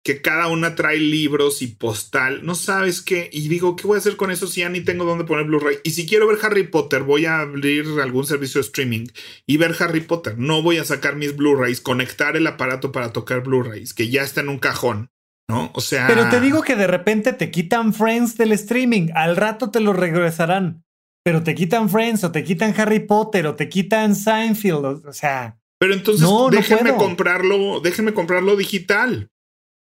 Que 0.02 0.22
cada 0.22 0.48
una 0.48 0.74
trae 0.74 0.98
libros 0.98 1.62
y 1.62 1.68
postal. 1.68 2.44
No 2.44 2.54
sabes 2.54 3.00
qué. 3.00 3.28
Y 3.32 3.48
digo, 3.48 3.76
¿qué 3.76 3.86
voy 3.86 3.96
a 3.96 3.98
hacer 3.98 4.16
con 4.16 4.30
eso 4.30 4.46
si 4.46 4.60
ya 4.60 4.68
ni 4.68 4.80
tengo 4.80 5.04
dónde 5.04 5.24
poner 5.24 5.46
Blu-ray? 5.46 5.78
Y 5.82 5.90
si 5.90 6.06
quiero 6.06 6.26
ver 6.26 6.38
Harry 6.42 6.66
Potter, 6.66 7.02
voy 7.02 7.26
a 7.26 7.40
abrir 7.40 7.86
algún 8.02 8.26
servicio 8.26 8.60
de 8.60 8.66
streaming 8.66 9.06
y 9.46 9.56
ver 9.56 9.74
Harry 9.78 10.00
Potter. 10.00 10.38
No 10.38 10.62
voy 10.62 10.78
a 10.78 10.84
sacar 10.84 11.16
mis 11.16 11.36
Blu-rays, 11.36 11.80
conectar 11.80 12.36
el 12.36 12.46
aparato 12.46 12.92
para 12.92 13.12
tocar 13.12 13.42
Blu-rays, 13.42 13.94
que 13.94 14.08
ya 14.08 14.22
está 14.22 14.40
en 14.40 14.48
un 14.48 14.58
cajón. 14.58 15.10
¿No? 15.50 15.70
O 15.74 15.80
sea. 15.80 16.06
Pero 16.06 16.28
te 16.28 16.40
digo 16.40 16.62
que 16.62 16.76
de 16.76 16.86
repente 16.86 17.32
te 17.32 17.50
quitan 17.50 17.92
Friends 17.92 18.36
del 18.36 18.52
streaming. 18.52 19.08
Al 19.14 19.36
rato 19.36 19.70
te 19.70 19.80
lo 19.80 19.92
regresarán. 19.92 20.84
pero 21.22 21.42
te 21.42 21.54
quitan 21.54 21.90
Friends 21.90 22.24
o 22.24 22.32
te 22.32 22.44
quitan 22.44 22.74
Harry 22.78 23.00
Potter 23.00 23.46
o 23.46 23.54
te 23.54 23.68
quitan 23.68 24.14
Seinfeld, 24.14 25.06
o, 25.06 25.12
sea. 25.12 25.58
Pero 25.78 25.94
entonces 25.94 26.28
déjenme 26.50 26.94
comprarlo, 26.94 27.80
déjenme 27.80 28.14
comprarlo 28.14 28.56
digital. 28.56 29.28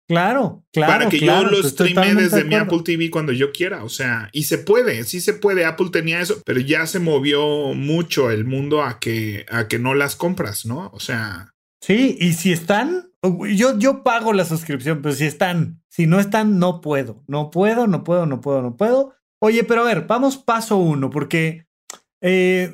Claro, 0.07 0.63
claro. 0.71 0.93
Para 0.93 1.09
que 1.09 1.19
yo 1.19 1.43
lo 1.43 1.61
streame 1.61 2.15
desde 2.15 2.45
mi 2.45 2.55
Apple 2.55 2.79
TV 2.83 3.09
cuando 3.11 3.33
yo 3.33 3.51
quiera. 3.51 3.83
O 3.83 3.89
sea, 3.89 4.29
y 4.31 4.43
se 4.43 4.57
puede, 4.57 5.03
sí 5.03 5.19
se 5.19 5.33
puede. 5.33 5.65
Apple 5.65 5.89
tenía 5.91 6.21
eso, 6.21 6.41
pero 6.45 6.61
ya 6.61 6.87
se 6.87 6.99
movió 6.99 7.73
mucho 7.73 8.31
el 8.31 8.45
mundo 8.45 8.83
a 8.83 8.99
que, 8.99 9.45
a 9.49 9.67
que 9.67 9.79
no 9.79 9.95
las 9.95 10.15
compras, 10.15 10.65
¿no? 10.65 10.89
O 10.93 10.99
sea. 11.01 11.53
Sí, 11.81 12.17
y 12.19 12.33
si 12.33 12.53
están, 12.53 13.06
yo, 13.23 13.77
yo 13.77 14.03
pago 14.03 14.33
la 14.33 14.45
suscripción, 14.45 15.01
pero 15.01 15.15
si 15.15 15.25
están, 15.25 15.81
si 15.89 16.07
no 16.07 16.19
están, 16.19 16.59
no 16.59 16.81
puedo. 16.81 17.23
No 17.27 17.49
puedo, 17.51 17.87
no 17.87 18.03
puedo, 18.03 18.25
no 18.25 18.41
puedo, 18.41 18.61
no 18.61 18.75
puedo. 18.77 19.15
Oye, 19.39 19.63
pero 19.63 19.81
a 19.81 19.85
ver, 19.85 20.07
vamos 20.07 20.37
paso 20.37 20.77
uno, 20.77 21.09
porque 21.09 21.67
eh, 22.21 22.73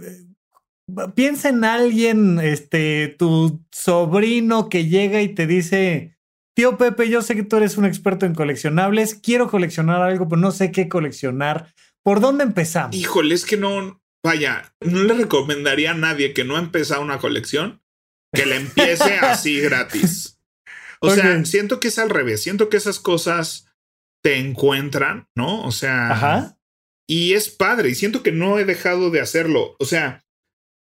piensa 1.16 1.50
en 1.50 1.64
alguien, 1.64 2.40
este, 2.40 3.16
tu 3.18 3.66
sobrino 3.72 4.70
que 4.70 4.88
llega 4.88 5.22
y 5.22 5.30
te 5.30 5.48
dice, 5.48 6.18
tío 6.56 6.78
Pepe, 6.78 7.10
yo 7.10 7.22
sé 7.22 7.36
que 7.36 7.44
tú 7.44 7.58
eres 7.58 7.78
un 7.78 7.86
experto 7.86 8.26
en 8.26 8.36
coleccionables, 8.36 9.16
quiero 9.16 9.50
coleccionar 9.50 10.02
algo, 10.02 10.28
pero 10.28 10.42
no 10.42 10.52
sé 10.52 10.72
qué 10.72 10.88
coleccionar. 10.88 11.74
¿Por 12.04 12.20
dónde 12.20 12.44
empezamos? 12.44 12.96
Híjole, 12.96 13.34
es 13.34 13.46
que 13.46 13.58
no, 13.58 14.02
vaya, 14.24 14.74
no 14.82 15.04
le 15.04 15.14
recomendaría 15.14 15.92
a 15.92 15.96
nadie 15.96 16.34
que 16.34 16.44
no 16.44 16.58
ha 16.58 16.60
empezado 16.60 17.02
una 17.02 17.18
colección 17.18 17.82
que 18.34 18.46
la 18.46 18.56
empiece 18.56 19.20
así 19.20 19.60
gratis. 19.62 20.33
O 21.04 21.14
sea, 21.14 21.44
siento 21.46 21.80
que 21.80 21.90
es 21.90 22.00
al 22.00 22.10
revés, 22.10 22.42
siento 22.42 22.70
que 22.70 22.78
esas 22.78 23.00
cosas 23.00 23.68
te 24.24 24.40
encuentran, 24.40 25.28
¿no? 25.36 25.64
O 25.66 25.72
sea, 25.72 26.12
Ajá. 26.12 26.58
y 27.08 27.34
es 27.34 27.50
padre, 27.50 27.90
y 27.90 27.96
siento 27.96 28.24
que 28.24 28.32
no 28.32 28.58
he 28.58 28.66
dejado 28.66 29.12
de 29.12 29.20
hacerlo. 29.20 29.76
O 29.80 29.86
sea, 29.86 30.24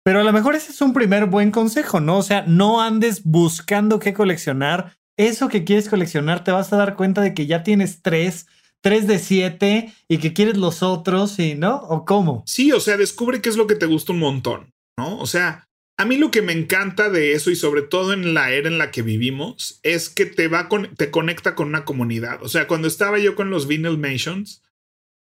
pero 0.05 0.21
a 0.21 0.25
lo 0.25 0.33
mejor 0.33 0.55
ese 0.55 0.71
es 0.71 0.81
un 0.83 0.93
primer 0.93 1.27
buen 1.27 1.51
consejo, 1.51 1.99
¿no? 1.99 2.19
O 2.19 2.23
sea, 2.23 2.45
no 2.47 2.83
andes 2.83 3.25
buscando 3.25 3.99
qué 3.99 4.13
coleccionar. 4.13 4.97
Eso 5.17 5.49
que 5.49 5.65
quieres 5.65 5.89
coleccionar, 5.89 6.45
te 6.45 6.53
vas 6.53 6.73
a 6.73 6.77
dar 6.77 6.95
cuenta 6.95 7.23
de 7.23 7.33
que 7.33 7.47
ya 7.47 7.63
tienes 7.63 8.03
tres, 8.03 8.47
tres 8.83 9.07
de 9.07 9.19
siete 9.19 9.95
y 10.07 10.19
que 10.19 10.35
quieres 10.35 10.59
los 10.59 10.83
otros, 10.83 11.39
y 11.39 11.55
no? 11.55 11.77
¿O 11.77 12.05
cómo? 12.05 12.45
Sí, 12.47 12.71
o 12.73 12.81
sea, 12.81 12.99
descubre 12.99 13.41
qué 13.41 13.49
es 13.49 13.57
lo 13.57 13.67
que 13.67 13.77
te 13.77 13.87
gusta 13.87 14.13
un 14.13 14.19
montón, 14.19 14.75
¿no? 14.99 15.19
O 15.19 15.27
sea, 15.27 15.69
a 15.97 16.05
mí 16.05 16.17
lo 16.17 16.31
que 16.31 16.43
me 16.43 16.53
encanta 16.53 17.09
de 17.09 17.33
eso 17.33 17.51
y 17.51 17.57
sobre 17.57 17.83
todo 17.83 18.13
en 18.13 18.35
la 18.35 18.51
era 18.51 18.69
en 18.69 18.79
la 18.79 18.91
que 18.91 19.03
vivimos 19.03 19.79
es 19.83 20.09
que 20.09 20.27
te 20.27 20.49
va 20.49 20.69
con, 20.69 20.95
te 20.97 21.11
conecta 21.11 21.55
con 21.55 21.69
una 21.69 21.85
comunidad. 21.85 22.43
O 22.43 22.49
sea, 22.49 22.67
cuando 22.67 22.89
estaba 22.89 23.19
yo 23.19 23.37
con 23.37 23.51
los 23.51 23.69
Vinyl 23.69 24.01
Nations, 24.01 24.63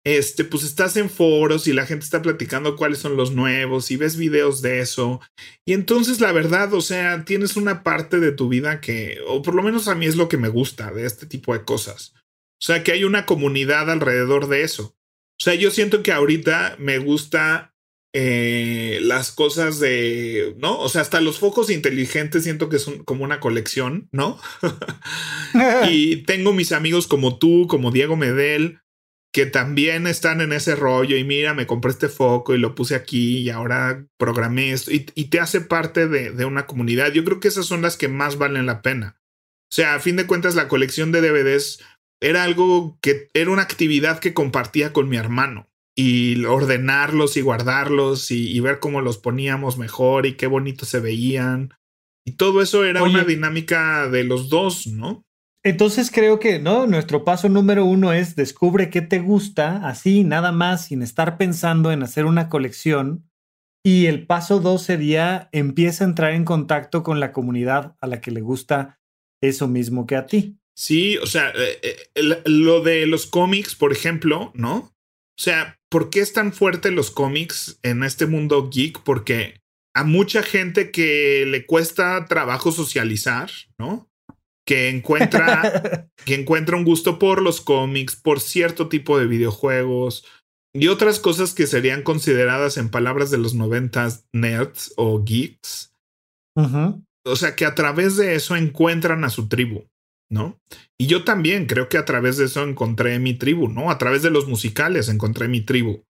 este, 0.04 0.44
pues 0.44 0.64
estás 0.64 0.96
en 0.96 1.10
foros 1.10 1.66
y 1.66 1.72
la 1.72 1.86
gente 1.86 2.04
está 2.04 2.22
platicando 2.22 2.76
cuáles 2.76 2.98
son 2.98 3.16
los 3.16 3.32
nuevos 3.32 3.90
y 3.90 3.96
ves 3.96 4.16
videos 4.16 4.60
de 4.60 4.80
eso. 4.80 5.20
Y 5.66 5.72
entonces 5.72 6.20
la 6.20 6.32
verdad, 6.32 6.72
o 6.74 6.82
sea, 6.82 7.24
tienes 7.24 7.56
una 7.56 7.82
parte 7.82 8.20
de 8.20 8.32
tu 8.32 8.48
vida 8.48 8.80
que, 8.80 9.18
o 9.26 9.42
por 9.42 9.54
lo 9.54 9.62
menos 9.62 9.88
a 9.88 9.94
mí 9.94 10.06
es 10.06 10.16
lo 10.16 10.28
que 10.28 10.36
me 10.36 10.48
gusta 10.48 10.92
de 10.92 11.06
este 11.06 11.26
tipo 11.26 11.54
de 11.54 11.64
cosas. 11.64 12.14
O 12.60 12.64
sea, 12.64 12.82
que 12.82 12.92
hay 12.92 13.04
una 13.04 13.24
comunidad 13.24 13.90
alrededor 13.90 14.48
de 14.48 14.62
eso. 14.62 14.96
O 15.40 15.44
sea, 15.44 15.54
yo 15.54 15.70
siento 15.70 16.02
que 16.02 16.12
ahorita 16.12 16.76
me 16.78 16.98
gusta 16.98 17.74
eh, 18.20 18.98
las 19.00 19.30
cosas 19.30 19.78
de, 19.78 20.56
¿no? 20.58 20.76
O 20.80 20.88
sea, 20.88 21.02
hasta 21.02 21.20
los 21.20 21.38
focos 21.38 21.70
inteligentes 21.70 22.42
siento 22.42 22.68
que 22.68 22.80
son 22.80 23.04
como 23.04 23.22
una 23.22 23.38
colección, 23.38 24.08
¿no? 24.10 24.40
y 25.88 26.24
tengo 26.24 26.52
mis 26.52 26.72
amigos 26.72 27.06
como 27.06 27.38
tú, 27.38 27.68
como 27.68 27.92
Diego 27.92 28.16
Medel, 28.16 28.80
que 29.32 29.46
también 29.46 30.08
están 30.08 30.40
en 30.40 30.52
ese 30.52 30.74
rollo 30.74 31.16
y 31.16 31.22
mira, 31.22 31.54
me 31.54 31.68
compré 31.68 31.92
este 31.92 32.08
foco 32.08 32.56
y 32.56 32.58
lo 32.58 32.74
puse 32.74 32.96
aquí 32.96 33.38
y 33.38 33.50
ahora 33.50 34.04
programé 34.16 34.72
esto 34.72 34.90
y, 34.90 35.04
te 35.04 35.38
hace 35.38 35.60
parte 35.60 36.08
de, 36.08 36.32
de, 36.32 36.44
una 36.44 36.66
comunidad. 36.66 37.12
Yo 37.12 37.24
creo 37.24 37.38
que 37.38 37.46
esas 37.46 37.66
son 37.66 37.82
las 37.82 37.96
que 37.96 38.08
más 38.08 38.36
valen 38.36 38.66
la 38.66 38.82
pena. 38.82 39.20
O 39.70 39.74
sea, 39.76 39.94
a 39.94 40.00
fin 40.00 40.16
de 40.16 40.26
cuentas, 40.26 40.56
la 40.56 40.66
colección 40.66 41.12
de 41.12 41.20
DVDs 41.20 41.84
era 42.20 42.42
algo 42.42 42.98
que 43.00 43.30
era 43.32 43.52
una 43.52 43.62
actividad 43.62 44.18
que 44.18 44.34
compartía 44.34 44.92
con 44.92 45.08
mi 45.08 45.18
hermano 45.18 45.67
y 46.00 46.44
ordenarlos 46.44 47.36
y 47.36 47.40
guardarlos 47.40 48.30
y, 48.30 48.60
ver 48.60 48.78
cómo 48.78 49.00
los 49.00 49.18
poníamos 49.18 49.78
mejor 49.78 50.26
y 50.26 50.34
qué 50.34 50.46
bonitos 50.46 50.88
se 50.88 51.00
veían. 51.00 51.74
Y 52.24 52.36
todo 52.36 52.62
eso 52.62 52.84
era 52.84 53.02
una 53.02 53.24
dinámica 53.24 54.08
de 54.08 54.22
los 54.22 54.48
dos, 54.48 54.86
¿no? 54.86 55.26
Entonces 55.64 56.12
creo 56.12 56.38
que, 56.38 56.60
¿no? 56.60 56.86
Nuestro 56.86 57.24
paso 57.24 57.48
número 57.48 57.84
uno 57.84 58.12
es 58.12 58.36
descubre 58.36 58.90
qué 58.90 59.00
te 59.00 59.18
gusta, 59.18 59.88
así, 59.88 60.22
nada 60.22 60.52
más, 60.52 60.84
sin 60.84 61.02
estar 61.02 61.36
pensando 61.36 61.90
en 61.90 62.04
hacer 62.04 62.26
una 62.26 62.48
colección. 62.48 63.28
Y 63.84 64.06
el 64.06 64.24
paso 64.24 64.60
dos 64.60 64.82
sería 64.82 65.48
empieza 65.50 66.04
a 66.04 66.08
entrar 66.08 66.32
en 66.32 66.44
contacto 66.44 67.02
con 67.02 67.18
la 67.18 67.32
comunidad 67.32 67.96
a 68.00 68.06
la 68.06 68.20
que 68.20 68.30
le 68.30 68.40
gusta 68.40 69.00
eso 69.42 69.66
mismo 69.66 70.06
que 70.06 70.14
a 70.14 70.26
ti. 70.26 70.60
Sí, 70.76 71.16
o 71.16 71.26
sea, 71.26 71.52
eh, 71.56 71.80
eh, 72.14 72.42
lo 72.44 72.82
de 72.84 73.04
los 73.06 73.26
cómics, 73.26 73.74
por 73.74 73.90
ejemplo, 73.90 74.52
¿no? 74.54 74.94
O 75.38 75.42
sea, 75.42 75.78
¿por 75.88 76.10
qué 76.10 76.20
es 76.20 76.32
tan 76.32 76.52
fuerte 76.52 76.90
los 76.90 77.12
cómics 77.12 77.78
en 77.82 78.02
este 78.02 78.26
mundo 78.26 78.70
geek? 78.70 79.02
Porque 79.04 79.60
a 79.94 80.02
mucha 80.02 80.42
gente 80.42 80.90
que 80.90 81.46
le 81.46 81.64
cuesta 81.64 82.26
trabajo 82.26 82.72
socializar, 82.72 83.50
¿no? 83.78 84.10
Que 84.66 84.88
encuentra, 84.88 86.08
que 86.24 86.34
encuentra 86.34 86.76
un 86.76 86.84
gusto 86.84 87.20
por 87.20 87.40
los 87.40 87.60
cómics, 87.60 88.16
por 88.16 88.40
cierto 88.40 88.88
tipo 88.88 89.18
de 89.18 89.26
videojuegos 89.26 90.24
y 90.74 90.88
otras 90.88 91.18
cosas 91.18 91.54
que 91.54 91.66
serían 91.66 92.02
consideradas 92.02 92.76
en 92.76 92.90
palabras 92.90 93.30
de 93.30 93.38
los 93.38 93.54
noventas 93.54 94.26
nerds 94.32 94.92
o 94.96 95.24
geeks. 95.24 95.94
O 97.24 97.36
sea, 97.36 97.54
que 97.54 97.64
a 97.64 97.74
través 97.74 98.16
de 98.16 98.34
eso 98.34 98.56
encuentran 98.56 99.24
a 99.24 99.30
su 99.30 99.48
tribu. 99.48 99.86
¿No? 100.30 100.60
Y 100.98 101.06
yo 101.06 101.24
también 101.24 101.66
creo 101.66 101.88
que 101.88 101.98
a 101.98 102.04
través 102.04 102.36
de 102.36 102.46
eso 102.46 102.62
encontré 102.62 103.18
mi 103.18 103.34
tribu, 103.34 103.68
¿no? 103.68 103.90
A 103.90 103.98
través 103.98 104.22
de 104.22 104.30
los 104.30 104.46
musicales 104.46 105.08
encontré 105.08 105.48
mi 105.48 105.60
tribu. 105.60 106.04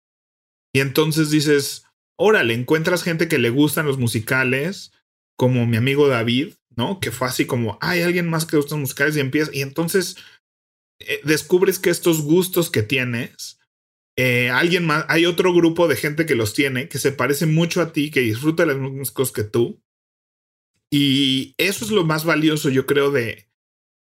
Y 0.74 0.80
entonces 0.80 1.30
dices, 1.30 1.84
órale, 2.16 2.54
encuentras 2.54 3.02
gente 3.02 3.28
que 3.28 3.38
le 3.38 3.50
gustan 3.50 3.86
los 3.86 3.98
musicales, 3.98 4.92
como 5.36 5.66
mi 5.66 5.76
amigo 5.76 6.08
David, 6.08 6.54
¿no? 6.76 7.00
Que 7.00 7.10
fue 7.10 7.28
así 7.28 7.46
como, 7.46 7.78
hay 7.80 8.02
alguien 8.02 8.28
más 8.28 8.44
que 8.44 8.56
gusta 8.56 8.74
los 8.74 8.82
musicales 8.82 9.16
y 9.16 9.20
empieza, 9.20 9.50
y 9.54 9.62
entonces 9.62 10.16
eh, 11.00 11.20
descubres 11.24 11.78
que 11.78 11.90
estos 11.90 12.22
gustos 12.22 12.70
que 12.70 12.82
tienes, 12.82 13.58
eh, 14.16 14.50
alguien 14.50 14.84
más, 14.84 15.04
hay 15.08 15.26
otro 15.26 15.54
grupo 15.54 15.86
de 15.86 15.94
gente 15.94 16.26
que 16.26 16.34
los 16.34 16.54
tiene, 16.54 16.88
que 16.88 16.98
se 16.98 17.12
parece 17.12 17.46
mucho 17.46 17.80
a 17.80 17.92
ti, 17.92 18.10
que 18.10 18.20
disfruta 18.20 18.66
las 18.66 18.76
mismas 18.76 19.12
cosas 19.12 19.32
que 19.32 19.44
tú. 19.44 19.80
Y 20.90 21.54
eso 21.56 21.84
es 21.84 21.92
lo 21.92 22.04
más 22.04 22.24
valioso, 22.24 22.68
yo 22.70 22.86
creo, 22.86 23.12
de, 23.12 23.47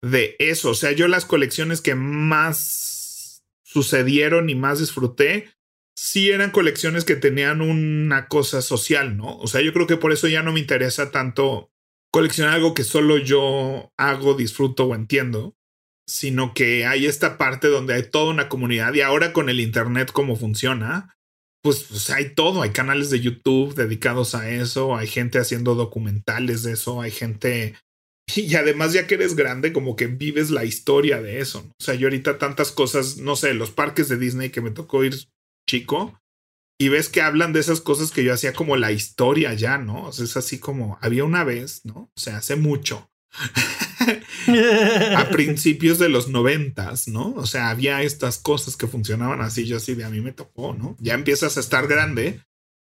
de 0.03 0.37
eso. 0.39 0.71
O 0.71 0.75
sea, 0.75 0.93
yo 0.93 1.09
las 1.09 1.25
colecciones 1.25 1.81
que 1.81 1.95
más 1.95 3.43
sucedieron 3.63 4.51
y 4.51 4.55
más 4.55 4.81
disfruté, 4.81 5.51
sí 5.97 6.31
eran 6.31 6.51
colecciones 6.51 7.05
que 7.05 7.17
tenían 7.17 7.61
una 7.61 8.27
cosa 8.29 8.63
social, 8.63 9.17
¿no? 9.17 9.37
O 9.37 9.47
sea, 9.47 9.61
yo 9.61 9.73
creo 9.73 9.87
que 9.87 9.97
por 9.97 10.13
eso 10.13 10.29
ya 10.29 10.43
no 10.43 10.53
me 10.53 10.61
interesa 10.61 11.11
tanto 11.11 11.71
coleccionar 12.11 12.55
algo 12.55 12.75
que 12.75 12.85
solo 12.85 13.19
yo 13.19 13.93
hago, 13.97 14.35
disfruto 14.35 14.87
o 14.87 14.95
entiendo, 14.95 15.57
sino 16.09 16.55
que 16.55 16.87
hay 16.87 17.07
esta 17.07 17.39
parte 17.39 17.69
donde 17.69 17.95
hay 17.95 18.03
toda 18.03 18.31
una 18.31 18.49
comunidad 18.49 18.95
y 18.95 19.01
ahora 19.01 19.33
con 19.33 19.49
el 19.49 19.61
Internet 19.61 20.11
cómo 20.13 20.35
funciona, 20.37 21.17
pues, 21.63 21.85
pues, 21.85 22.11
hay 22.11 22.35
todo, 22.35 22.63
hay 22.63 22.71
canales 22.71 23.11
de 23.11 23.21
YouTube 23.21 23.75
dedicados 23.75 24.35
a 24.35 24.51
eso, 24.51 24.97
hay 24.97 25.07
gente 25.07 25.39
haciendo 25.39 25.75
documentales 25.75 26.63
de 26.63 26.73
eso, 26.73 27.01
hay 27.01 27.11
gente 27.11 27.77
y 28.37 28.55
además, 28.55 28.93
ya 28.93 29.07
que 29.07 29.15
eres 29.15 29.35
grande, 29.37 29.73
como 29.73 29.97
que 29.97 30.07
vives 30.07 30.51
la 30.51 30.65
historia 30.65 31.21
de 31.21 31.41
eso. 31.41 31.61
O 31.79 31.83
sea, 31.83 31.95
yo 31.95 32.07
ahorita 32.07 32.39
tantas 32.39 32.73
cosas, 32.73 33.19
no 33.19 33.37
sé, 33.37 33.55
los 33.55 33.71
parques 33.71 34.09
de 34.09 34.19
Disney 34.19 34.51
que 34.51 34.61
me 34.61 34.71
tocó 34.71 35.05
ir 35.05 35.17
chico, 35.69 36.21
y 36.81 36.89
ves 36.89 37.11
que 37.11 37.21
hablan 37.21 37.53
de 37.53 37.61
esas 37.61 37.83
cosas 37.83 38.11
que 38.11 38.25
yo 38.25 38.33
hacía 38.33 38.55
como 38.55 38.75
la 38.79 38.91
historia 38.91 39.53
ya, 39.53 39.77
¿no? 39.77 40.05
O 40.07 40.13
sea, 40.13 40.25
es 40.25 40.39
así 40.39 40.59
como 40.59 40.99
había 41.03 41.25
una 41.25 41.45
vez, 41.45 41.83
¿no? 41.85 42.11
O 42.17 42.21
sea, 42.21 42.39
hace 42.39 42.57
mucho. 42.57 43.11
a 45.17 45.29
principios 45.29 45.99
de 45.99 46.09
los 46.09 46.29
noventas, 46.29 47.07
¿no? 47.07 47.35
O 47.35 47.45
sea, 47.45 47.69
había 47.69 48.03
estas 48.03 48.39
cosas 48.39 48.79
que 48.79 48.87
funcionaban 48.87 49.43
así, 49.43 49.67
yo 49.67 49.77
así 49.77 49.95
de 49.95 50.05
a 50.05 50.11
mí 50.11 50.23
me 50.23 50.33
tocó, 50.33 50.73
¿no? 50.73 50.97
Ya 50.99 51.13
empiezas 51.13 51.59
a 51.59 51.61
estar 51.61 51.87
grande 51.87 52.43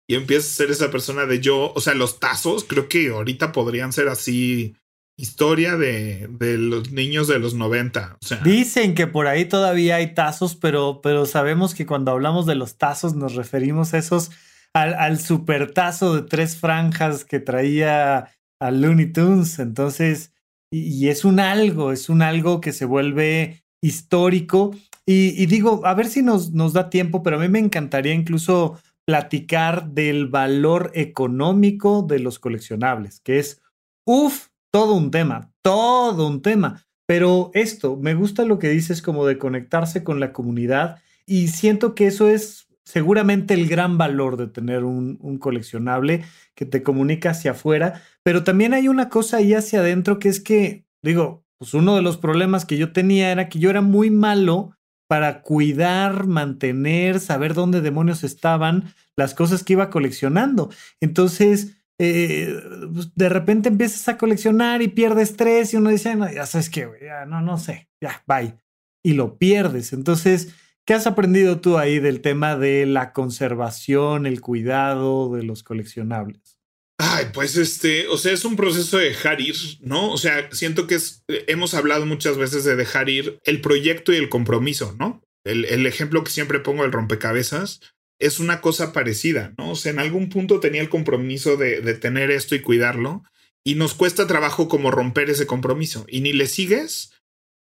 y 0.09 0.15
empiezas 0.15 0.53
a 0.53 0.57
ser 0.57 0.71
esa 0.71 0.91
persona 0.91 1.27
de 1.27 1.41
yo, 1.41 1.71
o 1.75 1.81
sea, 1.81 1.93
los 1.93 2.19
tazos 2.19 2.65
creo 2.65 2.89
que 2.89 3.11
ahorita 3.11 3.53
podrían 3.53 3.93
ser 3.93 4.09
así 4.09 4.75
historia 5.17 5.77
de, 5.77 6.29
de, 6.31 6.59
los 6.59 6.91
niños 6.91 7.29
de 7.29 7.39
los 7.39 7.55
90. 7.55 8.19
O 8.21 8.27
sea, 8.27 8.39
Dicen 8.39 8.95
que 8.95 9.07
por 9.07 9.27
ahí 9.27 9.45
todavía 9.45 9.97
hay 9.97 10.15
tazos, 10.15 10.57
pero, 10.57 11.01
pero 11.03 11.27
sabemos 11.27 11.75
que 11.75 11.87
cuando 11.87 12.11
hablamos 12.11 12.47
de 12.47 12.55
los 12.55 12.79
tazos 12.79 13.15
nos 13.15 13.35
referimos 13.35 13.95
a 13.95 13.99
esos 13.99 14.31
al, 14.75 14.95
al 14.95 15.21
super 15.21 15.73
tazo 15.73 16.15
de 16.15 16.23
tres 16.23 16.57
franjas 16.57 17.25
que 17.25 17.41
traía 17.41 18.31
a 18.61 18.71
Looney 18.71 19.13
Tunes. 19.13 19.59
Entonces, 19.59 20.33
y, 20.71 21.09
es 21.09 21.25
un 21.25 21.39
algo, 21.39 21.93
es 21.93 22.09
un 22.09 22.23
algo 22.23 22.61
que 22.61 22.73
se 22.73 22.87
vuelve 22.87 23.63
histórico. 23.83 24.75
Y, 25.05 25.41
y, 25.43 25.47
digo, 25.47 25.83
a 25.85 25.95
ver 25.95 26.07
si 26.07 26.23
nos, 26.23 26.53
nos 26.53 26.73
da 26.73 26.89
tiempo, 26.89 27.23
pero 27.23 27.37
a 27.37 27.41
mí 27.41 27.49
me 27.49 27.59
encantaría 27.59 28.15
incluso 28.15 28.81
platicar 29.05 29.91
del 29.91 30.29
valor 30.29 30.93
económico 30.95 32.03
de 32.03 32.21
los 32.21 32.39
coleccionables, 32.39 33.21
que 33.21 33.41
es, 33.41 33.61
uff, 34.07 34.47
todo 34.73 34.95
un 34.95 35.13
tema, 35.13 35.53
todo 35.63 36.27
un 36.27 36.43
tema. 36.43 36.85
Pero 37.07 37.51
esto, 37.55 37.97
me 37.97 38.15
gusta 38.15 38.45
lo 38.45 38.59
que 38.59 38.71
dices 38.71 39.03
como 39.03 39.27
de 39.27 39.39
conectarse 39.39 40.03
con 40.03 40.19
la 40.19 40.33
comunidad 40.33 41.01
y 41.27 41.49
siento 41.49 41.95
que 41.95 42.07
eso 42.07 42.29
es 42.29 42.67
seguramente 42.85 43.55
el 43.55 43.69
gran 43.69 43.99
valor 43.99 44.37
de 44.37 44.49
tener 44.49 44.85
un, 44.85 45.17
coleccionable 45.39 46.25
que 46.55 46.67
te 46.67 46.83
comunica 46.83 47.31
hacia 47.31 47.53
afuera, 47.53 48.03
pero 48.23 48.45
también 48.45 48.75
hay 48.75 48.89
una 48.89 49.09
cosa 49.09 49.39
ahí 49.39 49.55
hacia 49.55 49.81
adentro 49.81 50.19
que 50.19 50.29
es 50.29 50.41
que, 50.41 50.85
digo, 51.03 51.45
pues 51.59 51.75
uno 51.75 51.95
de 51.95 52.03
los 52.03 52.17
problemas 52.17 52.65
que 52.65 52.77
yo 52.77 52.93
tenía 52.93 53.31
era 53.31 53.49
que 53.49 53.59
yo 53.59 53.71
era 53.71 53.83
muy 53.83 54.11
malo 54.11 54.77
para 55.07 55.43
cuidar, 55.43 56.27
mantener, 56.27 57.21
saber 57.21 57.55
dónde 57.55 57.83
demonios 57.83 58.25
estaban 58.25 58.95
las 59.17 59.35
cosas 59.35 59.63
que 59.63 59.75
iba 59.75 59.91
coleccionando. 59.91 60.71
Entonces, 61.01 61.77
eh, 62.05 62.61
pues, 62.93 63.15
de 63.15 63.29
repente 63.29 63.69
empiezas 63.69 64.09
a 64.09 64.19
coleccionar 64.19 64.83
y 64.83 64.89
pierdes 64.89 65.37
tres 65.37 65.73
y 65.73 65.77
uno 65.77 65.91
dice, 65.91 66.17
no, 66.17 66.29
ya 66.29 66.47
sabes 66.47 66.69
qué, 66.69 66.89
ya 67.01 67.27
no, 67.27 67.41
no 67.43 67.59
sé, 67.59 67.89
ya, 68.01 68.25
bye. 68.27 68.57
Y 69.05 69.13
lo 69.13 69.39
pierdes. 69.39 69.93
Entonces, 69.93 70.49
¿qué 70.85 70.95
has 70.95 71.07
aprendido 71.07 71.61
tú 71.61 71.79
ahí 71.79 72.01
del 72.01 72.21
tema 72.21 72.57
de 72.57 72.87
la 72.87 73.13
conservación, 73.13 74.27
el 74.27 74.41
cuidado 74.41 75.33
de 75.33 75.45
los 75.45 75.63
coleccionables? 75.63 76.59
Ay, 76.99 77.27
pues 77.33 77.57
este, 77.57 78.09
o 78.09 78.19
sea, 78.19 78.33
es 78.33 78.45
un 78.45 78.57
proceso 78.57 78.99
de 78.99 79.05
dejar 79.05 79.41
ir, 79.41 79.55
¿no? 79.81 80.11
O 80.11 80.19
sea, 80.19 80.49
siento 80.51 80.89
que 80.89 80.97
es, 80.97 81.25
hemos 81.29 81.73
hablado 81.75 82.05
muchas 82.05 82.37
veces 82.37 82.65
de 82.65 82.75
dejar 82.75 83.11
ir 83.11 83.39
el 83.45 83.61
proyecto 83.61 84.13
y 84.13 84.17
el 84.17 84.29
compromiso, 84.29 84.97
¿no? 84.99 85.23
El, 85.45 85.67
el 85.67 85.87
ejemplo 85.87 86.25
que 86.25 86.33
siempre 86.33 86.59
pongo 86.59 86.83
del 86.83 86.91
rompecabezas 86.91 87.81
es 88.23 88.39
una 88.41 88.61
cosa 88.61 88.93
parecida, 88.93 89.53
¿no? 89.59 89.73
O 89.73 89.77
sea, 89.77 89.93
en 89.93 89.99
algún 89.99 90.29
punto 90.29 90.61
tenía 90.61 90.81
el 90.81 90.89
compromiso 90.89 91.57
de, 91.57 91.81
de 91.81 91.95
tener 91.95 92.31
esto 92.31 92.55
y 92.55 92.63
cuidarlo, 92.63 93.25
y 93.65 93.75
nos 93.75 93.95
cuesta 93.95 94.27
trabajo 94.27 94.69
como 94.69 94.91
romper 94.91 95.29
ese 95.29 95.47
compromiso, 95.47 96.07
y 96.09 96.21
ni 96.21 96.33
le 96.33 96.47
sigues 96.47 97.13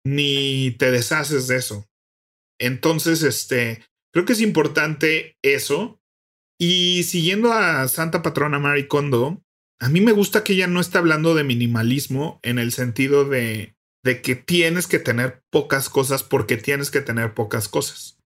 ni 0.05 0.73
te 0.79 0.91
deshaces 0.91 1.47
de 1.49 1.57
eso. 1.57 1.87
Entonces, 2.61 3.23
este, 3.23 3.83
creo 4.13 4.25
que 4.25 4.33
es 4.33 4.41
importante 4.41 5.37
eso. 5.43 6.01
Y 6.61 7.03
siguiendo 7.05 7.53
a 7.53 7.89
Santa 7.89 8.23
Patrona 8.23 8.59
Mary 8.59 8.87
Kondo, 8.87 9.43
a 9.81 9.89
mí 9.89 10.01
me 10.01 10.13
gusta 10.13 10.45
que 10.45 10.53
ella 10.53 10.69
no 10.69 10.81
está 10.81 11.01
hablando 11.01 11.35
de 11.35 11.45
minimalismo 11.45 12.39
en 12.43 12.59
el 12.59 12.73
sentido 12.73 13.25
de, 13.25 13.75
de 14.05 14.23
que 14.23 14.37
tienes 14.37 14.87
que 14.87 15.01
tener 15.01 15.43
pocas 15.51 15.89
cosas 15.89 16.23
porque 16.23 16.57
tienes 16.57 16.91
que 16.91 17.01
tener 17.01 17.35
pocas 17.35 17.69
cosas. 17.69 18.19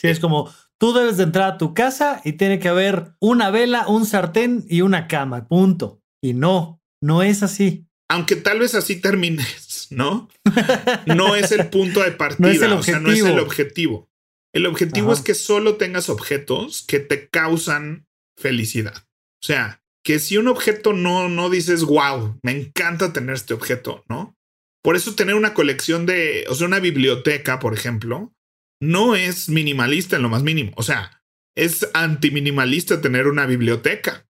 Sí, 0.00 0.08
es 0.08 0.20
como 0.20 0.52
Tú 0.78 0.92
debes 0.92 1.16
de 1.16 1.24
entrar 1.24 1.54
a 1.54 1.58
tu 1.58 1.74
casa 1.74 2.20
y 2.24 2.34
tiene 2.34 2.60
que 2.60 2.68
haber 2.68 3.14
una 3.20 3.50
vela, 3.50 3.88
un 3.88 4.06
sartén 4.06 4.64
y 4.68 4.82
una 4.82 5.08
cama, 5.08 5.48
punto. 5.48 6.00
Y 6.22 6.34
no, 6.34 6.80
no 7.02 7.22
es 7.22 7.42
así. 7.42 7.86
Aunque 8.08 8.36
tal 8.36 8.60
vez 8.60 8.74
así 8.74 9.00
termines, 9.00 9.88
¿no? 9.90 10.28
no 11.06 11.34
es 11.34 11.52
el 11.52 11.68
punto 11.68 12.02
de 12.02 12.12
partida, 12.12 12.48
no 12.48 12.52
es 12.52 12.62
el 12.62 12.72
o 12.72 12.82
sea, 12.82 13.00
no 13.00 13.12
es 13.12 13.20
el 13.20 13.38
objetivo. 13.38 14.08
El 14.54 14.66
objetivo 14.66 15.12
es 15.12 15.20
que 15.20 15.34
solo 15.34 15.76
tengas 15.76 16.08
objetos 16.08 16.84
que 16.86 17.00
te 17.00 17.28
causan 17.28 18.06
felicidad. 18.36 19.04
O 19.42 19.46
sea, 19.46 19.82
que 20.04 20.18
si 20.18 20.38
un 20.38 20.48
objeto 20.48 20.92
no, 20.92 21.28
no 21.28 21.50
dices, 21.50 21.84
wow, 21.84 22.38
me 22.42 22.52
encanta 22.52 23.12
tener 23.12 23.34
este 23.34 23.52
objeto, 23.52 24.04
¿no? 24.08 24.36
Por 24.82 24.96
eso 24.96 25.14
tener 25.14 25.34
una 25.34 25.54
colección 25.54 26.06
de, 26.06 26.46
o 26.48 26.54
sea, 26.54 26.66
una 26.66 26.80
biblioteca, 26.80 27.58
por 27.58 27.74
ejemplo, 27.74 28.32
no 28.80 29.14
es 29.16 29.48
minimalista 29.48 30.16
en 30.16 30.22
lo 30.22 30.28
más 30.28 30.42
mínimo. 30.42 30.72
O 30.76 30.82
sea, 30.82 31.22
es 31.56 31.88
antiminimalista 31.94 33.00
tener 33.00 33.26
una 33.26 33.46
biblioteca. 33.46 34.26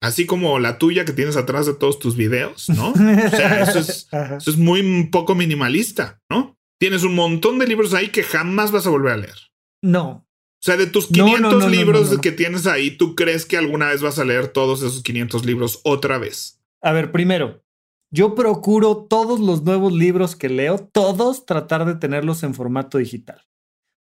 Así 0.00 0.26
como 0.26 0.58
la 0.58 0.78
tuya 0.78 1.04
que 1.04 1.12
tienes 1.12 1.36
atrás 1.36 1.66
de 1.66 1.74
todos 1.74 1.98
tus 1.98 2.16
videos, 2.16 2.68
¿no? 2.68 2.90
O 2.90 2.96
sea, 2.96 3.62
eso 3.68 3.78
es, 3.78 4.08
eso 4.10 4.50
es 4.50 4.56
muy 4.56 5.08
poco 5.12 5.34
minimalista, 5.34 6.20
¿no? 6.28 6.58
Tienes 6.80 7.04
un 7.04 7.14
montón 7.14 7.58
de 7.60 7.68
libros 7.68 7.94
ahí 7.94 8.08
que 8.08 8.24
jamás 8.24 8.72
vas 8.72 8.86
a 8.86 8.90
volver 8.90 9.12
a 9.12 9.16
leer. 9.16 9.36
No. 9.80 10.26
O 10.62 10.64
sea, 10.64 10.76
de 10.76 10.86
tus 10.86 11.08
500 11.08 11.70
libros 11.70 12.18
que 12.18 12.30
tienes 12.30 12.66
ahí, 12.66 12.92
¿tú 12.92 13.16
crees 13.16 13.46
que 13.46 13.56
alguna 13.56 13.88
vez 13.88 14.00
vas 14.00 14.18
a 14.20 14.24
leer 14.24 14.48
todos 14.48 14.82
esos 14.82 15.02
500 15.02 15.44
libros 15.44 15.80
otra 15.82 16.18
vez? 16.18 16.60
A 16.80 16.92
ver, 16.92 17.10
primero, 17.10 17.64
yo 18.12 18.34
procuro 18.34 19.06
todos 19.08 19.40
los 19.40 19.62
nuevos 19.62 19.92
libros 19.92 20.36
que 20.36 20.50
leo, 20.50 20.78
todos 20.78 21.46
tratar 21.46 21.86
de 21.86 21.94
tenerlos 21.94 22.42
en 22.42 22.54
formato 22.54 22.98
digital. 22.98 23.40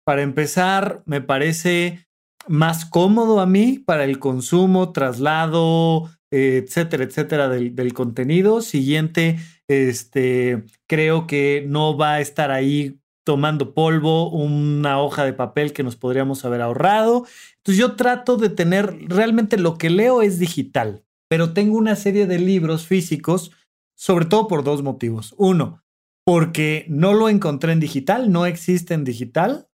Para 0.04 0.22
empezar, 0.22 1.02
me 1.06 1.20
parece 1.20 2.06
más 2.48 2.84
cómodo 2.84 3.40
a 3.40 3.46
mí 3.46 3.78
para 3.78 4.04
el 4.04 4.18
consumo, 4.18 4.92
traslado, 4.92 6.10
etcétera, 6.32 7.04
etcétera, 7.04 7.48
del, 7.48 7.92
contenido. 7.92 8.62
Siguiente, 8.62 9.38
este, 9.68 10.64
creo 10.88 11.28
que 11.28 11.64
no 11.68 11.96
va 11.96 12.14
a 12.14 12.20
estar 12.20 12.50
ahí 12.50 12.98
tomando 13.24 13.74
polvo 13.74 14.30
una 14.30 15.00
hoja 15.00 15.24
de 15.24 15.34
papel 15.34 15.72
que 15.72 15.84
nos 15.84 15.94
podríamos 15.94 16.44
haber 16.44 16.62
ahorrado. 16.62 17.26
Entonces 17.58 17.78
yo 17.78 17.94
trato 17.94 18.36
de 18.36 18.48
tener, 18.48 18.98
realmente 19.06 19.56
lo 19.56 19.78
que 19.78 19.90
leo 19.90 20.22
es 20.22 20.40
digital, 20.40 21.04
pero 21.28 21.52
tengo 21.52 21.76
una 21.76 21.94
serie 21.94 22.26
de 22.26 22.40
libros 22.40 22.86
físicos 22.86 23.52
sobre 24.00 24.24
todo 24.24 24.48
por 24.48 24.64
dos 24.64 24.82
motivos. 24.82 25.34
Uno, 25.36 25.84
porque 26.24 26.86
no 26.88 27.12
lo 27.12 27.28
encontré 27.28 27.72
en 27.72 27.80
digital, 27.80 28.32
no 28.32 28.46
existe 28.46 28.94
en 28.94 29.04
digital. 29.04 29.68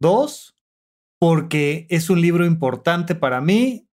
Dos, 0.00 0.56
porque 1.20 1.86
es 1.90 2.08
un 2.08 2.22
libro 2.22 2.46
importante 2.46 3.14
para 3.14 3.42
mí. 3.42 3.86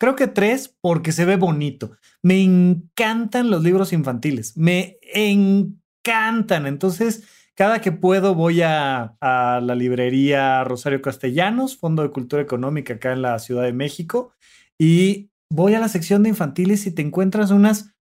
Creo 0.00 0.16
que 0.16 0.26
tres, 0.26 0.76
porque 0.80 1.12
se 1.12 1.24
ve 1.24 1.36
bonito. 1.36 1.96
Me 2.20 2.42
encantan 2.42 3.48
los 3.48 3.62
libros 3.62 3.92
infantiles, 3.92 4.56
me 4.56 4.98
encantan. 5.14 6.66
Entonces, 6.66 7.22
cada 7.54 7.80
que 7.80 7.92
puedo 7.92 8.34
voy 8.34 8.62
a, 8.62 9.16
a, 9.20 9.60
la 9.62 9.76
librería 9.76 10.64
Rosario 10.64 11.00
Castellanos, 11.00 11.76
Fondo 11.76 12.02
de 12.02 12.10
Cultura 12.10 12.42
Económica 12.42 12.94
acá 12.94 13.12
en 13.12 13.22
la 13.22 13.38
Ciudad 13.38 13.62
de 13.62 13.72
México, 13.72 14.32
y 14.80 15.30
voy 15.48 15.74
a 15.74 15.78
la 15.78 15.88
sección 15.88 16.24
de 16.24 16.30
infantiles 16.30 16.88
y 16.88 16.90
te 16.90 17.02
encuentras 17.02 17.52
unas 17.52 17.95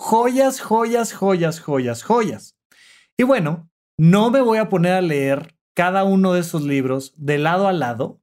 joyas, 0.00 0.62
joyas, 0.62 1.12
joyas, 1.12 1.60
joyas, 1.60 2.02
joyas. 2.02 2.56
Y 3.18 3.24
bueno, 3.24 3.68
no 3.98 4.30
me 4.30 4.40
voy 4.40 4.56
a 4.56 4.70
poner 4.70 4.94
a 4.94 5.02
leer 5.02 5.54
cada 5.76 6.04
uno 6.04 6.32
de 6.32 6.40
esos 6.40 6.62
libros 6.62 7.12
de 7.18 7.36
lado 7.36 7.68
a 7.68 7.74
lado, 7.74 8.22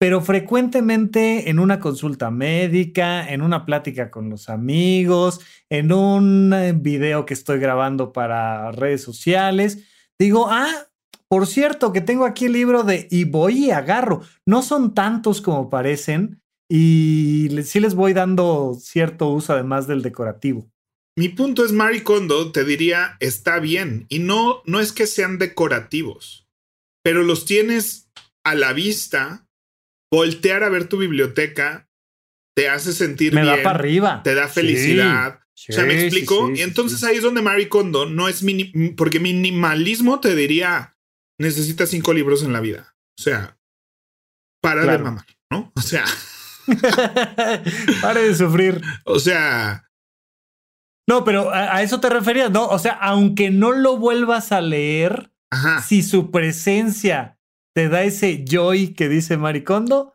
pero 0.00 0.22
frecuentemente 0.22 1.50
en 1.50 1.58
una 1.58 1.80
consulta 1.80 2.30
médica, 2.30 3.28
en 3.28 3.42
una 3.42 3.66
plática 3.66 4.10
con 4.10 4.30
los 4.30 4.48
amigos, 4.48 5.40
en 5.68 5.92
un 5.92 6.54
eh, 6.54 6.72
video 6.72 7.26
que 7.26 7.34
estoy 7.34 7.58
grabando 7.58 8.10
para 8.14 8.72
redes 8.72 9.02
sociales, 9.02 9.84
digo, 10.18 10.46
ah, 10.48 10.72
por 11.28 11.46
cierto, 11.46 11.92
que 11.92 12.00
tengo 12.00 12.24
aquí 12.24 12.46
el 12.46 12.52
libro 12.52 12.84
de 12.84 13.06
y 13.10 13.24
voy 13.24 13.66
y 13.66 13.70
agarro. 13.70 14.22
No 14.46 14.62
son 14.62 14.94
tantos 14.94 15.42
como 15.42 15.68
parecen 15.68 16.40
y 16.70 17.50
sí 17.64 17.80
les 17.80 17.94
voy 17.94 18.14
dando 18.14 18.78
cierto 18.80 19.28
uso 19.28 19.52
además 19.52 19.86
del 19.86 20.00
decorativo. 20.00 20.70
Mi 21.18 21.28
punto 21.28 21.64
es, 21.64 21.72
Marie 21.72 22.04
Kondo 22.04 22.52
te 22.52 22.64
diría, 22.64 23.16
está 23.18 23.58
bien. 23.58 24.06
Y 24.08 24.20
no, 24.20 24.62
no 24.66 24.78
es 24.78 24.92
que 24.92 25.08
sean 25.08 25.38
decorativos, 25.38 26.46
pero 27.02 27.24
los 27.24 27.44
tienes 27.44 28.08
a 28.44 28.54
la 28.54 28.72
vista. 28.72 29.44
Voltear 30.12 30.62
a 30.62 30.68
ver 30.68 30.88
tu 30.88 30.96
biblioteca 30.96 31.90
te 32.56 32.68
hace 32.68 32.92
sentir 32.92 33.34
me 33.34 33.42
bien. 33.42 33.56
da 33.56 33.62
para 33.64 33.78
arriba. 33.80 34.22
Te 34.22 34.36
da 34.36 34.46
felicidad. 34.46 35.40
o 35.40 35.72
sea, 35.72 35.84
me 35.84 36.00
explico. 36.00 36.52
y 36.54 36.62
entonces 36.62 37.02
ahí 37.02 37.16
es 37.16 37.22
donde 37.22 37.42
Marie 37.42 37.68
Kondo 37.68 38.06
no 38.06 38.28
es 38.28 38.44
mini, 38.44 38.66
porque 38.96 39.18
minimalismo 39.18 40.20
te 40.20 40.36
diría, 40.36 40.96
necesitas 41.36 41.90
cinco 41.90 42.14
libros 42.14 42.44
en 42.44 42.52
la 42.52 42.60
vida. 42.60 42.94
O 43.18 43.22
sea, 43.22 43.58
para 44.62 44.86
de 44.86 44.98
mamar, 44.98 45.26
¿no? 45.50 45.72
O 45.74 45.80
sea, 45.82 46.04
pare 48.02 48.22
de 48.22 48.36
sufrir. 48.36 48.80
O 49.04 49.18
sea, 49.18 49.87
no, 51.08 51.24
pero 51.24 51.50
a, 51.50 51.82
eso 51.82 52.00
te 52.00 52.10
referías, 52.10 52.50
¿no? 52.50 52.68
O 52.68 52.78
sea, 52.78 52.92
aunque 52.92 53.50
no 53.50 53.72
lo 53.72 53.96
vuelvas 53.96 54.52
a 54.52 54.60
leer, 54.60 55.32
si 55.86 56.02
su 56.02 56.30
presencia 56.30 57.38
te 57.74 57.88
da 57.88 58.02
ese 58.02 58.44
joy 58.46 58.88
que 58.88 59.08
dice 59.08 59.38
Maricondo, 59.38 60.12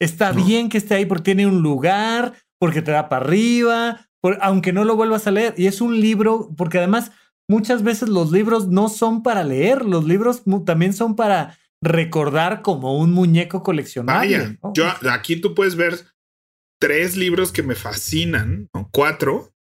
está 0.00 0.30
bien 0.30 0.68
que 0.68 0.78
esté 0.78 0.94
ahí 0.94 1.04
porque 1.04 1.24
tiene 1.24 1.48
un 1.48 1.62
lugar, 1.62 2.34
porque 2.60 2.80
te 2.80 2.92
da 2.92 3.08
para 3.08 3.26
arriba, 3.26 4.08
aunque 4.40 4.72
no 4.72 4.84
lo 4.84 4.94
vuelvas 4.94 5.26
a 5.26 5.32
leer. 5.32 5.54
Y 5.56 5.66
es 5.66 5.80
un 5.80 6.00
libro, 6.00 6.48
porque 6.56 6.78
además 6.78 7.10
muchas 7.48 7.82
veces 7.82 8.08
los 8.08 8.30
libros 8.30 8.68
no 8.68 8.88
son 8.88 9.24
para 9.24 9.42
leer, 9.42 9.84
los 9.84 10.04
libros 10.04 10.44
también 10.64 10.92
son 10.92 11.16
para 11.16 11.58
recordar 11.82 12.62
como 12.62 12.96
un 12.96 13.12
muñeco 13.12 13.64
coleccionable. 13.64 14.58
yo 14.74 14.86
aquí 15.10 15.40
tú 15.40 15.56
puedes 15.56 15.74
ver 15.74 16.06
tres 16.80 17.16
libros 17.16 17.50
que 17.50 17.64
me 17.64 17.74
fascinan, 17.74 18.68
cuatro, 18.92 19.55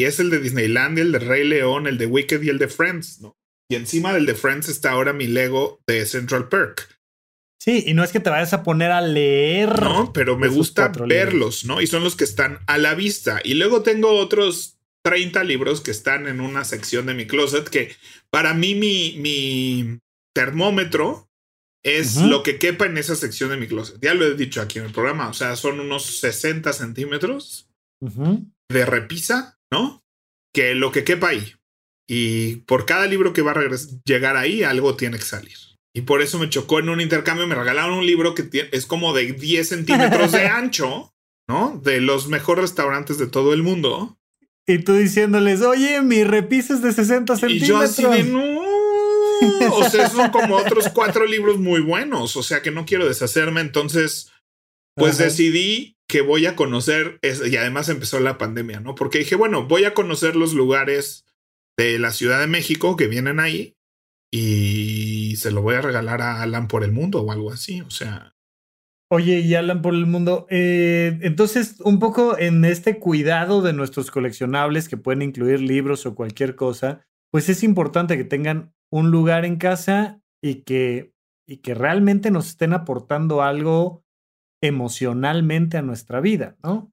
y 0.00 0.06
es 0.06 0.18
el 0.18 0.30
de 0.30 0.40
Disneylandia, 0.40 1.02
el 1.02 1.12
de 1.12 1.18
Rey 1.18 1.46
León, 1.46 1.86
el 1.86 1.98
de 1.98 2.06
Wicked 2.06 2.40
y 2.40 2.48
el 2.48 2.56
de 2.56 2.68
Friends, 2.68 3.20
¿no? 3.20 3.36
Y 3.70 3.74
encima 3.74 4.14
del 4.14 4.24
de 4.24 4.34
Friends 4.34 4.70
está 4.70 4.92
ahora 4.92 5.12
mi 5.12 5.26
Lego 5.26 5.82
de 5.86 6.06
Central 6.06 6.48
Perk. 6.48 6.88
Sí, 7.62 7.84
y 7.86 7.92
no 7.92 8.02
es 8.02 8.10
que 8.10 8.18
te 8.18 8.30
vayas 8.30 8.54
a 8.54 8.62
poner 8.62 8.92
a 8.92 9.02
leer. 9.02 9.82
No, 9.82 10.10
pero 10.14 10.38
me 10.38 10.48
gusta 10.48 10.88
verlos, 10.88 11.66
¿no? 11.66 11.82
Y 11.82 11.86
son 11.86 12.02
los 12.02 12.16
que 12.16 12.24
están 12.24 12.60
a 12.66 12.78
la 12.78 12.94
vista. 12.94 13.42
Y 13.44 13.52
luego 13.52 13.82
tengo 13.82 14.12
otros 14.12 14.78
30 15.04 15.44
libros 15.44 15.82
que 15.82 15.90
están 15.90 16.26
en 16.26 16.40
una 16.40 16.64
sección 16.64 17.04
de 17.04 17.12
mi 17.12 17.26
closet 17.26 17.68
que 17.68 17.94
para 18.30 18.54
mí 18.54 18.74
mi, 18.74 19.16
mi 19.18 19.98
termómetro 20.34 21.28
es 21.84 22.16
lo 22.16 22.42
que 22.42 22.58
quepa 22.58 22.86
en 22.86 22.96
esa 22.96 23.16
sección 23.16 23.50
de 23.50 23.58
mi 23.58 23.66
closet. 23.66 23.98
Ya 24.00 24.14
lo 24.14 24.24
he 24.24 24.34
dicho 24.34 24.62
aquí 24.62 24.78
en 24.78 24.86
el 24.86 24.92
programa, 24.92 25.28
o 25.28 25.34
sea, 25.34 25.56
son 25.56 25.78
unos 25.78 26.06
60 26.20 26.72
centímetros 26.72 27.68
de 28.00 28.86
repisa, 28.86 29.59
¿no? 29.70 30.02
Que 30.52 30.74
lo 30.74 30.92
que 30.92 31.04
quepa 31.04 31.28
ahí. 31.28 31.54
Y 32.08 32.56
por 32.66 32.86
cada 32.86 33.06
libro 33.06 33.32
que 33.32 33.42
va 33.42 33.52
a 33.52 33.68
llegar 34.04 34.36
ahí, 34.36 34.62
algo 34.64 34.96
tiene 34.96 35.18
que 35.18 35.24
salir. 35.24 35.56
Y 35.94 36.02
por 36.02 36.22
eso 36.22 36.38
me 36.38 36.48
chocó 36.48 36.78
en 36.78 36.88
un 36.88 37.00
intercambio, 37.00 37.46
me 37.46 37.54
regalaron 37.54 37.98
un 37.98 38.06
libro 38.06 38.34
que 38.34 38.68
es 38.72 38.86
como 38.86 39.12
de 39.12 39.32
10 39.32 39.68
centímetros 39.68 40.32
de 40.32 40.46
ancho, 40.48 41.12
¿no? 41.48 41.80
De 41.82 42.00
los 42.00 42.28
mejores 42.28 42.62
restaurantes 42.62 43.18
de 43.18 43.26
todo 43.26 43.52
el 43.52 43.62
mundo. 43.62 44.18
Y 44.66 44.78
tú 44.78 44.94
diciéndoles, 44.94 45.62
oye, 45.62 46.00
mi 46.02 46.22
repisa 46.22 46.74
es 46.74 46.82
de 46.82 46.92
60 46.92 47.36
centímetros. 47.36 47.68
Y 47.68 47.70
yo 47.70 47.78
así 47.78 48.04
de, 48.04 48.24
no. 48.24 48.60
O 49.72 49.88
sea, 49.88 50.08
son 50.08 50.30
como 50.30 50.56
otros 50.56 50.88
cuatro 50.90 51.26
libros 51.26 51.58
muy 51.58 51.80
buenos. 51.80 52.36
O 52.36 52.42
sea, 52.42 52.62
que 52.62 52.70
no 52.70 52.84
quiero 52.84 53.06
deshacerme. 53.06 53.60
Entonces, 53.60 54.30
pues 54.94 55.18
decidí 55.18 55.96
que 56.10 56.20
voy 56.20 56.46
a 56.46 56.56
conocer, 56.56 57.18
y 57.22 57.56
además 57.56 57.88
empezó 57.88 58.20
la 58.20 58.36
pandemia, 58.36 58.80
¿no? 58.80 58.94
Porque 58.94 59.20
dije, 59.20 59.36
bueno, 59.36 59.66
voy 59.66 59.84
a 59.84 59.94
conocer 59.94 60.36
los 60.36 60.52
lugares 60.52 61.24
de 61.78 61.98
la 61.98 62.10
Ciudad 62.10 62.40
de 62.40 62.46
México 62.46 62.96
que 62.96 63.06
vienen 63.06 63.40
ahí 63.40 63.76
y 64.30 65.36
se 65.36 65.50
lo 65.50 65.62
voy 65.62 65.76
a 65.76 65.80
regalar 65.80 66.20
a 66.20 66.42
Alan 66.42 66.68
por 66.68 66.84
el 66.84 66.92
mundo 66.92 67.22
o 67.22 67.32
algo 67.32 67.52
así. 67.52 67.80
O 67.80 67.90
sea, 67.90 68.34
Oye, 69.12 69.40
y 69.40 69.56
Alan 69.56 69.82
por 69.82 69.94
el 69.94 70.06
mundo, 70.06 70.46
eh, 70.50 71.18
entonces 71.22 71.80
un 71.80 71.98
poco 71.98 72.38
en 72.38 72.64
este 72.64 73.00
cuidado 73.00 73.60
de 73.60 73.72
nuestros 73.72 74.08
coleccionables 74.08 74.88
que 74.88 74.96
pueden 74.96 75.22
incluir 75.22 75.60
libros 75.60 76.06
o 76.06 76.14
cualquier 76.14 76.54
cosa, 76.54 77.04
pues 77.32 77.48
es 77.48 77.64
importante 77.64 78.16
que 78.16 78.24
tengan 78.24 78.72
un 78.88 79.10
lugar 79.10 79.44
en 79.44 79.56
casa 79.56 80.22
y 80.40 80.62
que, 80.62 81.12
y 81.44 81.56
que 81.56 81.74
realmente 81.74 82.30
nos 82.30 82.50
estén 82.50 82.72
aportando 82.72 83.42
algo 83.42 84.04
emocionalmente 84.60 85.76
a 85.76 85.82
nuestra 85.82 86.20
vida, 86.20 86.56
¿no? 86.62 86.92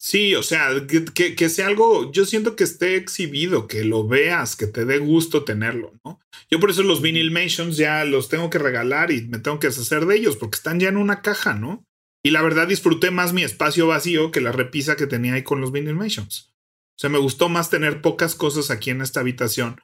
Sí, 0.00 0.36
o 0.36 0.44
sea, 0.44 0.68
que, 0.86 1.34
que, 1.34 1.48
sea 1.48 1.66
algo, 1.66 2.12
yo 2.12 2.24
siento 2.24 2.54
que 2.54 2.62
esté 2.62 2.94
exhibido, 2.94 3.66
que 3.66 3.82
lo 3.82 4.06
veas, 4.06 4.54
que 4.54 4.68
te 4.68 4.84
dé 4.84 4.98
gusto 4.98 5.42
tenerlo, 5.42 5.92
¿no? 6.04 6.20
Yo 6.48 6.60
por 6.60 6.70
eso 6.70 6.84
los 6.84 7.02
Vinylmations 7.02 7.76
ya 7.76 8.04
los 8.04 8.28
tengo 8.28 8.48
que 8.48 8.60
regalar 8.60 9.10
y 9.10 9.26
me 9.26 9.40
tengo 9.40 9.58
que 9.58 9.66
deshacer 9.66 10.06
de 10.06 10.14
ellos 10.14 10.36
porque 10.36 10.56
están 10.56 10.78
ya 10.78 10.88
en 10.88 10.98
una 10.98 11.20
caja, 11.20 11.54
¿no? 11.54 11.84
Y 12.22 12.30
la 12.30 12.42
verdad 12.42 12.68
disfruté 12.68 13.10
más 13.10 13.32
mi 13.32 13.42
espacio 13.42 13.88
vacío 13.88 14.30
que 14.30 14.40
la 14.40 14.52
repisa 14.52 14.94
que 14.94 15.08
tenía 15.08 15.34
ahí 15.34 15.42
con 15.42 15.60
los 15.60 15.72
Vinylmations. 15.72 16.52
O 16.96 17.00
sea, 17.00 17.10
me 17.10 17.18
gustó 17.18 17.48
más 17.48 17.68
tener 17.68 18.00
pocas 18.00 18.36
cosas 18.36 18.70
aquí 18.70 18.90
en 18.90 19.02
esta 19.02 19.20
habitación. 19.20 19.80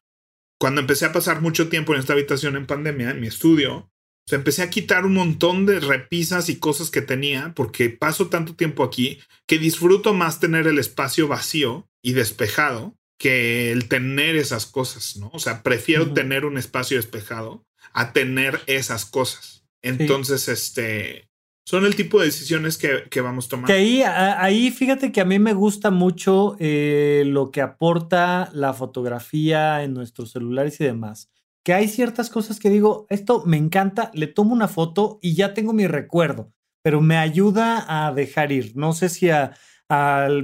Cuando 0.60 0.80
empecé 0.80 1.06
a 1.06 1.12
pasar 1.12 1.40
mucho 1.40 1.68
tiempo 1.68 1.92
en 1.92 2.00
esta 2.00 2.12
habitación 2.12 2.56
en 2.56 2.66
pandemia, 2.66 3.10
en 3.10 3.20
mi 3.20 3.26
estudio, 3.26 3.90
o 4.26 4.28
sea, 4.28 4.38
empecé 4.38 4.62
a 4.62 4.70
quitar 4.70 5.04
un 5.04 5.14
montón 5.14 5.66
de 5.66 5.80
repisas 5.80 6.48
y 6.48 6.56
cosas 6.56 6.90
que 6.90 7.02
tenía 7.02 7.52
porque 7.54 7.90
paso 7.90 8.28
tanto 8.28 8.54
tiempo 8.54 8.82
aquí 8.82 9.18
que 9.46 9.58
disfruto 9.58 10.14
más 10.14 10.40
tener 10.40 10.66
el 10.66 10.78
espacio 10.78 11.28
vacío 11.28 11.86
y 12.02 12.14
despejado 12.14 12.94
que 13.18 13.70
el 13.70 13.86
tener 13.88 14.36
esas 14.36 14.64
cosas, 14.64 15.16
¿no? 15.18 15.30
O 15.34 15.38
sea, 15.38 15.62
prefiero 15.62 16.12
tener 16.14 16.46
un 16.46 16.56
espacio 16.56 16.96
despejado 16.96 17.64
a 17.92 18.12
tener 18.12 18.60
esas 18.66 19.04
cosas. 19.04 19.66
Entonces, 19.82 20.48
este, 20.48 21.28
son 21.66 21.84
el 21.84 21.94
tipo 21.94 22.18
de 22.18 22.26
decisiones 22.26 22.78
que, 22.78 23.04
que 23.10 23.20
vamos 23.20 23.48
tomando. 23.48 23.66
Que 23.66 23.74
ahí, 23.74 24.02
ahí, 24.02 24.70
fíjate 24.70 25.12
que 25.12 25.20
a 25.20 25.26
mí 25.26 25.38
me 25.38 25.52
gusta 25.52 25.90
mucho 25.90 26.56
eh, 26.58 27.24
lo 27.26 27.50
que 27.50 27.60
aporta 27.60 28.50
la 28.54 28.72
fotografía 28.72 29.82
en 29.84 29.92
nuestros 29.92 30.32
celulares 30.32 30.80
y 30.80 30.84
demás 30.84 31.30
que 31.64 31.72
hay 31.72 31.88
ciertas 31.88 32.30
cosas 32.30 32.60
que 32.60 32.70
digo, 32.70 33.06
esto 33.08 33.42
me 33.46 33.56
encanta, 33.56 34.10
le 34.12 34.26
tomo 34.26 34.52
una 34.52 34.68
foto 34.68 35.18
y 35.22 35.34
ya 35.34 35.54
tengo 35.54 35.72
mi 35.72 35.86
recuerdo, 35.86 36.52
pero 36.82 37.00
me 37.00 37.16
ayuda 37.16 38.06
a 38.06 38.12
dejar 38.12 38.52
ir. 38.52 38.76
No 38.76 38.92
sé 38.92 39.08
si 39.08 39.30
a, 39.30 39.56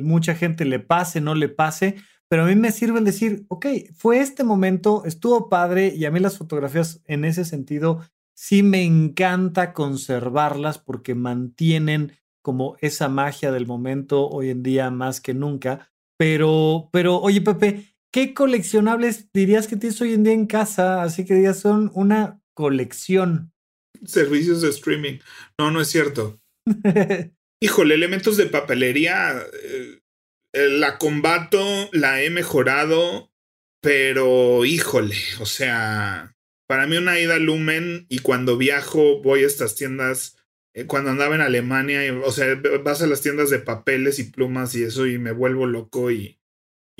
mucha 0.02 0.34
gente 0.34 0.64
le 0.64 0.80
pase, 0.80 1.20
no 1.20 1.34
le 1.34 1.48
pase, 1.48 1.96
pero 2.28 2.44
a 2.44 2.46
mí 2.46 2.54
me 2.54 2.72
sirve 2.72 2.98
el 3.00 3.04
decir, 3.04 3.44
ok, 3.48 3.66
fue 3.94 4.20
este 4.20 4.44
momento, 4.44 5.04
estuvo 5.04 5.48
padre 5.48 5.92
y 5.94 6.04
a 6.06 6.10
mí 6.10 6.20
las 6.20 6.38
fotografías 6.38 7.02
en 7.06 7.24
ese 7.24 7.44
sentido 7.44 8.00
sí 8.34 8.62
me 8.62 8.84
encanta 8.84 9.74
conservarlas 9.74 10.78
porque 10.78 11.14
mantienen 11.14 12.12
como 12.42 12.76
esa 12.80 13.08
magia 13.08 13.52
del 13.52 13.66
momento 13.66 14.26
hoy 14.28 14.48
en 14.48 14.62
día 14.62 14.90
más 14.90 15.20
que 15.20 15.34
nunca. 15.34 15.90
Pero, 16.16 16.88
pero, 16.92 17.18
oye, 17.20 17.42
Pepe, 17.42 17.89
¿Qué 18.12 18.34
coleccionables 18.34 19.30
dirías 19.32 19.68
que 19.68 19.76
tienes 19.76 20.00
hoy 20.00 20.14
en 20.14 20.24
día 20.24 20.32
en 20.32 20.46
casa? 20.46 21.02
Así 21.02 21.24
que 21.24 21.34
dirías 21.34 21.60
son 21.60 21.90
una 21.94 22.42
colección. 22.54 23.52
Servicios 24.04 24.62
de 24.62 24.70
streaming. 24.70 25.18
No, 25.58 25.70
no 25.70 25.80
es 25.80 25.88
cierto. 25.88 26.40
Híjole, 27.62 27.94
elementos 27.94 28.36
de 28.36 28.46
papelería. 28.46 29.40
Eh, 29.62 30.00
la 30.52 30.98
combato, 30.98 31.88
la 31.92 32.22
he 32.22 32.30
mejorado, 32.30 33.30
pero 33.80 34.64
híjole, 34.64 35.16
o 35.38 35.46
sea, 35.46 36.36
para 36.66 36.86
mí 36.86 36.96
una 36.96 37.20
ida 37.20 37.38
Lumen 37.38 38.06
y 38.08 38.18
cuando 38.18 38.56
viajo 38.56 39.22
voy 39.22 39.44
a 39.44 39.46
estas 39.46 39.76
tiendas, 39.76 40.36
eh, 40.74 40.86
cuando 40.86 41.10
andaba 41.10 41.36
en 41.36 41.40
Alemania, 41.40 42.00
o 42.24 42.32
sea, 42.32 42.60
vas 42.82 43.02
a 43.02 43.06
las 43.06 43.20
tiendas 43.20 43.50
de 43.50 43.60
papeles 43.60 44.18
y 44.18 44.24
plumas 44.24 44.74
y 44.74 44.82
eso 44.82 45.06
y 45.06 45.18
me 45.18 45.32
vuelvo 45.32 45.66
loco 45.66 46.10
y 46.10 46.39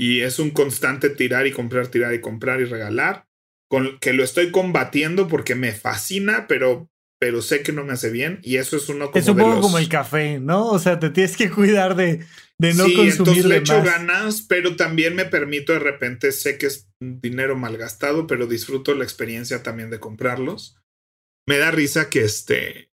y 0.01 0.23
es 0.23 0.39
un 0.39 0.49
constante 0.49 1.11
tirar 1.11 1.47
y 1.47 1.53
comprar, 1.53 1.89
tirar 1.89 2.15
y 2.15 2.23
comprar 2.23 2.63
y 2.63 2.65
regalar, 2.65 3.27
con 3.69 3.99
que 3.99 4.15
lo 4.15 4.25
estoy 4.25 4.51
combatiendo 4.51 5.29
porque 5.29 5.55
me 5.55 5.73
fascina, 5.73 6.47
pero 6.49 6.89
pero 7.21 7.43
sé 7.43 7.63
que 7.63 7.73
no 7.73 7.85
me 7.85 7.93
hace 7.93 8.09
bien 8.09 8.41
y 8.43 8.57
eso 8.57 8.79
es 8.79 8.89
uno 8.89 9.11
como 9.11 9.21
es 9.21 9.29
un 9.29 9.37
poco 9.37 9.61
como 9.61 9.77
el 9.77 9.91
café, 9.91 10.41
¿no? 10.41 10.69
O 10.69 10.79
sea, 10.79 10.99
te 10.99 11.11
tienes 11.11 11.37
que 11.37 11.51
cuidar 11.51 11.97
de, 11.97 12.25
de 12.57 12.73
no 12.73 12.87
sí, 12.87 12.99
entonces 12.99 13.45
le 13.45 13.59
echo 13.59 13.83
ganas, 13.83 14.41
pero 14.41 14.75
también 14.75 15.15
me 15.15 15.27
permito 15.27 15.75
de 15.75 15.81
repente, 15.81 16.33
sé 16.33 16.57
que 16.57 16.69
es 16.69 16.89
dinero 16.99 17.55
malgastado, 17.55 18.27
pero 18.27 18.47
disfruto 18.47 18.95
la 18.95 19.05
experiencia 19.05 19.63
también 19.63 19.91
de 19.91 20.01
comprarlos. 20.01 20.79
Me 21.47 21.59
da 21.59 21.71
risa 21.71 22.09
que 22.09 22.25
este, 22.25 22.91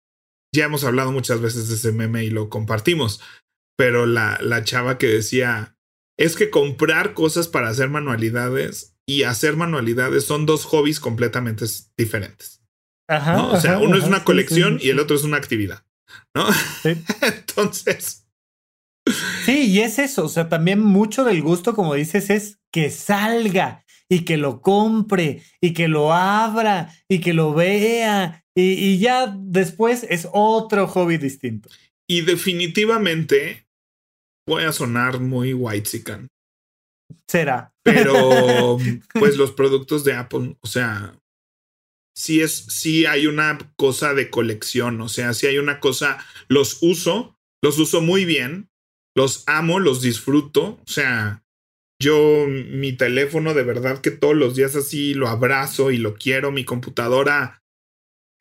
ya 0.55 0.67
hemos 0.67 0.85
hablado 0.85 1.11
muchas 1.11 1.41
veces 1.41 1.69
de 1.69 1.75
ese 1.75 1.91
meme 1.91 2.23
y 2.23 2.31
lo 2.31 2.49
compartimos, 2.49 3.21
pero 3.77 4.07
la, 4.07 4.39
la 4.41 4.63
chava 4.63 4.99
que 4.99 5.09
decía, 5.09 5.77
es 6.23 6.37
que 6.37 6.51
comprar 6.51 7.15
cosas 7.15 7.49
para 7.49 7.69
hacer 7.69 7.89
manualidades 7.89 8.95
y 9.07 9.25
hacer 9.25 9.57
manualidades 9.57 10.25
son 10.25 10.47
dos 10.47 10.65
hobbies 10.65 11.01
completamente 11.01 11.65
diferentes. 11.97 12.63
Ajá, 13.09 13.43
O 13.47 13.61
sea, 13.61 13.79
uno 13.79 13.97
es 13.97 14.05
una 14.05 14.23
colección 14.23 14.79
y 14.81 14.91
el 14.91 15.01
otro 15.01 15.17
es 15.17 15.25
una 15.25 15.37
actividad. 15.37 15.85
¿No? 16.33 16.47
Entonces. 17.23 18.29
Sí, 19.45 19.73
y 19.73 19.81
es 19.81 19.99
eso. 19.99 20.25
O 20.25 20.29
sea, 20.29 20.49
también 20.49 20.79
mucho 20.79 21.25
del 21.25 21.43
gusto, 21.43 21.75
como 21.75 21.95
dices, 21.95 22.31
es 22.31 22.61
que 22.71 22.91
salga 22.91 23.85
y 24.09 24.21
que 24.21 24.37
lo 24.37 24.61
compre 24.61 25.43
y 25.61 25.73
que 25.73 25.89
lo 25.89 26.13
abra 26.13 26.95
y 27.09 27.19
que 27.19 27.33
lo 27.33 27.53
vea. 27.53 28.45
Y, 28.55 28.75
y 28.75 28.99
ya 28.99 29.35
después 29.37 30.07
es 30.09 30.29
otro 30.33 30.87
hobby 30.87 31.17
distinto. 31.17 31.69
Y 32.07 32.21
definitivamente 32.21 33.62
voy 34.47 34.65
a 34.65 34.73
sonar 34.73 35.21
muy 35.21 35.53
white 35.55 35.89
sican. 35.89 36.29
Será. 37.29 37.73
Pero, 37.83 38.79
pues 39.15 39.37
los 39.37 39.53
productos 39.53 40.05
de 40.05 40.15
Apple, 40.15 40.57
o 40.61 40.67
sea, 40.67 41.19
sí 42.15 42.41
es, 42.41 42.53
sí 42.69 43.07
hay 43.07 43.27
una 43.27 43.59
cosa 43.77 44.15
de 44.15 44.31
colección, 44.31 45.01
o 45.01 45.09
sea, 45.09 45.35
sí 45.35 45.47
hay 45.47 45.59
una 45.59 45.81
cosa, 45.81 46.25
los 46.49 46.79
uso, 46.83 47.37
los 47.63 47.79
uso 47.79 48.01
muy 48.01 48.25
bien, 48.25 48.69
los 49.17 49.45
amo, 49.47 49.79
los 49.79 50.03
disfruto, 50.03 50.81
o 50.83 50.87
sea, 50.87 51.43
yo 52.01 52.47
mi 52.49 52.93
teléfono 52.93 53.55
de 53.55 53.63
verdad 53.63 54.01
que 54.01 54.11
todos 54.11 54.35
los 54.35 54.57
días 54.57 54.75
así 54.75 55.15
lo 55.15 55.29
abrazo 55.29 55.91
y 55.91 55.99
lo 55.99 56.15
quiero, 56.15 56.51
mi 56.51 56.65
computadora, 56.65 57.62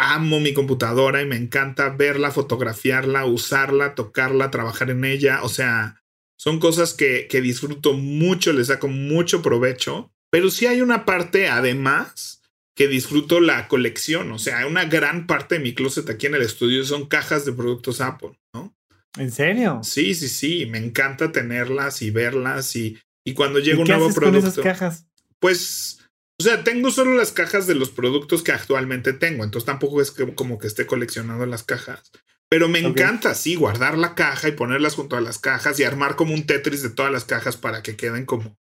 amo 0.01 0.39
mi 0.39 0.53
computadora 0.53 1.21
y 1.21 1.25
me 1.25 1.35
encanta 1.35 1.89
verla, 1.89 2.31
fotografiarla, 2.31 3.25
usarla, 3.25 3.93
tocarla, 3.93 4.49
trabajar 4.49 4.89
en 4.89 5.05
ella, 5.05 5.43
o 5.43 5.49
sea, 5.49 6.01
son 6.37 6.59
cosas 6.59 6.95
que, 6.95 7.27
que 7.29 7.39
disfruto 7.39 7.93
mucho, 7.93 8.51
le 8.51 8.65
saco 8.65 8.87
mucho 8.87 9.43
provecho, 9.43 10.11
pero 10.31 10.49
sí 10.49 10.65
hay 10.65 10.81
una 10.81 11.05
parte 11.05 11.49
además 11.49 12.41
que 12.75 12.87
disfruto 12.87 13.39
la 13.39 13.67
colección, 13.67 14.31
o 14.31 14.39
sea, 14.39 14.65
una 14.65 14.85
gran 14.85 15.27
parte 15.27 15.55
de 15.55 15.61
mi 15.61 15.75
closet 15.75 16.09
aquí 16.09 16.25
en 16.25 16.35
el 16.35 16.41
estudio 16.41 16.83
son 16.83 17.07
cajas 17.07 17.45
de 17.45 17.53
productos 17.53 18.01
Apple, 18.01 18.39
¿no? 18.55 18.75
¿En 19.19 19.31
serio? 19.31 19.81
Sí, 19.83 20.15
sí, 20.15 20.29
sí, 20.29 20.65
me 20.65 20.79
encanta 20.79 21.31
tenerlas 21.31 22.01
y 22.01 22.09
verlas 22.09 22.75
y, 22.75 22.97
y 23.23 23.33
cuando 23.33 23.59
llega 23.59 23.81
un 23.81 23.87
nuevo 23.87 24.11
producto. 24.11 24.39
Con 24.39 24.49
esas 24.49 24.63
cajas? 24.63 25.07
Pues 25.37 26.00
O 26.41 26.43
sea, 26.43 26.63
tengo 26.63 26.89
solo 26.89 27.13
las 27.13 27.31
cajas 27.31 27.67
de 27.67 27.75
los 27.75 27.91
productos 27.91 28.41
que 28.41 28.51
actualmente 28.51 29.13
tengo, 29.13 29.43
entonces 29.43 29.65
tampoco 29.65 30.01
es 30.01 30.11
como 30.35 30.57
que 30.57 30.67
esté 30.67 30.87
coleccionando 30.87 31.45
las 31.45 31.63
cajas. 31.63 32.11
Pero 32.49 32.67
me 32.67 32.79
encanta, 32.79 33.35
sí, 33.35 33.55
guardar 33.55 33.97
la 33.97 34.15
caja 34.15 34.49
y 34.49 34.53
ponerlas 34.53 34.95
junto 34.95 35.15
a 35.15 35.21
las 35.21 35.37
cajas 35.37 35.79
y 35.79 35.83
armar 35.83 36.15
como 36.15 36.33
un 36.33 36.45
Tetris 36.45 36.81
de 36.81 36.89
todas 36.89 37.11
las 37.11 37.25
cajas 37.25 37.57
para 37.57 37.83
que 37.83 37.95
queden 37.95 38.25
como, 38.25 38.57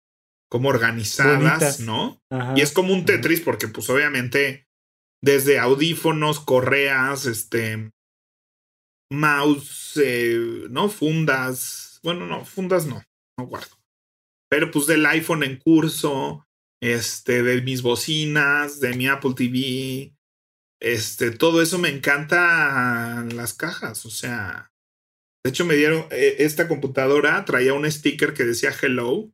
como 0.48 0.68
organizadas, 0.68 1.80
¿no? 1.80 2.22
y 2.54 2.60
es 2.60 2.72
como 2.72 2.94
un 2.94 3.04
Tetris 3.04 3.40
porque 3.40 3.68
pues 3.68 3.90
obviamente 3.90 4.68
desde 5.20 5.58
audífonos, 5.58 6.38
correas, 6.38 7.26
este, 7.26 7.90
mouse, 9.10 10.00
eh, 10.02 10.66
¿no? 10.70 10.88
Fundas, 10.88 11.98
bueno, 12.02 12.26
no, 12.26 12.44
fundas 12.44 12.86
no, 12.86 13.02
no 13.38 13.46
guardo. 13.46 13.76
Pero 14.48 14.70
pues 14.70 14.86
del 14.86 15.04
iPhone 15.06 15.42
en 15.42 15.56
curso, 15.56 16.43
este, 16.84 17.42
de 17.42 17.62
mis 17.62 17.80
bocinas, 17.80 18.78
de 18.78 18.92
mi 18.92 19.06
Apple 19.06 19.32
TV, 19.34 20.12
este, 20.82 21.30
todo 21.30 21.62
eso 21.62 21.78
me 21.78 21.88
encanta 21.88 23.24
las 23.32 23.54
cajas, 23.54 24.04
o 24.04 24.10
sea, 24.10 24.70
de 25.42 25.48
hecho 25.48 25.64
me 25.64 25.76
dieron, 25.76 26.06
eh, 26.10 26.36
esta 26.40 26.68
computadora 26.68 27.42
traía 27.46 27.72
un 27.72 27.90
sticker 27.90 28.34
que 28.34 28.44
decía 28.44 28.70
hello 28.82 29.30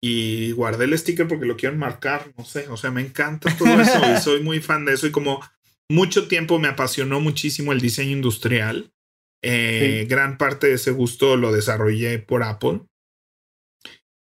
y 0.00 0.52
guardé 0.52 0.84
el 0.84 0.96
sticker 0.96 1.26
porque 1.26 1.46
lo 1.46 1.56
quiero 1.56 1.74
marcar, 1.74 2.32
no 2.38 2.44
sé, 2.44 2.68
o 2.68 2.76
sea, 2.76 2.92
me 2.92 3.00
encanta 3.00 3.56
todo 3.56 3.80
eso 3.80 3.98
y 4.12 4.20
soy 4.22 4.40
muy 4.44 4.60
fan 4.60 4.84
de 4.84 4.92
eso 4.92 5.08
y 5.08 5.10
como 5.10 5.40
mucho 5.90 6.28
tiempo 6.28 6.60
me 6.60 6.68
apasionó 6.68 7.18
muchísimo 7.18 7.72
el 7.72 7.80
diseño 7.80 8.12
industrial, 8.12 8.92
eh, 9.42 10.06
gran 10.08 10.38
parte 10.38 10.68
de 10.68 10.74
ese 10.74 10.92
gusto 10.92 11.36
lo 11.36 11.50
desarrollé 11.50 12.20
por 12.20 12.44
Apple. 12.44 12.82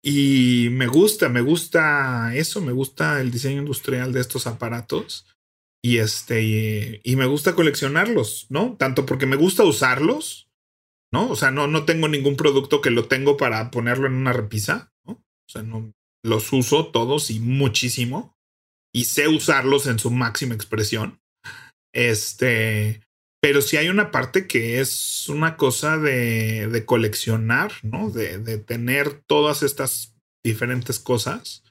Y 0.04 0.68
me 0.72 0.88
gusta, 0.88 1.28
me 1.28 1.40
gusta 1.40 2.34
eso, 2.34 2.60
me 2.60 2.72
gusta 2.72 3.20
el 3.20 3.30
diseño 3.30 3.60
industrial 3.60 4.12
de 4.12 4.20
estos 4.20 4.46
aparatos. 4.46 5.26
Y 5.84 5.98
este, 5.98 7.00
y, 7.02 7.16
me 7.16 7.26
gusta 7.26 7.54
coleccionarlos, 7.54 8.46
¿no? 8.50 8.76
Tanto 8.76 9.06
porque 9.06 9.26
me 9.26 9.36
gusta 9.36 9.64
usarlos, 9.64 10.48
¿no? 11.12 11.30
O 11.30 11.36
sea, 11.36 11.50
no, 11.50 11.66
no 11.66 11.84
tengo 11.84 12.08
ningún 12.08 12.36
producto 12.36 12.80
que 12.80 12.90
lo 12.90 13.06
tengo 13.06 13.36
para 13.36 13.70
ponerlo 13.70 14.06
en 14.06 14.14
una 14.14 14.32
repisa, 14.32 14.92
¿no? 15.04 15.14
O 15.14 15.50
sea, 15.50 15.62
no 15.62 15.92
los 16.24 16.52
uso 16.52 16.86
todos 16.88 17.30
y 17.30 17.40
muchísimo. 17.40 18.36
Y 18.94 19.06
sé 19.06 19.26
usarlos 19.26 19.86
en 19.86 19.98
su 19.98 20.10
máxima 20.10 20.54
expresión. 20.54 21.20
Este, 21.92 23.02
pero 23.42 23.60
sí 23.60 23.76
hay 23.76 23.88
una 23.88 24.12
parte 24.12 24.46
que 24.46 24.80
es 24.80 25.28
una 25.28 25.56
cosa 25.56 25.98
de, 25.98 26.68
de 26.68 26.84
coleccionar, 26.86 27.72
¿no? 27.82 28.08
De, 28.08 28.38
de, 28.38 28.58
tener 28.58 29.20
todas 29.26 29.64
estas 29.64 30.14
diferentes 30.44 31.00
cosas. 31.00 31.64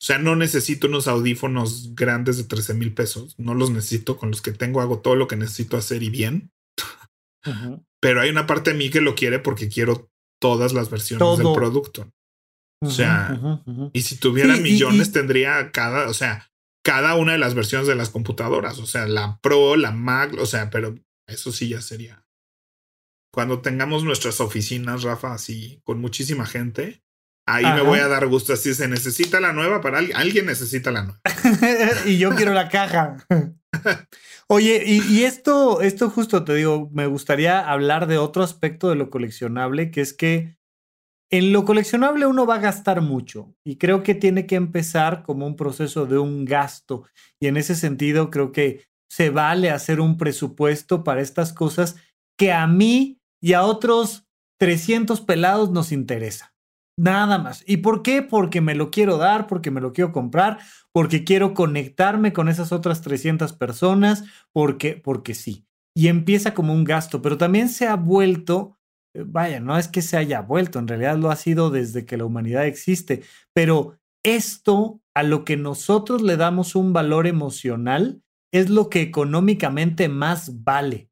O 0.00 0.04
sea, 0.06 0.18
no 0.18 0.36
necesito 0.36 0.86
unos 0.86 1.08
audífonos 1.08 1.96
grandes 1.96 2.36
de 2.36 2.44
13 2.44 2.74
mil 2.74 2.94
pesos. 2.94 3.34
No 3.38 3.54
los 3.54 3.70
necesito. 3.70 4.16
Con 4.16 4.30
los 4.30 4.40
que 4.40 4.52
tengo 4.52 4.80
hago 4.80 5.00
todo 5.00 5.16
lo 5.16 5.26
que 5.26 5.36
necesito 5.36 5.76
hacer 5.76 6.04
y 6.04 6.10
bien. 6.10 6.52
Pero 8.00 8.20
hay 8.20 8.30
una 8.30 8.46
parte 8.46 8.70
de 8.70 8.78
mí 8.78 8.88
que 8.88 9.00
lo 9.00 9.16
quiere 9.16 9.40
porque 9.40 9.68
quiero 9.68 10.08
todas 10.40 10.72
las 10.72 10.90
versiones 10.90 11.38
del 11.38 11.52
producto. 11.52 12.08
O 12.82 12.90
sea, 12.90 13.62
y 13.92 14.02
si 14.02 14.16
tuviera 14.16 14.56
millones 14.56 15.10
tendría 15.10 15.70
cada, 15.72 16.08
o 16.08 16.14
sea, 16.14 16.49
cada 16.82 17.14
una 17.14 17.32
de 17.32 17.38
las 17.38 17.54
versiones 17.54 17.86
de 17.86 17.94
las 17.94 18.10
computadoras, 18.10 18.78
o 18.78 18.86
sea, 18.86 19.06
la 19.06 19.38
Pro, 19.42 19.76
la 19.76 19.90
Mac, 19.90 20.34
o 20.38 20.46
sea, 20.46 20.70
pero 20.70 20.94
eso 21.26 21.52
sí 21.52 21.68
ya 21.68 21.80
sería. 21.80 22.24
Cuando 23.32 23.60
tengamos 23.60 24.02
nuestras 24.04 24.40
oficinas, 24.40 25.02
Rafa, 25.02 25.34
así, 25.34 25.80
con 25.84 26.00
muchísima 26.00 26.46
gente, 26.46 27.02
ahí 27.46 27.64
me 27.64 27.82
voy 27.82 28.00
a 28.00 28.08
dar 28.08 28.26
gusto. 28.26 28.52
Así 28.52 28.74
se 28.74 28.88
necesita 28.88 29.40
la 29.40 29.52
nueva 29.52 29.80
para 29.80 29.98
alguien, 29.98 30.16
alguien 30.16 30.46
necesita 30.46 30.90
la 30.90 31.04
nueva. 31.04 31.20
y 32.06 32.18
yo 32.18 32.30
quiero 32.34 32.52
la 32.52 32.68
caja. 32.68 33.16
Oye, 34.48 34.82
y, 34.84 35.00
y, 35.02 35.24
esto, 35.24 35.80
esto 35.80 36.10
justo 36.10 36.42
te 36.44 36.54
digo, 36.54 36.90
me 36.92 37.06
gustaría 37.06 37.60
hablar 37.60 38.08
de 38.08 38.18
otro 38.18 38.42
aspecto 38.42 38.88
de 38.88 38.96
lo 38.96 39.08
coleccionable, 39.08 39.92
que 39.92 40.00
es 40.00 40.12
que 40.12 40.56
en 41.30 41.52
lo 41.52 41.64
coleccionable 41.64 42.26
uno 42.26 42.44
va 42.44 42.56
a 42.56 42.60
gastar 42.60 43.00
mucho 43.00 43.54
y 43.64 43.76
creo 43.76 44.02
que 44.02 44.14
tiene 44.14 44.46
que 44.46 44.56
empezar 44.56 45.22
como 45.22 45.46
un 45.46 45.56
proceso 45.56 46.06
de 46.06 46.18
un 46.18 46.44
gasto. 46.44 47.04
Y 47.40 47.46
en 47.46 47.56
ese 47.56 47.76
sentido 47.76 48.30
creo 48.30 48.50
que 48.50 48.84
se 49.08 49.30
vale 49.30 49.70
hacer 49.70 50.00
un 50.00 50.16
presupuesto 50.16 51.04
para 51.04 51.20
estas 51.20 51.52
cosas 51.52 51.96
que 52.36 52.52
a 52.52 52.66
mí 52.66 53.20
y 53.40 53.52
a 53.52 53.62
otros 53.62 54.26
300 54.58 55.20
pelados 55.20 55.70
nos 55.70 55.92
interesa. 55.92 56.54
Nada 56.98 57.38
más. 57.38 57.64
¿Y 57.66 57.78
por 57.78 58.02
qué? 58.02 58.22
Porque 58.22 58.60
me 58.60 58.74
lo 58.74 58.90
quiero 58.90 59.16
dar, 59.16 59.46
porque 59.46 59.70
me 59.70 59.80
lo 59.80 59.92
quiero 59.92 60.12
comprar, 60.12 60.58
porque 60.92 61.24
quiero 61.24 61.54
conectarme 61.54 62.32
con 62.32 62.48
esas 62.48 62.72
otras 62.72 63.00
300 63.00 63.54
personas, 63.54 64.24
porque, 64.52 64.96
porque 64.96 65.34
sí. 65.34 65.64
Y 65.96 66.08
empieza 66.08 66.52
como 66.52 66.74
un 66.74 66.84
gasto, 66.84 67.22
pero 67.22 67.38
también 67.38 67.68
se 67.68 67.86
ha 67.86 67.96
vuelto 67.96 68.76
vaya, 69.14 69.60
no 69.60 69.76
es 69.78 69.88
que 69.88 70.02
se 70.02 70.16
haya 70.16 70.40
vuelto, 70.40 70.78
en 70.78 70.88
realidad 70.88 71.16
lo 71.16 71.30
ha 71.30 71.36
sido 71.36 71.70
desde 71.70 72.06
que 72.06 72.16
la 72.16 72.24
humanidad 72.24 72.66
existe, 72.66 73.22
pero 73.52 73.98
esto 74.22 75.00
a 75.14 75.22
lo 75.22 75.44
que 75.44 75.56
nosotros 75.56 76.22
le 76.22 76.36
damos 76.36 76.74
un 76.74 76.92
valor 76.92 77.26
emocional 77.26 78.22
es 78.52 78.68
lo 78.68 78.90
que 78.90 79.00
económicamente 79.00 80.08
más 80.08 80.64
vale. 80.64 81.08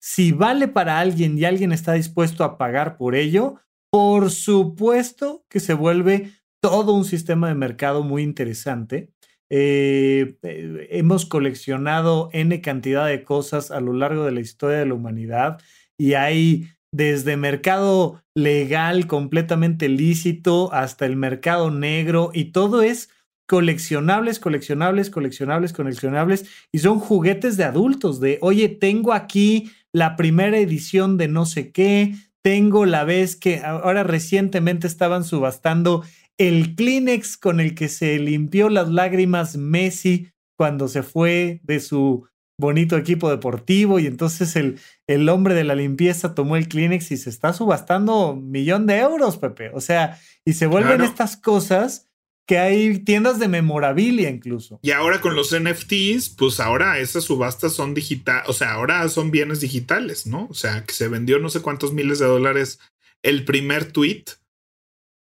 Si 0.00 0.32
vale 0.32 0.68
para 0.68 1.00
alguien 1.00 1.36
y 1.36 1.44
alguien 1.44 1.72
está 1.72 1.94
dispuesto 1.94 2.44
a 2.44 2.58
pagar 2.58 2.96
por 2.96 3.14
ello, 3.14 3.56
por 3.90 4.30
supuesto 4.30 5.44
que 5.48 5.60
se 5.60 5.74
vuelve 5.74 6.32
todo 6.60 6.92
un 6.92 7.04
sistema 7.04 7.48
de 7.48 7.54
mercado 7.54 8.02
muy 8.02 8.22
interesante. 8.22 9.10
Eh, 9.50 10.38
eh, 10.42 10.88
hemos 10.90 11.26
coleccionado 11.26 12.30
N 12.32 12.60
cantidad 12.60 13.06
de 13.06 13.22
cosas 13.22 13.70
a 13.70 13.80
lo 13.80 13.92
largo 13.92 14.24
de 14.24 14.32
la 14.32 14.40
historia 14.40 14.78
de 14.78 14.86
la 14.86 14.94
humanidad 14.94 15.60
y 15.96 16.14
hay 16.14 16.68
desde 16.92 17.36
mercado 17.36 18.22
legal 18.34 19.06
completamente 19.06 19.88
lícito 19.88 20.72
hasta 20.72 21.06
el 21.06 21.16
mercado 21.16 21.70
negro 21.70 22.30
y 22.32 22.52
todo 22.52 22.82
es 22.82 23.10
coleccionables, 23.46 24.40
coleccionables, 24.40 25.10
coleccionables, 25.10 25.72
coleccionables 25.72 26.46
y 26.72 26.78
son 26.78 26.98
juguetes 26.98 27.56
de 27.56 27.64
adultos 27.64 28.20
de, 28.20 28.38
oye, 28.42 28.68
tengo 28.68 29.12
aquí 29.12 29.70
la 29.92 30.16
primera 30.16 30.58
edición 30.58 31.16
de 31.16 31.28
no 31.28 31.46
sé 31.46 31.72
qué, 31.72 32.14
tengo 32.42 32.86
la 32.86 33.04
vez 33.04 33.36
que 33.36 33.60
ahora 33.60 34.02
recientemente 34.02 34.86
estaban 34.86 35.24
subastando 35.24 36.04
el 36.38 36.74
Kleenex 36.76 37.36
con 37.36 37.60
el 37.60 37.74
que 37.74 37.88
se 37.88 38.18
limpió 38.18 38.68
las 38.68 38.88
lágrimas 38.88 39.56
Messi 39.56 40.28
cuando 40.56 40.88
se 40.88 41.02
fue 41.02 41.60
de 41.62 41.80
su 41.80 42.28
bonito 42.58 42.96
equipo 42.96 43.28
deportivo 43.30 43.98
y 43.98 44.06
entonces 44.06 44.56
el, 44.56 44.80
el 45.06 45.28
hombre 45.28 45.54
de 45.54 45.64
la 45.64 45.74
limpieza 45.74 46.34
tomó 46.34 46.56
el 46.56 46.68
Kleenex 46.68 47.10
y 47.12 47.16
se 47.16 47.30
está 47.30 47.52
subastando 47.52 48.32
un 48.32 48.50
millón 48.50 48.86
de 48.86 48.98
euros, 48.98 49.36
Pepe. 49.36 49.70
O 49.74 49.80
sea, 49.80 50.18
y 50.44 50.54
se 50.54 50.66
vuelven 50.66 51.02
estas 51.02 51.36
cosas 51.36 52.08
que 52.46 52.58
hay 52.58 53.00
tiendas 53.00 53.38
de 53.38 53.48
memorabilia 53.48 54.30
incluso. 54.30 54.78
Y 54.82 54.92
ahora 54.92 55.20
con 55.20 55.34
los 55.34 55.54
NFTs, 55.58 56.30
pues 56.30 56.60
ahora 56.60 56.98
esas 56.98 57.24
subastas 57.24 57.72
son 57.72 57.92
digital, 57.92 58.44
o 58.46 58.52
sea, 58.52 58.72
ahora 58.72 59.06
son 59.08 59.30
bienes 59.30 59.60
digitales, 59.60 60.26
¿no? 60.26 60.46
O 60.48 60.54
sea, 60.54 60.84
que 60.84 60.94
se 60.94 61.08
vendió 61.08 61.38
no 61.40 61.48
sé 61.48 61.60
cuántos 61.60 61.92
miles 61.92 62.20
de 62.20 62.26
dólares 62.26 62.78
el 63.22 63.44
primer 63.44 63.90
tweet, 63.90 64.24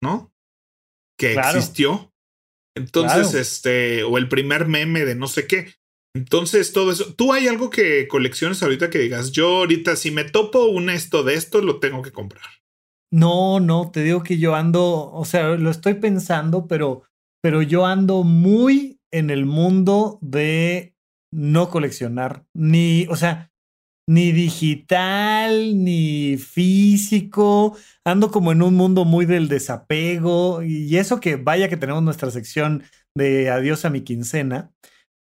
¿no? 0.03 0.33
Que 1.19 1.35
existió. 1.35 2.13
Entonces, 2.77 3.35
este, 3.35 4.03
o 4.03 4.19
el 4.19 4.29
primer 4.29 4.67
meme 4.67 5.05
de 5.05 5.15
no 5.15 5.29
sé 5.29 5.47
qué. 5.47 5.73
Entonces, 6.15 6.73
todo 6.73 6.93
eso. 6.93 7.15
¿Tú 7.15 7.33
hay 7.33 7.49
algo 7.49 7.71
que 7.71 8.07
colecciones 8.07 8.63
ahorita 8.63 8.89
que 8.89 8.99
digas, 8.99 9.33
yo 9.33 9.57
ahorita 9.59 9.97
si 9.97 10.11
me 10.11 10.25
topo 10.25 10.67
un 10.67 10.89
esto 10.89 11.25
de 11.25 11.35
esto, 11.35 11.61
lo 11.61 11.81
tengo 11.81 12.03
que 12.03 12.13
comprar? 12.13 12.45
No, 13.13 13.61
no, 13.61 13.91
te 13.91 14.03
digo 14.03 14.23
que 14.23 14.39
yo 14.39 14.55
ando, 14.55 15.13
o 15.13 15.25
sea, 15.25 15.51
lo 15.51 15.71
estoy 15.71 15.95
pensando, 15.95 16.67
pero, 16.67 17.03
pero 17.43 17.63
yo 17.63 17.87
ando 17.87 18.25
muy 18.25 19.01
en 19.13 19.31
el 19.31 19.47
mundo 19.47 20.19
de 20.21 20.97
no 21.33 21.69
coleccionar, 21.69 22.45
ni, 22.55 23.07
o 23.09 23.17
sea, 23.17 23.53
ni 24.09 24.33
digital, 24.33 25.83
ni 25.83 26.37
físico. 26.37 27.77
Ando 28.05 28.31
como 28.31 28.53
en 28.53 28.63
un 28.63 28.75
mundo 28.75 29.05
muy 29.05 29.27
del 29.27 29.49
desapego 29.49 30.63
y 30.63 30.97
eso 30.97 31.21
que 31.21 31.37
vaya 31.37 31.69
que 31.69 31.77
tenemos 31.77 32.03
nuestra 32.03 32.31
sección 32.31 32.85
de 33.17 33.51
adiós 33.51 33.85
a 33.85 33.91
mi 33.91 34.03
quincena. 34.03 34.73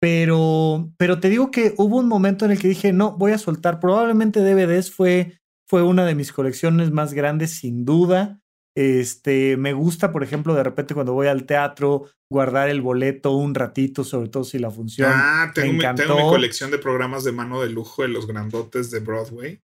Pero, 0.01 0.91
pero 0.97 1.19
te 1.19 1.29
digo 1.29 1.51
que 1.51 1.75
hubo 1.77 1.97
un 1.97 2.07
momento 2.07 2.45
en 2.45 2.51
el 2.51 2.59
que 2.59 2.67
dije, 2.67 2.91
no, 2.91 3.15
voy 3.17 3.33
a 3.33 3.37
soltar. 3.37 3.79
Probablemente 3.79 4.39
DVDs 4.39 4.91
fue, 4.91 5.39
fue 5.69 5.83
una 5.83 6.05
de 6.05 6.15
mis 6.15 6.33
colecciones 6.33 6.89
más 6.89 7.13
grandes, 7.13 7.51
sin 7.59 7.85
duda. 7.85 8.41
Este, 8.75 9.57
me 9.57 9.73
gusta, 9.73 10.11
por 10.11 10.23
ejemplo, 10.23 10.55
de 10.55 10.63
repente 10.63 10.95
cuando 10.95 11.13
voy 11.13 11.27
al 11.27 11.45
teatro, 11.45 12.09
guardar 12.31 12.69
el 12.69 12.81
boleto 12.81 13.33
un 13.33 13.53
ratito, 13.53 14.03
sobre 14.03 14.29
todo 14.29 14.43
si 14.43 14.57
la 14.57 14.71
función. 14.71 15.11
Ah, 15.13 15.51
tengo, 15.53 15.73
mi, 15.73 15.95
tengo 15.95 16.15
mi 16.15 16.23
colección 16.23 16.71
de 16.71 16.79
programas 16.79 17.23
de 17.23 17.33
mano 17.33 17.61
de 17.61 17.69
lujo 17.69 18.01
de 18.01 18.07
los 18.07 18.25
grandotes 18.25 18.89
de 18.89 19.01
Broadway. 19.01 19.61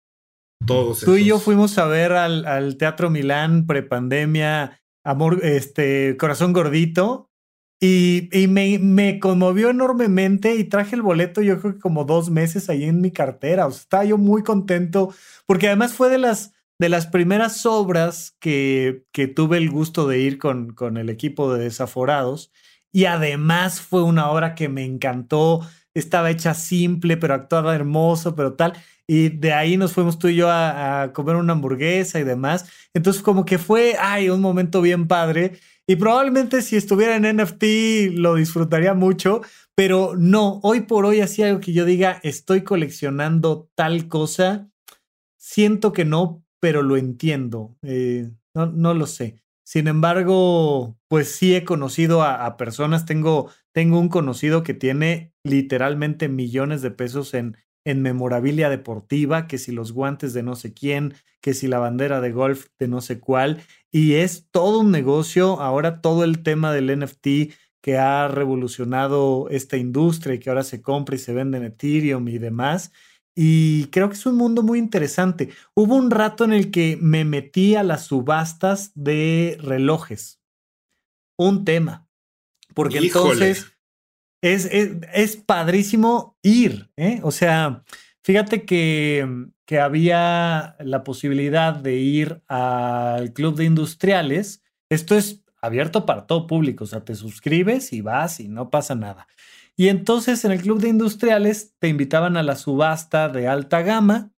Todos. 0.65 0.99
Tú 1.01 1.15
y 1.15 1.25
yo 1.25 1.39
fuimos 1.39 1.77
a 1.77 1.85
ver 1.85 2.11
al, 2.11 2.45
al 2.45 2.75
Teatro 2.75 3.09
Milán 3.09 3.67
prepandemia, 3.67 4.81
Amor, 5.05 5.39
este, 5.43 6.17
Corazón 6.17 6.51
Gordito, 6.51 7.29
Y, 7.79 8.29
me, 8.47 9.19
conmovió 9.19 9.69
enormemente 9.69 10.55
y 10.55 10.63
traje 10.63 10.95
el 10.95 11.01
boleto 11.01 11.41
yo 11.41 11.59
creo 11.59 11.73
que 11.73 11.79
como 11.79 12.05
dos 12.05 12.29
meses 12.29 12.69
ahí 12.69 12.85
en 12.85 13.01
mi 13.01 13.11
cartera. 13.11 13.67
Estaba 13.67 14.05
yo 14.05 14.17
muy 14.17 14.43
contento 14.43 15.13
porque 15.45 15.67
además 15.67 15.93
fue 15.93 16.09
de 16.09 16.17
las, 16.17 16.53
de 16.79 16.89
las 16.89 17.07
primeras 17.07 17.65
obras 17.65 18.35
que, 18.39 19.05
que 19.11 19.27
tuve 19.27 19.57
el 19.57 19.69
gusto 19.69 20.07
de 20.07 20.19
ir 20.19 20.37
con, 20.37 20.73
con 20.73 20.97
el 20.97 21.09
equipo 21.09 21.53
de 21.53 21.65
desaforados. 21.65 22.51
Y 22.91 23.05
además 23.05 23.81
fue 23.81 24.03
una 24.03 24.29
obra 24.31 24.55
que 24.55 24.69
me 24.69 24.85
encantó. 24.85 25.61
Estaba 25.93 26.31
hecha 26.31 26.53
simple, 26.53 27.17
pero 27.17 27.33
actuada 27.33 27.75
hermoso, 27.75 28.35
pero 28.35 28.53
tal. 28.53 28.73
Y 29.07 29.29
de 29.29 29.53
ahí 29.53 29.77
nos 29.77 29.93
fuimos 29.93 30.17
tú 30.17 30.29
y 30.29 30.35
yo 30.35 30.49
a, 30.49 31.03
a 31.03 31.13
comer 31.13 31.35
una 31.35 31.53
hamburguesa 31.53 32.19
y 32.19 32.23
demás. 32.23 32.69
Entonces 32.93 33.21
como 33.21 33.45
que 33.45 33.57
fue, 33.57 33.95
ay, 33.99 34.29
un 34.29 34.41
momento 34.41 34.81
bien 34.81 35.07
padre. 35.07 35.59
Y 35.87 35.97
probablemente 35.97 36.61
si 36.61 36.75
estuviera 36.75 37.15
en 37.15 37.37
NFT 37.37 38.13
lo 38.13 38.35
disfrutaría 38.35 38.93
mucho, 38.95 39.41
pero 39.75 40.15
no, 40.17 40.59
hoy 40.63 40.81
por 40.81 41.05
hoy 41.05 41.21
así 41.21 41.43
algo 41.43 41.59
que 41.59 41.73
yo 41.73 41.85
diga, 41.85 42.19
estoy 42.23 42.63
coleccionando 42.63 43.69
tal 43.75 44.07
cosa, 44.07 44.69
siento 45.37 45.93
que 45.93 46.05
no, 46.05 46.43
pero 46.59 46.81
lo 46.81 46.97
entiendo. 46.97 47.77
Eh, 47.83 48.31
no, 48.55 48.65
no, 48.65 48.93
lo 48.95 49.05
sé. 49.05 49.43
Sin 49.63 49.87
embargo, 49.87 50.97
pues 51.07 51.31
sí 51.31 51.55
he 51.55 51.63
conocido 51.63 52.23
a, 52.23 52.45
a, 52.45 52.57
personas, 52.57 53.05
tengo, 53.05 53.51
tengo 53.71 53.99
un 53.99 54.09
conocido 54.09 54.63
que 54.63 54.73
tiene 54.73 55.33
literalmente 55.43 56.29
millones 56.29 56.81
de 56.81 56.91
pesos 56.91 57.33
en, 57.35 57.57
en 57.85 58.01
memorabilia 58.01 58.69
deportiva, 58.69 59.47
que 59.47 59.57
si 59.57 59.71
los 59.71 59.93
guantes 59.93 60.33
de 60.33 60.43
no 60.43 60.55
sé 60.55 60.73
quién, 60.73 61.13
que 61.39 61.53
si 61.53 61.67
la 61.67 61.79
bandera 61.79 62.19
de 62.19 62.31
golf 62.31 62.67
de 62.79 62.87
no 62.87 63.01
sé 63.01 63.19
cuál, 63.19 63.61
y 63.91 64.15
es 64.15 64.47
todo 64.51 64.79
un 64.79 64.91
negocio, 64.91 65.61
ahora 65.61 66.01
todo 66.01 66.23
el 66.23 66.43
tema 66.43 66.73
del 66.73 66.99
NFT 66.99 67.53
que 67.81 67.97
ha 67.99 68.27
revolucionado 68.27 69.47
esta 69.51 69.77
industria 69.77 70.33
y 70.33 70.39
que 70.39 70.49
ahora 70.49 70.63
se 70.63 70.81
compra 70.81 71.15
y 71.15 71.19
se 71.19 71.33
vende 71.33 71.59
en 71.59 71.65
Ethereum 71.65 72.27
y 72.27 72.39
demás. 72.39 72.91
Y 73.35 73.85
creo 73.87 74.09
que 74.09 74.15
es 74.15 74.25
un 74.25 74.37
mundo 74.37 74.63
muy 74.63 74.79
interesante. 74.79 75.51
Hubo 75.75 75.95
un 75.95 76.09
rato 76.09 76.45
en 76.45 76.53
el 76.53 76.71
que 76.71 76.97
me 76.99 77.25
metí 77.25 77.75
a 77.75 77.83
las 77.83 78.05
subastas 78.05 78.91
de 78.95 79.57
relojes. 79.61 80.41
Un 81.37 81.63
tema. 81.63 82.09
Porque 82.73 82.97
entonces 82.97 83.74
es, 84.53 84.65
es, 84.71 85.37
padrísimo 85.37 86.37
ir, 86.43 86.91
¿eh? 86.97 87.19
O 87.23 87.31
sea, 87.31 87.83
fíjate 88.23 88.63
que, 88.65 89.47
que 89.65 89.79
había 89.79 90.75
la 90.79 91.03
posibilidad 91.03 91.73
de 91.73 91.95
ir 91.95 92.43
al 92.47 93.33
club 93.33 93.55
de 93.55 93.65
industriales. 93.65 94.61
Esto 94.89 95.15
es 95.15 95.43
abierto 95.61 96.05
para 96.05 96.27
todo 96.27 96.45
público, 96.45 96.83
o 96.83 96.87
sea, 96.87 97.03
te 97.03 97.15
suscribes 97.15 97.91
y 97.91 98.01
vas 98.01 98.39
y 98.39 98.47
no 98.47 98.69
pasa 98.69 98.93
nada. 98.93 99.27
Y 99.75 99.89
entonces 99.89 100.45
en 100.45 100.51
el 100.51 100.61
club 100.61 100.79
de 100.79 100.89
industriales 100.89 101.73
te 101.79 101.87
invitaban 101.87 102.37
a 102.37 102.43
la 102.43 102.55
subasta 102.55 103.29
de 103.29 103.47
alta 103.47 103.81
gama 103.81 104.31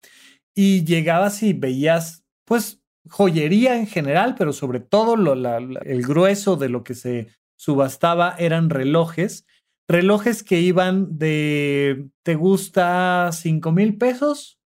y 0.54 0.84
llegabas 0.84 1.42
y 1.42 1.52
veías, 1.52 2.24
pues, 2.44 2.80
joyería 3.08 3.76
en 3.76 3.86
general, 3.86 4.34
pero 4.38 4.52
sobre 4.52 4.80
todo 4.80 5.14
el 5.14 6.02
grueso 6.02 6.56
de 6.56 6.68
lo 6.68 6.82
que 6.82 6.94
se 6.94 7.28
subastaba 7.56 8.34
eran 8.38 8.70
relojes 8.70 9.46
relojes 9.88 10.42
que 10.42 10.60
iban 10.60 11.18
de, 11.18 12.08
¿te 12.22 12.34
gusta 12.34 13.30
5 13.32 13.72
mil 13.72 13.96
pesos? 13.96 14.58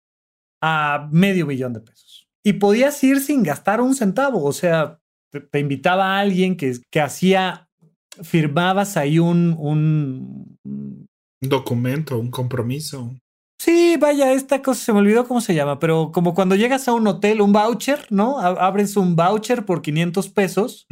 A 0.62 1.08
medio 1.10 1.46
millón 1.46 1.72
de 1.72 1.80
pesos. 1.80 2.28
Y 2.44 2.54
podías 2.54 3.02
ir 3.04 3.20
sin 3.20 3.42
gastar 3.42 3.80
un 3.80 3.94
centavo, 3.94 4.44
o 4.44 4.52
sea, 4.52 4.98
te, 5.50 5.58
invitaba 5.58 6.16
a 6.16 6.20
alguien 6.20 6.56
que, 6.56 6.78
que 6.90 7.00
hacía, 7.00 7.68
firmabas 8.22 8.96
ahí 8.96 9.18
un, 9.18 9.54
un... 9.58 10.58
Documento, 11.40 12.18
un 12.18 12.30
compromiso. 12.30 13.14
Sí, 13.60 13.96
vaya, 14.00 14.32
esta 14.32 14.62
cosa 14.62 14.82
se 14.82 14.92
me 14.92 15.00
olvidó 15.00 15.28
cómo 15.28 15.42
se 15.42 15.54
llama, 15.54 15.78
pero 15.78 16.12
como 16.12 16.34
cuando 16.34 16.56
llegas 16.56 16.88
a 16.88 16.94
un 16.94 17.06
hotel, 17.06 17.42
un 17.42 17.52
voucher, 17.52 18.06
¿no? 18.08 18.38
Abres 18.38 18.96
un 18.96 19.16
voucher 19.16 19.66
por 19.66 19.82
500 19.82 20.30
pesos, 20.30 20.86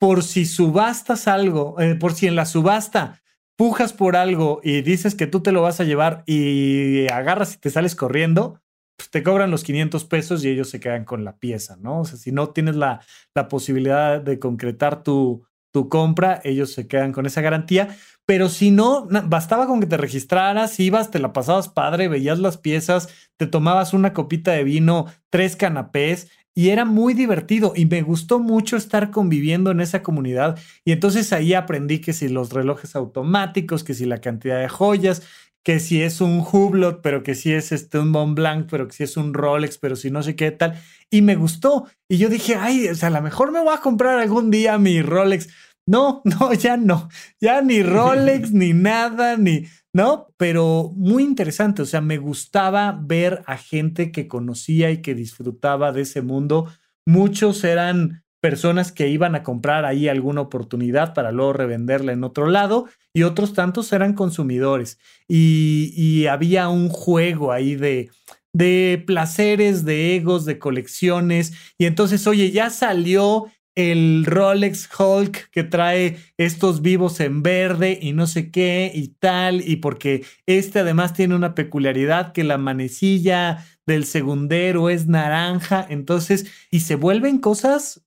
por 0.00 0.24
si 0.24 0.44
subastas 0.44 1.28
algo, 1.28 1.78
eh, 1.80 1.94
por 1.94 2.14
si 2.14 2.26
en 2.26 2.34
la 2.34 2.46
subasta 2.46 3.19
pujas 3.60 3.92
por 3.92 4.16
algo 4.16 4.62
y 4.64 4.80
dices 4.80 5.14
que 5.14 5.26
tú 5.26 5.42
te 5.42 5.52
lo 5.52 5.60
vas 5.60 5.80
a 5.80 5.84
llevar 5.84 6.22
y 6.24 7.06
agarras 7.12 7.52
y 7.54 7.58
te 7.58 7.68
sales 7.68 7.94
corriendo, 7.94 8.58
pues 8.96 9.10
te 9.10 9.22
cobran 9.22 9.50
los 9.50 9.64
500 9.64 10.02
pesos 10.06 10.42
y 10.42 10.48
ellos 10.48 10.70
se 10.70 10.80
quedan 10.80 11.04
con 11.04 11.26
la 11.26 11.36
pieza, 11.36 11.76
¿no? 11.76 12.00
O 12.00 12.04
sea, 12.06 12.16
si 12.16 12.32
no 12.32 12.48
tienes 12.54 12.74
la, 12.74 13.02
la 13.34 13.48
posibilidad 13.48 14.22
de 14.22 14.38
concretar 14.38 15.02
tu, 15.02 15.44
tu 15.74 15.90
compra, 15.90 16.40
ellos 16.42 16.72
se 16.72 16.88
quedan 16.88 17.12
con 17.12 17.26
esa 17.26 17.42
garantía. 17.42 17.94
Pero 18.24 18.48
si 18.48 18.70
no, 18.70 19.06
bastaba 19.26 19.66
con 19.66 19.80
que 19.80 19.86
te 19.86 19.98
registraras, 19.98 20.80
ibas, 20.80 21.10
te 21.10 21.18
la 21.18 21.34
pasabas 21.34 21.68
padre, 21.68 22.08
veías 22.08 22.38
las 22.38 22.56
piezas, 22.56 23.08
te 23.36 23.46
tomabas 23.46 23.92
una 23.92 24.14
copita 24.14 24.52
de 24.52 24.64
vino, 24.64 25.04
tres 25.28 25.56
canapés 25.56 26.30
y 26.54 26.70
era 26.70 26.84
muy 26.84 27.14
divertido 27.14 27.72
y 27.76 27.86
me 27.86 28.02
gustó 28.02 28.38
mucho 28.38 28.76
estar 28.76 29.10
conviviendo 29.10 29.70
en 29.70 29.80
esa 29.80 30.02
comunidad 30.02 30.58
y 30.84 30.92
entonces 30.92 31.32
ahí 31.32 31.54
aprendí 31.54 32.00
que 32.00 32.12
si 32.12 32.28
los 32.28 32.52
relojes 32.52 32.96
automáticos, 32.96 33.84
que 33.84 33.94
si 33.94 34.04
la 34.04 34.20
cantidad 34.20 34.60
de 34.60 34.68
joyas, 34.68 35.22
que 35.62 35.78
si 35.78 36.02
es 36.02 36.20
un 36.20 36.40
Hublot, 36.40 37.02
pero 37.02 37.22
que 37.22 37.34
si 37.34 37.52
es 37.52 37.72
este 37.72 37.98
un 37.98 38.10
Mont 38.10 38.34
Blanc, 38.34 38.68
pero 38.70 38.88
que 38.88 38.94
si 38.94 39.04
es 39.04 39.16
un 39.16 39.34
Rolex, 39.34 39.78
pero 39.78 39.94
si 39.96 40.10
no 40.10 40.22
sé 40.22 40.34
qué 40.34 40.50
tal 40.50 40.80
y 41.10 41.22
me 41.22 41.36
gustó 41.36 41.86
y 42.08 42.18
yo 42.18 42.28
dije, 42.28 42.56
ay, 42.56 42.88
o 42.88 42.94
sea, 42.94 43.08
a 43.08 43.12
lo 43.12 43.22
mejor 43.22 43.52
me 43.52 43.60
voy 43.60 43.74
a 43.74 43.80
comprar 43.80 44.18
algún 44.18 44.50
día 44.50 44.78
mi 44.78 45.02
Rolex. 45.02 45.48
No, 45.86 46.22
no, 46.24 46.52
ya 46.54 46.76
no, 46.76 47.08
ya 47.40 47.62
ni 47.62 47.82
Rolex, 47.82 48.52
ni 48.52 48.72
nada, 48.72 49.36
ni, 49.36 49.66
¿no? 49.92 50.28
Pero 50.36 50.92
muy 50.96 51.22
interesante, 51.22 51.82
o 51.82 51.86
sea, 51.86 52.00
me 52.00 52.18
gustaba 52.18 52.98
ver 53.02 53.42
a 53.46 53.56
gente 53.56 54.12
que 54.12 54.28
conocía 54.28 54.90
y 54.90 55.02
que 55.02 55.14
disfrutaba 55.14 55.92
de 55.92 56.02
ese 56.02 56.22
mundo. 56.22 56.68
Muchos 57.06 57.64
eran 57.64 58.22
personas 58.40 58.90
que 58.92 59.08
iban 59.08 59.34
a 59.34 59.42
comprar 59.42 59.84
ahí 59.84 60.08
alguna 60.08 60.40
oportunidad 60.40 61.12
para 61.12 61.30
luego 61.30 61.52
revenderla 61.52 62.12
en 62.12 62.24
otro 62.24 62.46
lado 62.46 62.86
y 63.12 63.22
otros 63.24 63.52
tantos 63.52 63.92
eran 63.92 64.14
consumidores 64.14 64.98
y, 65.28 66.26
había 66.26 66.68
un 66.68 66.88
juego 66.88 67.52
ahí 67.52 67.74
de, 67.74 68.10
de 68.52 69.02
placeres, 69.06 69.84
de 69.84 70.16
egos, 70.16 70.44
de 70.44 70.58
colecciones 70.58 71.52
y 71.76 71.86
entonces, 71.86 72.26
oye, 72.26 72.50
ya 72.50 72.70
salió 72.70 73.46
el 73.74 74.24
Rolex 74.26 74.88
Hulk 74.98 75.50
que 75.50 75.64
trae 75.64 76.18
estos 76.36 76.82
vivos 76.82 77.20
en 77.20 77.42
verde 77.42 77.98
y 78.00 78.12
no 78.12 78.26
sé 78.26 78.50
qué 78.50 78.90
y 78.94 79.08
tal, 79.08 79.66
y 79.66 79.76
porque 79.76 80.24
este 80.46 80.80
además 80.80 81.14
tiene 81.14 81.34
una 81.34 81.54
peculiaridad 81.54 82.32
que 82.32 82.44
la 82.44 82.58
manecilla 82.58 83.66
del 83.86 84.04
segundero 84.04 84.90
es 84.90 85.06
naranja, 85.06 85.86
entonces, 85.88 86.46
y 86.70 86.80
se 86.80 86.96
vuelven 86.96 87.38
cosas 87.38 88.02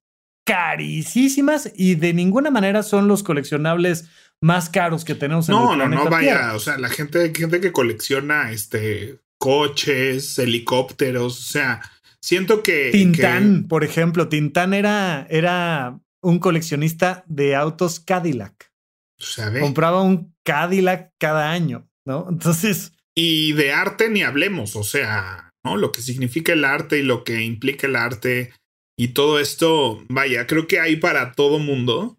carísimas 0.46 1.72
y 1.76 1.96
de 1.96 2.14
ninguna 2.14 2.52
manera 2.52 2.84
son 2.84 3.08
los 3.08 3.24
coleccionables 3.24 4.10
más 4.42 4.70
caros 4.70 5.06
que 5.06 5.16
tenemos 5.16 5.48
en 5.48 5.56
no, 5.56 5.74
el 5.74 5.80
No, 5.80 5.88
no, 5.88 6.04
no, 6.04 6.10
vaya, 6.10 6.54
o 6.54 6.60
sea, 6.60 6.78
la 6.78 6.90
gente, 6.90 7.34
gente 7.34 7.62
que 7.62 7.72
colecciona 7.72 8.52
este 8.52 9.20
coches, 9.38 10.40
helicópteros, 10.40 11.38
o 11.38 11.44
sea, 11.44 11.82
Siento 12.24 12.64
que. 12.64 12.90
Tintán, 12.92 13.68
por 13.68 13.84
ejemplo, 13.84 14.30
Tintán 14.30 14.74
era, 14.74 15.28
era 15.30 16.00
un 16.22 16.40
coleccionista 16.40 17.26
de 17.28 17.54
autos 17.54 18.00
Cadillac. 18.00 18.72
¿Sabe? 19.20 19.60
Compraba 19.60 20.02
un 20.02 20.34
Cadillac 20.46 21.12
cada 21.20 21.52
año, 21.52 21.90
¿no? 22.08 22.28
Entonces. 22.30 22.94
Y 23.14 23.52
de 23.52 23.74
arte 23.74 24.10
ni 24.10 24.24
hablemos, 24.24 24.78
o 24.78 24.84
sea, 24.86 25.50
¿no? 25.66 25.76
Lo 25.76 25.92
que 25.92 26.02
significa 26.02 26.54
el 26.54 26.64
arte 26.64 27.00
y 27.00 27.04
lo 27.04 27.26
que 27.26 27.44
implica 27.44 27.88
el 27.88 27.98
arte 27.98 28.54
y 28.98 29.10
todo 29.10 29.38
esto, 29.38 30.02
vaya, 30.08 30.48
creo 30.48 30.66
que 30.66 30.80
hay 30.80 30.96
para 30.96 31.34
todo 31.34 31.60
mundo. 31.60 32.18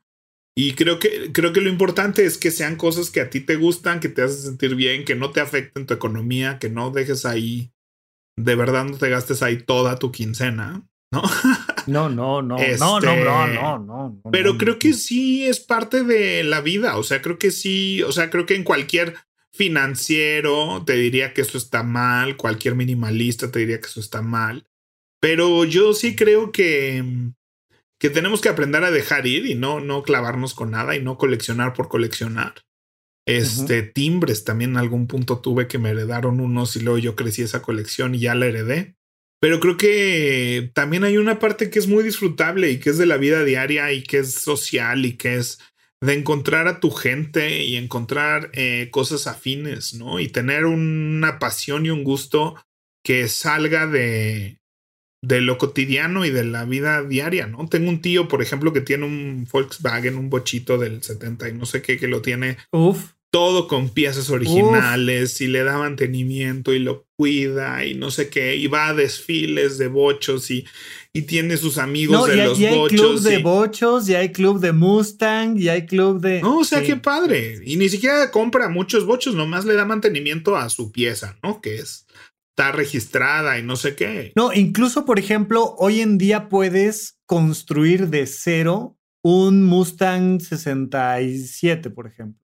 Y 0.55 0.74
creo 0.74 0.98
que, 0.98 1.32
creo 1.32 1.55
que 1.55 1.62
lo 1.62 1.70
importante 1.70 2.26
es 2.26 2.36
que 2.36 2.50
sean 2.50 2.76
cosas 2.76 3.11
que 3.11 3.22
a 3.22 3.30
ti 3.30 3.40
te 3.40 3.57
gustan, 3.57 4.00
que 4.00 4.11
te 4.11 4.20
hacen 4.20 4.42
sentir 4.42 4.74
bien, 4.74 5.07
que 5.07 5.14
no 5.14 5.30
te 5.30 5.40
afecten 5.40 5.86
tu 5.86 5.94
economía, 5.94 6.59
que 6.59 6.68
no 6.68 6.90
dejes 6.90 7.24
ahí 7.24 7.70
de 8.37 8.55
verdad 8.55 8.85
no 8.85 8.97
te 8.97 9.11
gastes 9.11 9.43
ahí 9.43 9.62
toda 9.62 9.99
tu 9.99 10.12
quincena, 10.12 10.72
¿no? 10.72 10.89
No, 11.12 11.22
no, 11.87 12.09
no, 12.09 12.43
no, 12.43 12.57
no, 12.57 12.57
no, 12.57 12.99
este, 12.99 13.07
no, 13.55 13.78
no, 13.78 14.20
Pero 14.32 14.59
creo 14.59 14.78
que 14.78 14.93
sí 14.93 15.47
es 15.47 15.61
parte 15.61 16.03
de 16.03 16.43
la 16.45 16.61
vida, 16.61 16.97
o 16.97 17.03
sea, 17.03 17.22
creo 17.22 17.39
que 17.39 17.51
sí, 17.51 18.03
o 18.03 18.12
sea, 18.12 18.30
creo 18.30 18.47
que 18.47 18.57
en 18.57 18.64
cualquier 18.64 19.14
financiero 19.53 20.82
te 20.85 20.95
diría 20.95 21.32
que 21.32 21.43
eso 21.43 21.57
está 21.59 21.82
mal, 21.82 22.37
cualquier 22.37 22.74
minimalista 22.74 23.51
te 23.51 23.61
diría 23.61 23.80
que 23.80 23.87
eso 23.87 24.01
está 24.01 24.22
mal, 24.22 24.66
pero 25.20 25.64
yo 25.64 25.93
sí 25.93 26.16
creo 26.16 26.51
que 26.51 27.32
que 28.01 28.11
tenemos 28.11 28.41
que 28.41 28.49
aprender 28.49 28.85
a 28.85 28.91
dejar 28.91 29.26
ir 29.26 29.47
y 29.47 29.55
no 29.55 29.80
no 29.80 30.03
clavarnos 30.03 30.53
con 30.53 30.72
nada 30.72 30.97
y 30.97 31.03
no 31.03 31.16
coleccionar 31.16 31.72
por 31.72 31.89
coleccionar. 31.89 32.63
Este, 33.26 33.82
timbres 33.82 34.44
también 34.44 34.72
en 34.72 34.76
algún 34.76 35.06
punto 35.06 35.38
tuve 35.38 35.66
que 35.66 35.78
me 35.78 35.90
heredaron 35.90 36.40
unos 36.40 36.76
y 36.76 36.80
luego 36.80 36.98
yo 36.98 37.16
crecí 37.16 37.42
esa 37.42 37.62
colección 37.62 38.14
y 38.14 38.20
ya 38.20 38.34
la 38.34 38.46
heredé. 38.46 38.96
Pero 39.40 39.60
creo 39.60 39.76
que 39.76 40.70
también 40.74 41.04
hay 41.04 41.16
una 41.16 41.38
parte 41.38 41.70
que 41.70 41.78
es 41.78 41.86
muy 41.86 42.02
disfrutable 42.02 42.70
y 42.70 42.78
que 42.78 42.90
es 42.90 42.98
de 42.98 43.06
la 43.06 43.16
vida 43.16 43.44
diaria 43.44 43.92
y 43.92 44.02
que 44.02 44.18
es 44.18 44.34
social 44.34 45.04
y 45.04 45.16
que 45.16 45.36
es 45.36 45.58
de 46.00 46.14
encontrar 46.14 46.68
a 46.68 46.80
tu 46.80 46.90
gente 46.90 47.62
y 47.62 47.76
encontrar 47.76 48.50
eh, 48.52 48.88
cosas 48.90 49.26
afines, 49.26 49.94
¿no? 49.94 50.20
Y 50.20 50.28
tener 50.28 50.66
una 50.66 51.38
pasión 51.38 51.86
y 51.86 51.90
un 51.90 52.04
gusto 52.04 52.56
que 53.02 53.28
salga 53.28 53.86
de, 53.86 54.58
de 55.22 55.40
lo 55.40 55.56
cotidiano 55.56 56.24
y 56.24 56.30
de 56.30 56.44
la 56.44 56.64
vida 56.64 57.02
diaria, 57.02 57.46
¿no? 57.46 57.66
Tengo 57.68 57.88
un 57.88 58.02
tío, 58.02 58.28
por 58.28 58.42
ejemplo, 58.42 58.72
que 58.72 58.82
tiene 58.82 59.06
un 59.06 59.48
Volkswagen, 59.50 60.16
un 60.16 60.30
bochito 60.30 60.78
del 60.78 61.02
70 61.02 61.48
y 61.48 61.52
no 61.54 61.64
sé 61.64 61.80
qué, 61.80 61.98
que 61.98 62.08
lo 62.08 62.20
tiene 62.20 62.58
Uf. 62.70 63.13
Todo 63.35 63.66
con 63.66 63.89
piezas 63.89 64.30
originales 64.30 65.41
y 65.41 65.49
le 65.49 65.64
da 65.64 65.76
mantenimiento 65.76 66.72
y 66.72 66.78
lo 66.78 67.09
cuida 67.16 67.85
y 67.85 67.95
no 67.95 68.12
sé 68.12 68.28
qué, 68.28 68.55
y 68.55 68.68
va 68.68 68.87
a 68.87 68.95
desfiles 68.95 69.76
de 69.76 69.89
bochos 69.89 70.53
y, 70.53 70.64
y 71.12 71.22
tiene 71.22 71.57
sus 71.57 71.78
amigos 71.78 72.28
de 72.28 72.37
los 72.37 72.61
y 72.61 72.66
hay 72.66 72.87
club 72.87 73.18
de 73.18 73.39
bochos, 73.39 74.09
y 74.09 74.14
hay 74.14 74.30
club 74.30 74.61
de 74.61 74.70
Mustang, 74.70 75.59
y 75.59 75.68
hay 75.68 75.85
club 75.85 76.20
de... 76.20 76.43
No, 76.43 76.61
o 76.61 76.64
sea, 76.64 76.80
qué 76.85 76.95
padre. 76.95 77.61
Y 77.64 77.76
ni 77.76 77.89
siquiera 77.89 78.30
compra 78.30 78.68
muchos 78.68 79.05
bochos, 79.05 79.35
nomás 79.35 79.64
le 79.64 79.74
da 79.74 79.85
mantenimiento 79.85 80.57
a 80.57 80.68
su 80.68 80.93
pieza, 80.93 81.37
¿no? 81.43 81.61
Que 81.61 81.74
es 81.80 82.07
está 82.57 82.70
registrada 82.70 83.59
y 83.59 83.64
no 83.64 83.74
sé 83.74 83.97
qué. 83.97 84.32
No, 84.37 84.53
incluso, 84.53 85.05
por 85.05 85.18
ejemplo, 85.18 85.74
hoy 85.76 86.01
en 86.03 86.18
día 86.18 86.49
puedes 86.49 87.18
construir 87.26 88.11
de 88.11 88.28
cero 88.28 88.97
un 89.24 89.64
Mustang 89.64 90.39
67, 90.39 91.91
por 91.91 92.07
ejemplo, 92.07 92.41
¿no? 92.41 92.43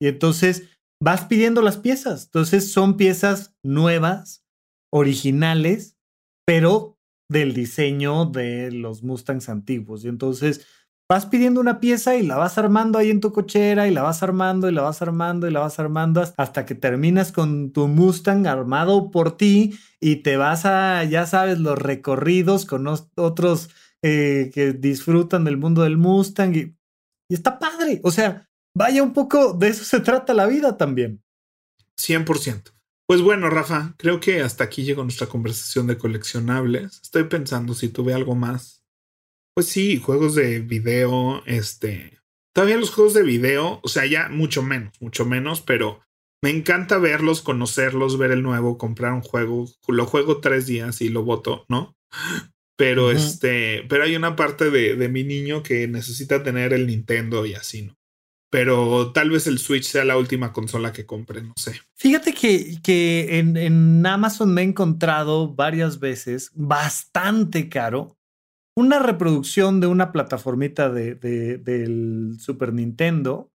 Y 0.00 0.08
entonces 0.08 0.68
vas 1.02 1.24
pidiendo 1.24 1.62
las 1.62 1.76
piezas. 1.76 2.26
Entonces 2.26 2.72
son 2.72 2.96
piezas 2.96 3.54
nuevas, 3.62 4.44
originales, 4.92 5.96
pero 6.46 6.98
del 7.30 7.54
diseño 7.54 8.26
de 8.26 8.72
los 8.72 9.02
Mustangs 9.02 9.48
antiguos. 9.48 10.04
Y 10.04 10.08
entonces 10.08 10.66
vas 11.10 11.26
pidiendo 11.26 11.60
una 11.60 11.80
pieza 11.80 12.16
y 12.16 12.22
la 12.22 12.36
vas 12.36 12.58
armando 12.58 12.98
ahí 12.98 13.10
en 13.10 13.20
tu 13.20 13.32
cochera 13.32 13.88
y 13.88 13.90
la 13.92 14.02
vas 14.02 14.22
armando 14.22 14.68
y 14.68 14.72
la 14.72 14.82
vas 14.82 15.00
armando 15.00 15.48
y 15.48 15.50
la 15.50 15.60
vas 15.60 15.78
armando 15.78 16.22
hasta 16.36 16.66
que 16.66 16.74
terminas 16.74 17.32
con 17.32 17.72
tu 17.72 17.88
Mustang 17.88 18.46
armado 18.46 19.10
por 19.10 19.36
ti 19.36 19.74
y 20.00 20.16
te 20.16 20.36
vas 20.36 20.66
a, 20.66 21.04
ya 21.04 21.26
sabes, 21.26 21.58
los 21.58 21.78
recorridos 21.78 22.66
con 22.66 22.86
otros 22.86 23.70
eh, 24.02 24.50
que 24.52 24.72
disfrutan 24.72 25.44
del 25.44 25.56
mundo 25.56 25.82
del 25.82 25.96
Mustang 25.96 26.54
y, 26.54 26.76
y 27.30 27.34
está 27.34 27.58
padre. 27.58 28.00
O 28.04 28.10
sea, 28.10 28.47
vaya 28.78 29.02
un 29.02 29.12
poco, 29.12 29.52
de 29.52 29.68
eso 29.68 29.84
se 29.84 30.00
trata 30.00 30.32
la 30.34 30.46
vida 30.46 30.76
también. 30.76 31.22
100%. 31.98 32.72
Pues 33.06 33.22
bueno, 33.22 33.50
Rafa, 33.50 33.94
creo 33.96 34.20
que 34.20 34.42
hasta 34.42 34.64
aquí 34.64 34.84
llegó 34.84 35.02
nuestra 35.02 35.26
conversación 35.26 35.86
de 35.86 35.98
coleccionables. 35.98 37.00
Estoy 37.02 37.24
pensando 37.24 37.74
si 37.74 37.88
tuve 37.88 38.14
algo 38.14 38.34
más 38.34 38.78
pues 39.58 39.66
sí, 39.66 39.98
juegos 39.98 40.36
de 40.36 40.60
video, 40.60 41.42
este, 41.44 42.20
todavía 42.54 42.76
los 42.76 42.92
juegos 42.92 43.12
de 43.12 43.24
video, 43.24 43.80
o 43.82 43.88
sea, 43.88 44.06
ya 44.06 44.28
mucho 44.28 44.62
menos, 44.62 44.92
mucho 45.00 45.26
menos, 45.26 45.62
pero 45.62 46.00
me 46.40 46.50
encanta 46.50 46.98
verlos, 46.98 47.42
conocerlos, 47.42 48.18
ver 48.18 48.30
el 48.30 48.44
nuevo, 48.44 48.78
comprar 48.78 49.12
un 49.14 49.20
juego, 49.20 49.68
lo 49.88 50.06
juego 50.06 50.40
tres 50.40 50.66
días 50.68 51.00
y 51.00 51.08
lo 51.08 51.24
voto, 51.24 51.66
¿no? 51.68 51.96
Pero 52.76 53.10
este, 53.10 53.84
pero 53.88 54.04
hay 54.04 54.14
una 54.14 54.36
parte 54.36 54.70
de, 54.70 54.94
de 54.94 55.08
mi 55.08 55.24
niño 55.24 55.64
que 55.64 55.88
necesita 55.88 56.44
tener 56.44 56.72
el 56.72 56.86
Nintendo 56.86 57.44
y 57.44 57.54
así, 57.54 57.82
¿no? 57.82 57.97
Pero 58.50 59.12
tal 59.12 59.30
vez 59.30 59.46
el 59.46 59.58
Switch 59.58 59.84
sea 59.84 60.04
la 60.04 60.16
última 60.16 60.52
consola 60.52 60.92
que 60.92 61.06
compre, 61.06 61.42
no 61.42 61.54
sé. 61.56 61.80
Fíjate 61.94 62.32
que, 62.32 62.78
que 62.82 63.38
en, 63.38 63.56
en, 63.56 64.04
Amazon 64.06 64.54
me 64.54 64.62
he 64.62 64.64
encontrado 64.64 65.54
varias 65.54 65.98
veces 66.00 66.50
bastante 66.54 67.68
caro 67.68 68.18
una 68.78 69.00
reproducción 69.00 69.80
de 69.80 69.88
una 69.88 70.12
plataformita 70.12 70.88
de, 70.88 71.16
del 71.16 72.36
Super 72.38 72.72
Nintendo. 72.72 73.50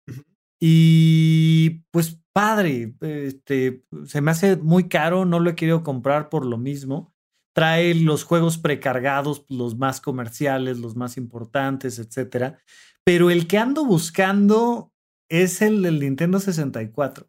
Y 0.59 1.83
pues 1.91 2.19
padre, 2.33 2.95
este, 3.01 3.85
se 4.07 4.21
me 4.23 4.31
hace 4.31 4.57
muy 4.57 4.89
caro, 4.89 5.27
no 5.27 5.39
lo 5.39 5.51
he 5.51 5.55
querido 5.55 5.83
comprar 5.83 6.31
por 6.31 6.47
lo 6.47 6.57
mismo. 6.57 7.10
Trae 7.55 7.95
los 7.95 8.25
juegos 8.25 8.59
precargados, 8.59 9.45
los 9.49 9.77
más 9.77 10.01
comerciales, 10.01 10.79
los 10.79 10.97
más 10.97 11.17
importantes, 11.17 11.99
etcétera. 11.99 12.59
Pero 13.05 13.31
el 13.31 13.47
que 13.47 13.59
ando 13.59 13.85
buscando 13.85 14.93
es 15.29 15.63
el 15.63 15.83
del 15.83 16.01
Nintendo 16.01 16.41
64. 16.41 17.29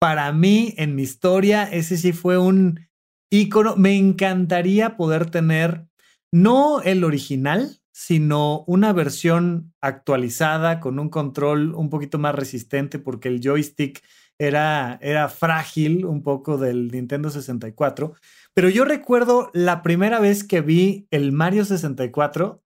Para 0.00 0.32
mí, 0.32 0.74
en 0.76 0.94
mi 0.94 1.02
historia, 1.02 1.64
ese 1.64 1.96
sí 1.96 2.12
fue 2.12 2.38
un 2.38 2.88
icono. 3.30 3.76
Me 3.76 3.96
encantaría 3.96 4.96
poder 4.96 5.30
tener 5.30 5.88
no 6.32 6.82
el 6.82 7.04
original, 7.04 7.78
sino 7.92 8.64
una 8.66 8.92
versión 8.92 9.74
actualizada 9.80 10.78
con 10.78 10.98
un 10.98 11.08
control 11.08 11.74
un 11.74 11.90
poquito 11.90 12.18
más 12.18 12.34
resistente 12.34 12.98
porque 12.98 13.28
el 13.28 13.40
joystick 13.40 14.02
era, 14.38 14.98
era 15.02 15.28
frágil 15.28 16.04
un 16.04 16.22
poco 16.22 16.58
del 16.58 16.88
Nintendo 16.92 17.28
64. 17.28 18.14
Pero 18.58 18.70
yo 18.70 18.84
recuerdo 18.84 19.52
la 19.54 19.84
primera 19.84 20.18
vez 20.18 20.42
que 20.42 20.62
vi 20.62 21.06
el 21.12 21.30
Mario 21.30 21.64
64, 21.64 22.60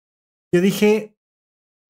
yo 0.51 0.61
dije, 0.63 1.15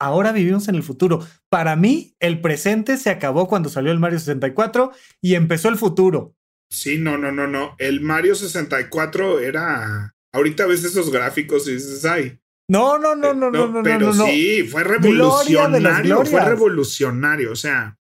ahora 0.01 0.33
vivimos 0.33 0.67
en 0.67 0.75
el 0.75 0.83
futuro. 0.83 1.25
Para 1.49 1.77
mí, 1.77 2.17
el 2.19 2.41
presente 2.41 2.97
se 2.97 3.11
acabó 3.11 3.47
cuando 3.47 3.69
salió 3.69 3.93
el 3.93 4.01
Mario 4.01 4.19
64 4.19 4.91
y 5.21 5.37
empezó 5.37 5.69
el 5.69 5.77
futuro. 5.77 6.35
Sí, 6.69 6.99
no, 6.99 7.17
no, 7.17 7.31
no, 7.31 7.47
no. 7.47 7.77
El 7.79 8.01
Mario 8.01 8.35
64 8.35 9.39
era 9.39 10.17
Ahorita 10.33 10.67
ves 10.67 10.83
esos 10.83 11.13
gráficos 11.13 11.69
y 11.69 11.75
dices, 11.75 12.05
ay. 12.05 12.41
No, 12.69 12.99
no, 12.99 13.15
no, 13.15 13.35
no, 13.35 13.53
no, 13.53 13.69
no. 13.69 13.83
Pero 13.85 14.13
sí, 14.13 14.65
fue 14.65 14.83
revolucionario, 14.83 16.25
fue 16.25 16.45
revolucionario. 16.45 17.53
O 17.53 17.57
sea, 17.57 17.99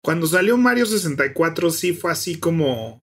cuando 0.00 0.28
salió 0.28 0.56
Mario 0.58 0.86
64, 0.86 1.72
sí 1.72 1.92
fue 1.92 2.12
así 2.12 2.38
como. 2.38 3.02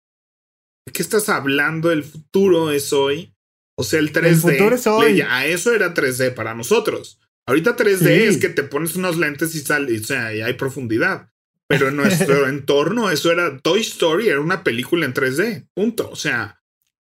¿De 0.85 0.93
qué 0.93 1.01
estás 1.01 1.29
hablando? 1.29 1.91
El 1.91 2.03
futuro 2.03 2.71
es 2.71 2.93
hoy. 2.93 3.35
O 3.77 3.83
sea, 3.83 3.99
el 3.99 4.11
3D. 4.11 4.27
El 4.27 4.35
futuro 4.35 4.75
es 4.75 4.87
hoy. 4.87 5.21
A 5.21 5.45
eso 5.45 5.73
era 5.73 5.93
3D 5.93 6.33
para 6.33 6.53
nosotros. 6.53 7.19
Ahorita 7.47 7.75
3D 7.75 8.07
es 8.07 8.37
que 8.37 8.49
te 8.49 8.63
pones 8.63 8.95
unos 8.95 9.17
lentes 9.17 9.55
y 9.55 9.61
sale, 9.61 9.99
o 9.99 10.03
sea, 10.03 10.33
y 10.33 10.41
hay 10.41 10.53
profundidad. 10.53 11.29
Pero 11.67 11.89
en 11.89 11.95
nuestro 11.95 12.47
entorno, 12.49 13.09
eso 13.09 13.31
era 13.31 13.57
Toy 13.59 13.81
Story, 13.81 14.29
era 14.29 14.39
una 14.39 14.63
película 14.63 15.05
en 15.05 15.13
3D. 15.13 15.67
Punto. 15.73 16.09
O 16.09 16.15
sea, 16.15 16.61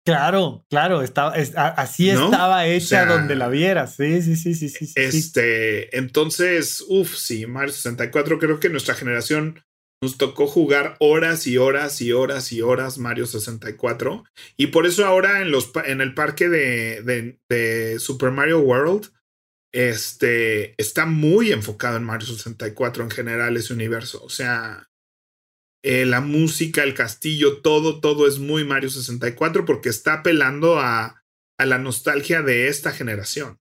Claro, 0.05 0.65
claro, 0.69 1.01
estaba, 1.01 1.33
así 1.33 2.09
estaba 2.09 2.67
hecha 2.67 3.05
donde 3.05 3.35
la 3.35 3.47
vieras. 3.47 3.95
Sí, 3.95 4.21
sí, 4.21 4.35
sí, 4.35 4.53
sí, 4.53 4.67
sí. 4.67 4.91
Este, 4.95 5.97
entonces, 5.97 6.83
uff, 6.89 7.15
sí, 7.15 7.45
Mario 7.45 7.71
64, 7.71 8.37
creo 8.37 8.59
que 8.59 8.67
nuestra 8.67 8.95
generación 8.95 9.63
nos 10.03 10.17
tocó 10.17 10.47
jugar 10.47 10.97
horas 10.99 11.47
y 11.47 11.57
horas 11.57 12.01
y 12.01 12.11
horas 12.11 12.51
y 12.51 12.61
horas 12.61 12.97
Mario 12.97 13.25
64. 13.25 14.25
Y 14.57 14.67
por 14.67 14.85
eso 14.85 15.05
ahora 15.05 15.41
en, 15.41 15.49
los, 15.49 15.71
en 15.85 16.01
el 16.01 16.13
parque 16.13 16.49
de, 16.49 17.39
de, 17.47 17.99
Super 17.99 18.31
Mario 18.31 18.59
World, 18.59 19.13
este, 19.71 20.75
está 20.77 21.05
muy 21.05 21.53
enfocado 21.53 21.95
en 21.95 22.03
Mario 22.03 22.27
64 22.27 23.05
en 23.05 23.11
general 23.11 23.55
ese 23.55 23.73
universo. 23.73 24.21
O 24.23 24.29
sea, 24.29 24.89
eh, 25.83 26.05
la 26.05 26.19
música, 26.19 26.83
el 26.83 26.95
castillo, 26.95 27.61
todo, 27.61 28.01
todo 28.01 28.27
es 28.27 28.39
muy 28.39 28.65
Mario 28.65 28.89
64 28.89 29.63
porque 29.63 29.87
está 29.87 30.15
apelando 30.15 30.79
a, 30.79 31.23
a 31.57 31.65
la 31.65 31.77
nostalgia 31.77 32.41
de 32.41 32.67
esta 32.67 32.91
generación. 32.91 33.62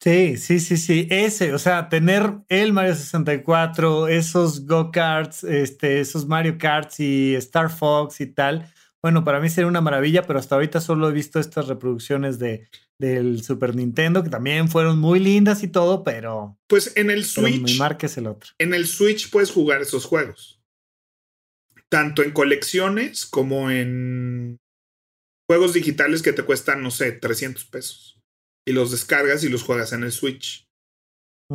Sí, 0.00 0.36
sí, 0.36 0.60
sí, 0.60 0.76
sí. 0.76 1.08
Ese, 1.10 1.52
o 1.54 1.58
sea, 1.58 1.88
tener 1.88 2.34
el 2.48 2.72
Mario 2.72 2.94
64, 2.94 4.08
esos 4.08 4.66
go-karts, 4.66 5.44
este, 5.44 6.00
esos 6.00 6.26
Mario 6.26 6.56
Karts 6.56 7.00
y 7.00 7.34
Star 7.34 7.70
Fox 7.70 8.20
y 8.20 8.26
tal. 8.26 8.72
Bueno, 9.02 9.24
para 9.24 9.40
mí 9.40 9.48
sería 9.48 9.68
una 9.68 9.80
maravilla, 9.80 10.22
pero 10.22 10.38
hasta 10.38 10.54
ahorita 10.54 10.80
solo 10.80 11.08
he 11.08 11.12
visto 11.12 11.40
estas 11.40 11.66
reproducciones 11.66 12.38
de, 12.38 12.68
del 12.98 13.42
Super 13.42 13.74
Nintendo, 13.74 14.22
que 14.22 14.30
también 14.30 14.68
fueron 14.68 14.98
muy 14.98 15.18
lindas 15.18 15.62
y 15.62 15.68
todo, 15.68 16.04
pero. 16.04 16.58
Pues 16.68 16.92
en 16.96 17.10
el 17.10 17.24
Switch. 17.24 17.62
Mi 17.62 17.74
marca 17.74 18.06
es 18.06 18.16
el 18.18 18.26
otro. 18.26 18.50
En 18.58 18.74
el 18.74 18.86
Switch 18.86 19.30
puedes 19.30 19.50
jugar 19.50 19.82
esos 19.82 20.04
juegos 20.04 20.58
tanto 21.88 22.22
en 22.22 22.32
colecciones 22.32 23.26
como 23.26 23.70
en 23.70 24.58
juegos 25.48 25.72
digitales 25.72 26.22
que 26.22 26.32
te 26.32 26.44
cuestan, 26.44 26.82
no 26.82 26.90
sé, 26.90 27.12
300 27.12 27.64
pesos. 27.66 28.17
Y 28.68 28.72
los 28.72 28.90
descargas 28.90 29.44
y 29.44 29.48
los 29.48 29.62
juegas 29.62 29.92
en 29.92 30.02
el 30.02 30.12
Switch. 30.12 30.68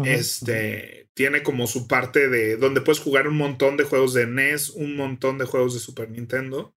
Este 0.03 1.07
tiene 1.13 1.43
como 1.43 1.67
su 1.67 1.87
parte 1.87 2.27
de 2.27 2.57
donde 2.57 2.81
puedes 2.81 2.99
jugar 2.99 3.27
un 3.27 3.37
montón 3.37 3.77
de 3.77 3.83
juegos 3.83 4.15
de 4.15 4.25
NES, 4.25 4.71
un 4.71 4.95
montón 4.95 5.37
de 5.37 5.45
juegos 5.45 5.75
de 5.75 5.79
Super 5.79 6.09
Nintendo, 6.09 6.75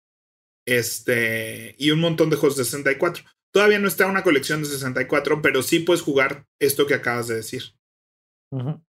este 0.67 1.75
y 1.77 1.91
un 1.91 2.01
montón 2.01 2.29
de 2.29 2.35
juegos 2.35 2.57
de 2.57 2.65
64. 2.65 3.23
Todavía 3.53 3.79
no 3.79 3.87
está 3.87 4.07
una 4.07 4.23
colección 4.23 4.61
de 4.61 4.67
64, 4.67 5.41
pero 5.41 5.63
sí 5.63 5.79
puedes 5.79 6.01
jugar 6.01 6.45
esto 6.59 6.85
que 6.85 6.95
acabas 6.95 7.29
de 7.29 7.35
decir. 7.35 7.63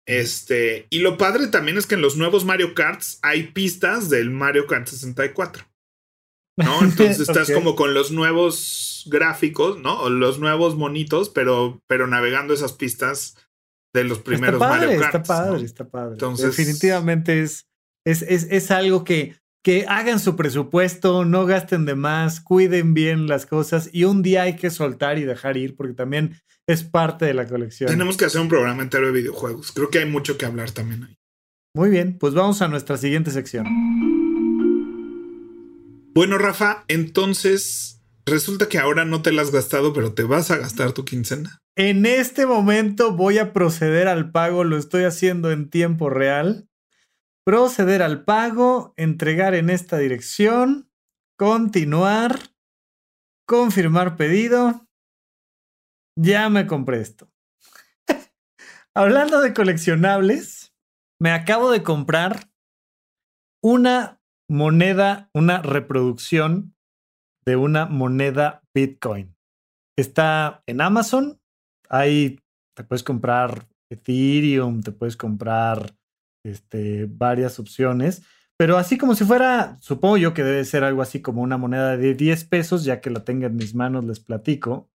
Este, 0.07 0.87
y 0.91 0.99
lo 0.99 1.17
padre 1.17 1.47
también 1.47 1.79
es 1.79 1.87
que 1.87 1.95
en 1.95 2.03
los 2.03 2.19
nuevos 2.19 2.45
Mario 2.45 2.75
Karts 2.75 3.19
hay 3.23 3.53
pistas 3.53 4.11
del 4.11 4.29
Mario 4.29 4.67
Kart 4.67 4.87
64. 4.87 5.70
¿No? 6.65 6.83
Entonces 6.83 7.21
estás 7.29 7.51
como 7.51 7.77
con 7.77 7.95
los 7.95 8.11
nuevos 8.11 9.07
gráficos, 9.07 9.79
¿no? 9.81 10.01
O 10.01 10.11
los 10.11 10.39
nuevos 10.39 10.77
monitos, 10.77 11.29
pero, 11.29 11.83
pero 11.87 12.07
navegando 12.07 12.55
esas 12.55 12.73
pistas 12.73 13.37
de 13.93 14.05
los 14.05 14.19
primeros 14.21 14.55
está 14.55 14.69
padre, 14.69 14.87
Mario 14.87 15.01
Kart. 15.01 15.15
Está 15.15 15.23
padre, 15.23 15.65
está 15.65 15.89
padre. 15.89 16.13
Entonces, 16.13 16.57
Definitivamente 16.57 17.43
es, 17.43 17.67
es, 18.05 18.23
es, 18.23 18.47
es 18.51 18.71
algo 18.71 19.05
que, 19.05 19.37
que 19.63 19.87
hagan 19.89 20.21
su 20.21 20.37
presupuesto, 20.37 21.25
no 21.25 21.47
gasten 21.47 21.85
de 21.85 21.95
más, 21.95 22.41
cuiden 22.41 22.95
bien 22.95 23.27
las 23.27 23.47
cosas 23.47 23.91
y 23.93 24.05
un 24.05 24.23
día 24.23 24.43
hay 24.43 24.57
que 24.57 24.71
soltar 24.71 25.19
y 25.19 25.25
dejar 25.25 25.57
ir 25.57 25.77
porque 25.77 25.95
también 25.95 26.41
es 26.67 26.85
parte 26.85 27.25
de 27.25 27.35
la 27.35 27.47
colección. 27.47 27.91
Tenemos 27.91 28.17
que 28.17 28.27
hacer 28.27 28.41
un 28.41 28.49
programa 28.49 28.83
entero 28.83 29.07
de 29.07 29.13
videojuegos. 29.13 29.73
Creo 29.73 29.91
que 29.91 29.99
hay 29.99 30.07
mucho 30.07 30.39
que 30.39 30.47
hablar 30.47 30.71
también 30.71 31.05
ahí. 31.05 31.17
Muy 31.75 31.91
bien, 31.91 32.19
pues 32.19 32.35
vamos 32.35 32.63
a 32.63 32.69
nuestra 32.69 32.97
siguiente 32.97 33.31
sección. 33.31 33.67
Bueno, 36.13 36.39
Rafa, 36.39 36.85
entonces 36.89 38.03
resulta 38.27 38.69
que 38.69 38.79
ahora 38.79 39.05
no 39.05 39.23
te 39.23 39.31
la 39.31 39.43
has 39.43 39.53
gastado, 39.53 39.93
pero 39.93 40.13
te 40.13 40.25
vas 40.25 40.51
a 40.51 40.57
gastar 40.57 40.93
tu 40.93 41.05
quincena. 41.05 41.63
En 41.77 42.05
este 42.05 42.47
momento 42.47 43.15
voy 43.15 43.39
a 43.39 43.53
proceder 43.53 44.09
al 44.09 44.33
pago, 44.33 44.65
lo 44.65 44.77
estoy 44.77 45.05
haciendo 45.05 45.53
en 45.53 45.71
tiempo 45.71 46.11
real. 46.11 46.69
Proceder 47.45 48.03
al 48.03 48.25
pago, 48.25 48.93
entregar 48.97 49.55
en 49.55 49.71
esta 49.71 49.99
dirección, 49.99 50.91
continuar, 51.37 52.41
confirmar 53.47 54.17
pedido. 54.17 54.89
Ya 56.17 56.49
me 56.51 56.67
compré 56.67 57.01
esto. 57.01 57.33
Hablando 58.95 59.41
de 59.41 59.55
coleccionables, 59.55 60.75
me 61.21 61.31
acabo 61.31 61.71
de 61.71 61.83
comprar 61.85 62.51
una 63.63 64.20
moneda, 64.51 65.31
una 65.33 65.63
reproducción 65.63 66.75
de 67.47 67.55
una 67.57 67.87
moneda 67.87 68.63
Bitcoin. 68.75 69.37
Está 69.97 70.63
en 70.67 70.81
Amazon. 70.81 71.41
Ahí 71.89 72.41
te 72.75 72.83
puedes 72.83 73.05
comprar 73.05 73.69
Ethereum, 73.91 74.83
te 74.83 74.91
puedes 74.93 75.17
comprar 75.17 75.95
este, 76.45 77.07
varias 77.09 77.61
opciones. 77.61 78.23
Pero 78.59 78.77
así 78.77 78.99
como 78.99 79.15
si 79.15 79.25
fuera, 79.25 79.79
supongo 79.81 80.17
yo 80.17 80.35
que 80.35 80.43
debe 80.43 80.65
ser 80.65 80.83
algo 80.85 81.01
así 81.01 81.23
como 81.23 81.43
una 81.43 81.57
moneda 81.57 81.97
de 81.97 82.15
10 82.15 82.45
pesos, 82.45 82.85
ya 82.85 83.01
que 83.01 83.11
la 83.11 83.25
tenga 83.25 83.47
en 83.47 83.57
mis 83.57 83.75
manos, 83.75 84.05
les 84.05 84.19
platico. 84.19 84.91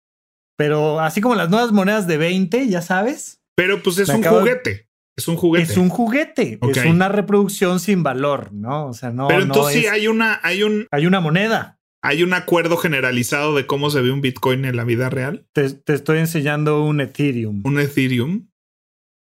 Pero 0.58 1.00
así 1.00 1.20
como 1.20 1.34
las 1.34 1.50
nuevas 1.50 1.72
monedas 1.72 2.06
de 2.06 2.18
20, 2.18 2.68
ya 2.68 2.82
sabes. 2.82 3.42
Pero 3.56 3.82
pues 3.82 3.98
es 3.98 4.08
un 4.10 4.22
juguete. 4.22 4.85
Es 5.16 5.28
un 5.28 5.36
juguete. 5.36 5.72
Es 5.72 5.78
un 5.78 5.88
juguete. 5.88 6.58
Es 6.70 6.84
una 6.84 7.08
reproducción 7.08 7.80
sin 7.80 8.02
valor, 8.02 8.52
¿no? 8.52 8.88
O 8.88 8.94
sea, 8.94 9.10
no. 9.10 9.28
Pero 9.28 9.42
entonces 9.42 9.80
sí 9.80 9.86
hay 9.86 10.08
una, 10.08 10.40
hay 10.42 10.62
un. 10.62 10.86
Hay 10.90 11.06
una 11.06 11.20
moneda. 11.20 11.78
¿Hay 12.02 12.22
un 12.22 12.34
acuerdo 12.34 12.76
generalizado 12.76 13.56
de 13.56 13.66
cómo 13.66 13.90
se 13.90 14.00
ve 14.00 14.12
un 14.12 14.20
Bitcoin 14.20 14.64
en 14.64 14.76
la 14.76 14.84
vida 14.84 15.10
real? 15.10 15.46
Te, 15.52 15.70
te 15.70 15.94
estoy 15.94 16.18
enseñando 16.18 16.84
un 16.84 17.00
Ethereum. 17.00 17.62
¿Un 17.64 17.80
Ethereum? 17.80 18.48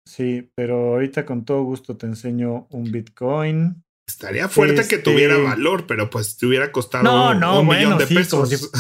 Sí, 0.09 0.51
pero 0.55 0.95
ahorita 0.95 1.27
con 1.27 1.45
todo 1.45 1.63
gusto 1.65 1.97
te 1.97 2.07
enseño 2.07 2.67
un 2.71 2.91
Bitcoin. 2.93 3.85
Estaría 4.07 4.49
fuerte 4.49 4.89
que 4.89 4.97
tuviera 4.97 5.35
este 5.35 5.47
valor, 5.47 5.87
pero 5.87 6.09
pues 6.09 6.39
te 6.39 6.47
hubiera 6.47 6.73
costado 6.73 7.31
un 7.61 7.69
millón 7.69 7.99
de 7.99 8.07
pesos. 8.07 8.71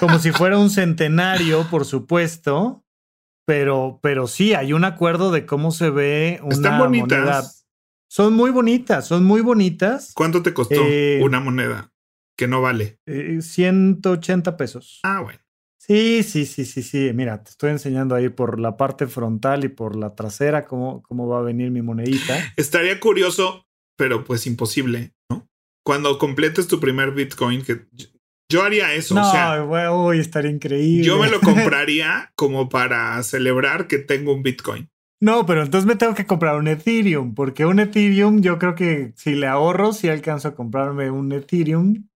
Como 0.00 0.18
si, 0.18 0.32
fuera 0.32 0.56
un 0.56 0.70
centenario, 0.70 1.68
por 1.68 1.84
supuesto. 1.84 2.82
Pero, 3.48 3.98
pero 4.02 4.26
sí, 4.26 4.52
hay 4.52 4.74
un 4.74 4.84
acuerdo 4.84 5.30
de 5.30 5.46
cómo 5.46 5.70
se 5.70 5.88
ve 5.88 6.38
una 6.42 6.54
Están 6.54 6.78
bonitas. 6.78 7.18
moneda. 7.18 7.44
Son 8.06 8.34
muy 8.34 8.50
bonitas, 8.50 9.08
son 9.08 9.24
muy 9.24 9.40
bonitas. 9.40 10.12
¿Cuánto 10.14 10.42
te 10.42 10.52
costó 10.52 10.74
eh, 10.84 11.18
una 11.22 11.40
moneda 11.40 11.90
que 12.36 12.46
no 12.46 12.60
vale? 12.60 13.00
180 13.06 14.50
eh, 14.50 14.52
pesos. 14.52 15.00
Ah, 15.02 15.22
bueno. 15.22 15.38
Sí, 15.78 16.22
sí, 16.24 16.44
sí, 16.44 16.66
sí, 16.66 16.82
sí. 16.82 17.10
Mira, 17.14 17.42
te 17.42 17.48
estoy 17.48 17.70
enseñando 17.70 18.14
ahí 18.14 18.28
por 18.28 18.60
la 18.60 18.76
parte 18.76 19.06
frontal 19.06 19.64
y 19.64 19.68
por 19.68 19.96
la 19.96 20.14
trasera 20.14 20.66
cómo, 20.66 21.02
cómo 21.04 21.26
va 21.26 21.38
a 21.38 21.42
venir 21.42 21.70
mi 21.70 21.80
monedita. 21.80 22.52
Estaría 22.58 23.00
curioso, 23.00 23.66
pero 23.96 24.24
pues 24.24 24.46
imposible, 24.46 25.14
¿no? 25.30 25.48
Cuando 25.82 26.18
completes 26.18 26.68
tu 26.68 26.80
primer 26.80 27.12
Bitcoin, 27.12 27.64
que 27.64 27.86
yo 28.50 28.62
haría 28.62 28.94
eso. 28.94 29.14
No, 29.14 29.28
o 29.28 29.30
sea, 29.30 29.90
uy, 29.92 30.18
estaría 30.18 30.50
increíble. 30.50 31.04
Yo 31.04 31.18
me 31.18 31.28
lo 31.28 31.40
compraría 31.42 32.32
como 32.34 32.68
para 32.68 33.22
celebrar 33.22 33.86
que 33.86 33.98
tengo 33.98 34.32
un 34.32 34.42
Bitcoin. 34.42 34.88
No, 35.20 35.46
pero 35.46 35.62
entonces 35.62 35.86
me 35.86 35.96
tengo 35.96 36.14
que 36.14 36.26
comprar 36.26 36.56
un 36.56 36.68
Ethereum, 36.68 37.34
porque 37.34 37.66
un 37.66 37.80
Ethereum 37.80 38.40
yo 38.40 38.58
creo 38.58 38.74
que 38.74 39.12
si 39.16 39.34
le 39.34 39.48
ahorro, 39.48 39.92
si 39.92 40.08
alcanzo 40.08 40.48
a 40.48 40.54
comprarme 40.54 41.10
un 41.10 41.32
Ethereum, 41.32 42.08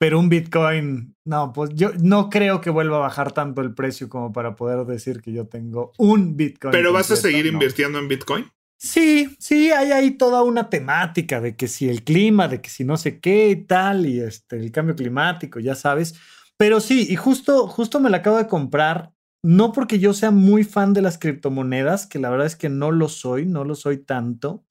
pero 0.00 0.18
un 0.18 0.28
Bitcoin, 0.28 1.16
no, 1.24 1.52
pues 1.52 1.70
yo 1.74 1.90
no 2.00 2.30
creo 2.30 2.60
que 2.60 2.70
vuelva 2.70 2.96
a 2.96 3.00
bajar 3.00 3.32
tanto 3.32 3.62
el 3.62 3.74
precio 3.74 4.08
como 4.08 4.32
para 4.32 4.56
poder 4.56 4.86
decir 4.86 5.20
que 5.20 5.32
yo 5.32 5.46
tengo 5.46 5.92
un 5.98 6.36
Bitcoin. 6.36 6.72
¿Pero 6.72 6.92
vas 6.92 7.10
a 7.12 7.16
seguir 7.16 7.46
invirtiendo 7.46 7.98
en 7.98 8.08
Bitcoin? 8.08 8.46
Sí, 8.80 9.36
sí, 9.40 9.72
hay 9.72 9.90
ahí 9.90 10.12
toda 10.12 10.42
una 10.44 10.70
temática 10.70 11.40
de 11.40 11.56
que 11.56 11.66
si 11.66 11.88
el 11.88 12.04
clima, 12.04 12.46
de 12.46 12.60
que 12.60 12.70
si 12.70 12.84
no 12.84 12.96
sé 12.96 13.18
qué 13.18 13.50
y 13.50 13.56
tal, 13.64 14.06
y 14.06 14.20
este, 14.20 14.56
el 14.56 14.70
cambio 14.70 14.94
climático, 14.94 15.58
ya 15.58 15.74
sabes. 15.74 16.14
Pero 16.56 16.80
sí, 16.80 17.06
y 17.10 17.16
justo, 17.16 17.66
justo 17.66 17.98
me 17.98 18.08
la 18.08 18.18
acabo 18.18 18.36
de 18.38 18.46
comprar, 18.46 19.12
no 19.42 19.72
porque 19.72 19.98
yo 19.98 20.14
sea 20.14 20.30
muy 20.30 20.62
fan 20.62 20.92
de 20.94 21.02
las 21.02 21.18
criptomonedas, 21.18 22.06
que 22.06 22.20
la 22.20 22.30
verdad 22.30 22.46
es 22.46 22.54
que 22.54 22.68
no 22.68 22.92
lo 22.92 23.08
soy, 23.08 23.46
no 23.46 23.64
lo 23.64 23.74
soy 23.74 23.98
tanto. 23.98 24.64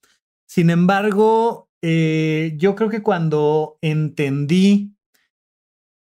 Sin 0.47 0.69
embargo, 0.69 1.69
eh, 1.81 2.53
yo 2.57 2.75
creo 2.75 2.89
que 2.89 3.03
cuando 3.03 3.77
entendí 3.81 4.95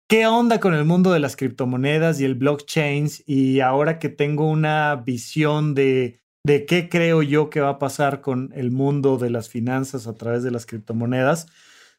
qué 0.08 0.26
onda 0.28 0.60
con 0.60 0.74
el 0.74 0.84
mundo 0.84 1.12
de 1.12 1.20
las 1.20 1.34
criptomonedas 1.34 2.20
y 2.20 2.24
el 2.24 2.36
blockchain, 2.36 3.08
y 3.26 3.60
ahora 3.60 3.98
que 3.98 4.08
tengo 4.08 4.48
una 4.48 4.94
visión 4.94 5.74
de 5.74 6.20
de 6.44 6.66
qué 6.66 6.88
creo 6.88 7.22
yo 7.22 7.50
que 7.50 7.60
va 7.60 7.70
a 7.70 7.78
pasar 7.78 8.20
con 8.20 8.50
el 8.54 8.70
mundo 8.70 9.18
de 9.18 9.30
las 9.30 9.48
finanzas 9.48 10.06
a 10.06 10.14
través 10.14 10.42
de 10.42 10.50
las 10.50 10.66
criptomonedas, 10.66 11.46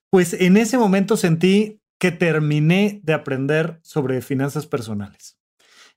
pues 0.10 0.34
en 0.34 0.58
ese 0.58 0.78
momento 0.78 1.18
sentí 1.18 1.80
que 2.00 2.12
terminé 2.12 3.00
de 3.04 3.14
aprender 3.14 3.80
sobre 3.84 4.22
finanzas 4.22 4.66
personales. 4.66 5.38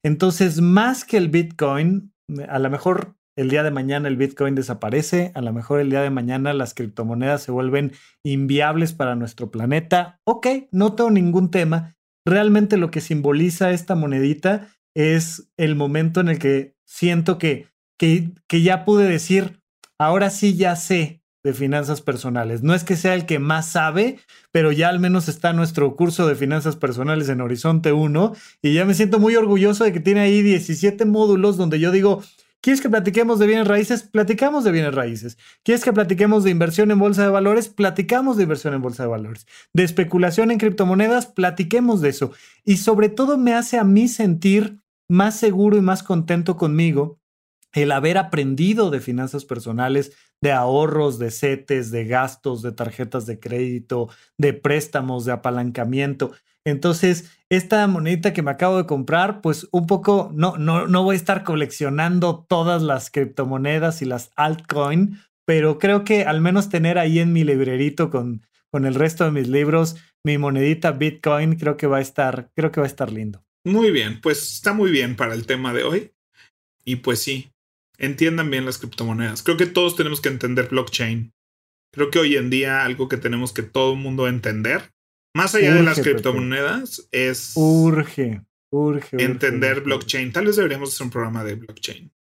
Entonces, 0.02 0.60
más 0.60 1.04
que 1.04 1.16
el 1.16 1.30
Bitcoin, 1.30 2.12
a 2.46 2.58
lo 2.58 2.68
mejor 2.68 3.16
el 3.36 3.48
día 3.48 3.62
de 3.62 3.70
mañana 3.70 4.06
el 4.06 4.16
Bitcoin 4.16 4.54
desaparece, 4.54 5.32
a 5.34 5.40
lo 5.40 5.52
mejor 5.52 5.80
el 5.80 5.90
día 5.90 6.02
de 6.02 6.10
mañana 6.10 6.52
las 6.52 6.74
criptomonedas 6.74 7.42
se 7.42 7.52
vuelven 7.52 7.92
inviables 8.22 8.92
para 8.92 9.16
nuestro 9.16 9.50
planeta. 9.50 10.20
Ok, 10.24 10.46
no 10.70 10.94
tengo 10.94 11.10
ningún 11.10 11.50
tema. 11.50 11.96
Realmente 12.26 12.76
lo 12.76 12.90
que 12.90 13.00
simboliza 13.00 13.72
esta 13.72 13.94
monedita 13.94 14.68
es 14.94 15.50
el 15.56 15.74
momento 15.74 16.20
en 16.20 16.28
el 16.28 16.38
que 16.38 16.74
siento 16.86 17.38
que 17.38 17.66
que, 17.98 18.32
ya 18.50 18.84
pude 18.84 19.08
decir, 19.08 19.60
ahora 19.98 20.30
sí 20.30 20.56
ya 20.56 20.76
sé 20.76 21.20
de 21.42 21.52
finanzas 21.52 22.00
personales. 22.00 22.62
No 22.62 22.74
es 22.74 22.84
que 22.84 22.96
sea 22.96 23.14
el 23.14 23.26
que 23.26 23.38
más 23.38 23.68
sabe, 23.68 24.18
pero 24.50 24.72
ya 24.72 24.88
al 24.88 24.98
menos 24.98 25.28
está 25.28 25.52
nuestro 25.52 25.94
curso 25.94 26.26
de 26.26 26.36
finanzas 26.36 26.76
personales 26.76 27.28
en 27.28 27.42
Horizonte 27.42 27.92
1 27.92 28.32
y 28.62 28.72
ya 28.72 28.86
me 28.86 28.94
siento 28.94 29.18
muy 29.18 29.36
orgulloso 29.36 29.84
de 29.84 29.92
que 29.92 30.00
tiene 30.00 30.20
ahí 30.20 30.40
17 30.40 31.04
módulos 31.04 31.58
donde 31.58 31.78
yo 31.80 31.90
digo, 31.90 32.22
¿quieres 32.62 32.80
que 32.80 32.88
platiquemos 32.88 33.38
de 33.38 33.46
bienes 33.46 33.68
raíces? 33.68 34.04
Platicamos 34.04 34.64
de 34.64 34.72
bienes 34.72 34.94
raíces. 34.94 35.36
¿Quieres 35.62 35.84
que 35.84 35.92
platiquemos 35.92 36.44
de 36.44 36.50
inversión 36.50 36.90
en 36.90 36.98
bolsa 36.98 37.24
de 37.24 37.28
valores? 37.28 37.68
Platicamos 37.68 38.38
de 38.38 38.44
inversión 38.44 38.72
en 38.72 38.80
bolsa 38.80 39.02
de 39.02 39.10
valores. 39.10 39.46
De 39.74 39.84
especulación 39.84 40.50
en 40.50 40.56
criptomonedas? 40.56 41.26
Platiquemos 41.26 42.00
de 42.00 42.08
eso. 42.08 42.32
Y 42.64 42.78
sobre 42.78 43.10
todo 43.10 43.36
me 43.36 43.52
hace 43.52 43.76
a 43.76 43.84
mí 43.84 44.08
sentir 44.08 44.78
más 45.10 45.38
seguro 45.38 45.76
y 45.76 45.82
más 45.82 46.02
contento 46.02 46.56
conmigo 46.56 47.18
el 47.74 47.92
haber 47.92 48.18
aprendido 48.18 48.90
de 48.90 49.00
finanzas 49.00 49.44
personales, 49.44 50.12
de 50.40 50.52
ahorros, 50.52 51.18
de 51.18 51.30
CETES, 51.30 51.90
de 51.90 52.06
gastos, 52.06 52.62
de 52.62 52.72
tarjetas 52.72 53.26
de 53.26 53.38
crédito, 53.38 54.08
de 54.38 54.54
préstamos, 54.54 55.24
de 55.24 55.32
apalancamiento. 55.32 56.32
Entonces, 56.64 57.30
esta 57.50 57.86
monedita 57.86 58.32
que 58.32 58.42
me 58.42 58.50
acabo 58.50 58.78
de 58.78 58.86
comprar, 58.86 59.40
pues 59.40 59.68
un 59.70 59.86
poco, 59.86 60.30
no, 60.34 60.56
no, 60.56 60.86
no 60.86 61.02
voy 61.02 61.14
a 61.14 61.18
estar 61.18 61.44
coleccionando 61.44 62.46
todas 62.48 62.82
las 62.82 63.10
criptomonedas 63.10 64.00
y 64.02 64.06
las 64.06 64.30
altcoin, 64.36 65.18
pero 65.46 65.78
creo 65.78 66.04
que 66.04 66.24
al 66.24 66.40
menos 66.40 66.70
tener 66.70 66.98
ahí 66.98 67.18
en 67.18 67.32
mi 67.32 67.44
librerito 67.44 68.08
con, 68.08 68.46
con 68.70 68.86
el 68.86 68.94
resto 68.94 69.24
de 69.24 69.30
mis 69.30 69.48
libros, 69.48 69.96
mi 70.24 70.38
monedita 70.38 70.92
Bitcoin, 70.92 71.56
creo 71.56 71.76
que 71.76 71.86
va 71.86 71.98
a 71.98 72.02
estar, 72.02 72.50
creo 72.56 72.72
que 72.72 72.80
va 72.80 72.86
a 72.86 72.88
estar 72.88 73.12
lindo. 73.12 73.44
Muy 73.64 73.90
bien, 73.90 74.20
pues 74.20 74.54
está 74.54 74.72
muy 74.72 74.90
bien 74.90 75.16
para 75.16 75.34
el 75.34 75.46
tema 75.46 75.72
de 75.72 75.84
hoy. 75.84 76.12
Y 76.84 76.96
pues 76.96 77.20
sí, 77.20 77.53
entiendan 77.98 78.50
bien 78.50 78.64
las 78.64 78.78
criptomonedas. 78.78 79.42
Creo 79.42 79.56
que 79.56 79.66
todos 79.66 79.96
tenemos 79.96 80.20
que 80.20 80.28
entender 80.28 80.68
blockchain. 80.68 81.32
Creo 81.92 82.10
que 82.10 82.18
hoy 82.18 82.36
en 82.36 82.50
día 82.50 82.84
algo 82.84 83.08
que 83.08 83.16
tenemos 83.16 83.52
que 83.52 83.62
todo 83.62 83.92
el 83.92 84.00
mundo 84.00 84.26
entender, 84.26 84.90
más 85.34 85.54
allá 85.54 85.74
de 85.74 85.82
las 85.82 86.00
criptomonedas, 86.00 87.08
es 87.12 87.52
urge, 87.54 88.42
urge, 88.70 89.22
entender 89.22 89.80
blockchain. 89.80 90.32
Tal 90.32 90.46
vez 90.46 90.56
deberíamos 90.56 90.92
hacer 90.92 91.04
un 91.04 91.10
programa 91.10 91.44
de 91.44 91.54
blockchain. 91.54 92.12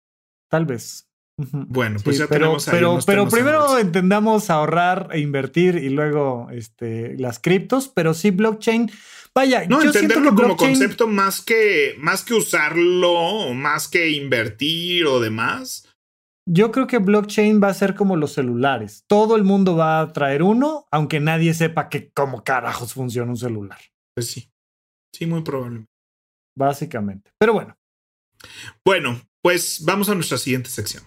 Tal 0.50 0.66
vez. 0.66 1.10
Bueno, 1.38 2.00
pues 2.04 2.20
ya 2.20 2.28
pero, 2.28 2.46
tenemos 2.46 2.68
ahí 2.68 2.76
Pero, 2.76 3.00
pero 3.06 3.28
primero 3.28 3.80
entendamos 3.80 4.52
ahorrar 4.52 5.10
e 5.12 5.20
invertir 5.20 5.78
y 5.78 5.90
luego 5.90 6.50
este, 6.52 7.18
las 7.18 7.40
criptos, 7.40 7.88
pero 7.88 8.14
sí 8.14 8.30
blockchain 8.30 8.92
Vaya, 9.36 9.66
no, 9.66 9.82
entenderlo 9.82 10.36
como 10.36 10.56
concepto 10.56 11.08
más 11.08 11.42
que, 11.42 11.96
más 11.98 12.24
que 12.24 12.36
usarlo, 12.36 13.54
más 13.56 13.88
que 13.88 14.10
invertir 14.10 15.08
o 15.08 15.20
demás. 15.20 15.90
yo 16.46 16.72
creo 16.72 16.86
que 16.86 17.00
blockchain 17.00 17.62
va 17.62 17.70
a 17.70 17.74
ser 17.74 17.96
como 17.96 18.16
los 18.16 18.34
celulares. 18.34 19.06
Todo 19.08 19.36
el 19.36 19.44
mundo 19.44 19.76
va 19.76 20.02
a 20.02 20.14
traer 20.14 20.44
uno, 20.44 20.86
aunque 20.92 21.20
nadie 21.20 21.54
sepa 21.56 21.90
que 21.90 22.12
cómo 22.12 22.44
carajos 22.44 22.94
funciona 22.94 23.32
un 23.32 23.38
celular. 23.38 23.80
Pues 24.14 24.30
sí. 24.30 24.52
Sí, 25.16 25.26
muy 25.26 25.42
probable. 25.42 25.86
Básicamente. 26.56 27.32
Pero 27.40 27.54
bueno. 27.54 27.76
Bueno, 28.86 29.20
pues 29.42 29.84
vamos 29.84 30.10
a 30.10 30.16
nuestra 30.16 30.38
siguiente 30.38 30.70
sección. 30.70 31.04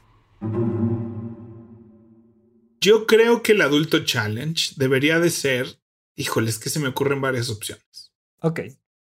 Yo 2.86 3.06
creo 3.06 3.42
que 3.42 3.50
el 3.50 3.62
adulto 3.62 4.04
challenge 4.04 4.74
debería 4.76 5.18
de 5.18 5.30
ser, 5.30 5.80
híjoles, 6.14 6.60
que 6.60 6.70
se 6.70 6.78
me 6.78 6.86
ocurren 6.86 7.20
varias 7.20 7.50
opciones. 7.50 8.12
Ok. 8.42 8.60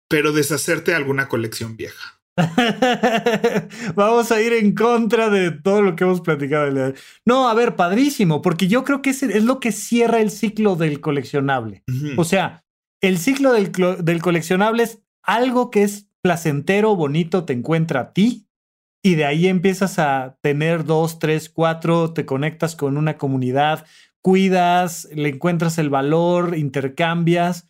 Pero 0.08 0.32
deshacerte 0.32 0.92
de 0.92 0.98
alguna 0.98 1.28
colección 1.28 1.76
vieja. 1.76 2.22
Vamos 3.96 4.32
a 4.32 4.42
ir 4.42 4.54
en 4.54 4.74
contra 4.76 5.30
de 5.30 5.52
todo 5.52 5.82
lo 5.82 5.96
que 5.96 6.06
hemos 6.06 6.22
platicado. 6.22 6.94
No, 7.26 7.50
a 7.50 7.54
ver, 7.54 7.76
padrísimo, 7.76 8.42
porque 8.42 8.68
yo 8.68 8.86
creo 8.86 9.02
que 9.02 9.10
es, 9.10 9.24
es 9.24 9.44
lo 9.44 9.60
que 9.60 9.74
cierra 9.74 10.22
el 10.22 10.32
ciclo 10.32 10.78
del 10.78 11.02
coleccionable. 11.02 11.84
O 12.16 12.24
sea, 12.24 12.64
el 13.02 13.18
ciclo 13.18 13.52
del, 13.52 13.74
del, 14.00 14.22
coleccionable 14.22 14.84
es 14.84 15.02
algo 15.22 15.70
que 15.70 15.84
es 15.84 16.08
placentero, 16.22 16.96
bonito, 16.96 17.44
te 17.46 17.52
encuentra 17.52 18.00
a 18.00 18.14
ti 18.14 18.48
y 19.06 19.14
de 19.14 19.26
ahí 19.26 19.46
empiezas 19.46 20.00
a 20.00 20.40
tener 20.42 20.84
dos, 20.84 21.20
tres, 21.20 21.48
cuatro, 21.48 22.12
te 22.12 22.26
conectas 22.26 22.76
con 22.76 22.98
una 22.98 23.20
comunidad, 23.20 23.86
cuidas, 24.24 25.08
le 25.14 25.30
encuentras 25.30 25.78
el 25.78 25.92
valor, 25.92 26.58
intercambias, 26.58 27.70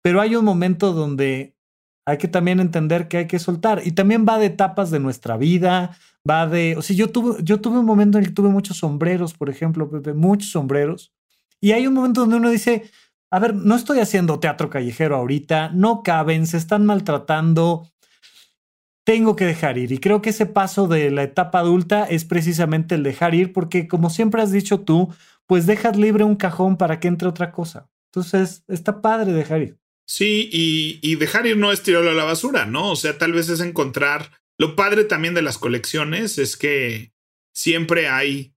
pero 0.00 0.20
hay 0.20 0.36
un 0.36 0.44
momento 0.44 0.92
donde 0.92 1.56
hay 2.06 2.18
que 2.18 2.28
también 2.28 2.60
entender 2.60 3.08
que 3.08 3.16
hay 3.16 3.26
que 3.26 3.40
soltar. 3.40 3.82
Y 3.84 3.90
también 3.92 4.24
va 4.28 4.38
de 4.38 4.46
etapas 4.46 4.92
de 4.92 5.00
nuestra 5.00 5.36
vida, 5.36 5.96
va 6.28 6.46
de, 6.46 6.76
o 6.76 6.82
sea, 6.82 6.94
yo 6.94 7.10
tuve, 7.10 7.42
yo 7.42 7.60
tuve 7.60 7.80
un 7.80 7.84
momento 7.84 8.18
en 8.18 8.22
el 8.22 8.30
que 8.30 8.36
tuve 8.36 8.50
muchos 8.50 8.76
sombreros, 8.76 9.34
por 9.34 9.50
ejemplo, 9.50 9.90
Pepe, 9.90 10.14
muchos 10.14 10.52
sombreros. 10.52 11.12
Y 11.60 11.72
hay 11.72 11.88
un 11.88 11.94
momento 11.94 12.20
donde 12.20 12.36
uno 12.36 12.48
dice, 12.48 12.84
a 13.32 13.40
ver, 13.40 13.56
no 13.56 13.74
estoy 13.74 13.98
haciendo 13.98 14.38
teatro 14.38 14.70
callejero 14.70 15.16
ahorita, 15.16 15.70
no 15.70 16.04
caben, 16.04 16.46
se 16.46 16.58
están 16.58 16.86
maltratando, 16.86 17.90
tengo 19.06 19.36
que 19.36 19.46
dejar 19.46 19.78
ir. 19.78 19.92
Y 19.92 19.98
creo 19.98 20.20
que 20.20 20.30
ese 20.30 20.46
paso 20.46 20.88
de 20.88 21.12
la 21.12 21.22
etapa 21.22 21.60
adulta 21.60 22.04
es 22.04 22.24
precisamente 22.24 22.96
el 22.96 23.04
dejar 23.04 23.36
ir, 23.36 23.52
porque 23.52 23.86
como 23.86 24.10
siempre 24.10 24.42
has 24.42 24.50
dicho 24.50 24.80
tú, 24.80 25.14
pues 25.46 25.64
dejas 25.64 25.96
libre 25.96 26.24
un 26.24 26.34
cajón 26.34 26.76
para 26.76 26.98
que 26.98 27.06
entre 27.06 27.28
otra 27.28 27.52
cosa. 27.52 27.88
Entonces, 28.12 28.64
está 28.66 29.00
padre 29.00 29.32
dejar 29.32 29.62
ir. 29.62 29.78
Sí, 30.08 30.50
y, 30.52 31.14
dejar 31.16 31.46
ir 31.46 31.56
no 31.56 31.70
es 31.70 31.82
tirarlo 31.82 32.10
a 32.10 32.14
la 32.14 32.24
basura, 32.24 32.66
¿no? 32.66 32.90
O 32.90 32.96
sea, 32.96 33.16
tal 33.16 33.32
vez 33.32 33.48
es 33.48 33.60
encontrar. 33.60 34.32
Lo 34.58 34.74
padre 34.74 35.04
también 35.04 35.34
de 35.34 35.42
las 35.42 35.58
colecciones 35.58 36.38
es 36.38 36.56
que 36.56 37.12
siempre 37.54 38.08
hay 38.08 38.54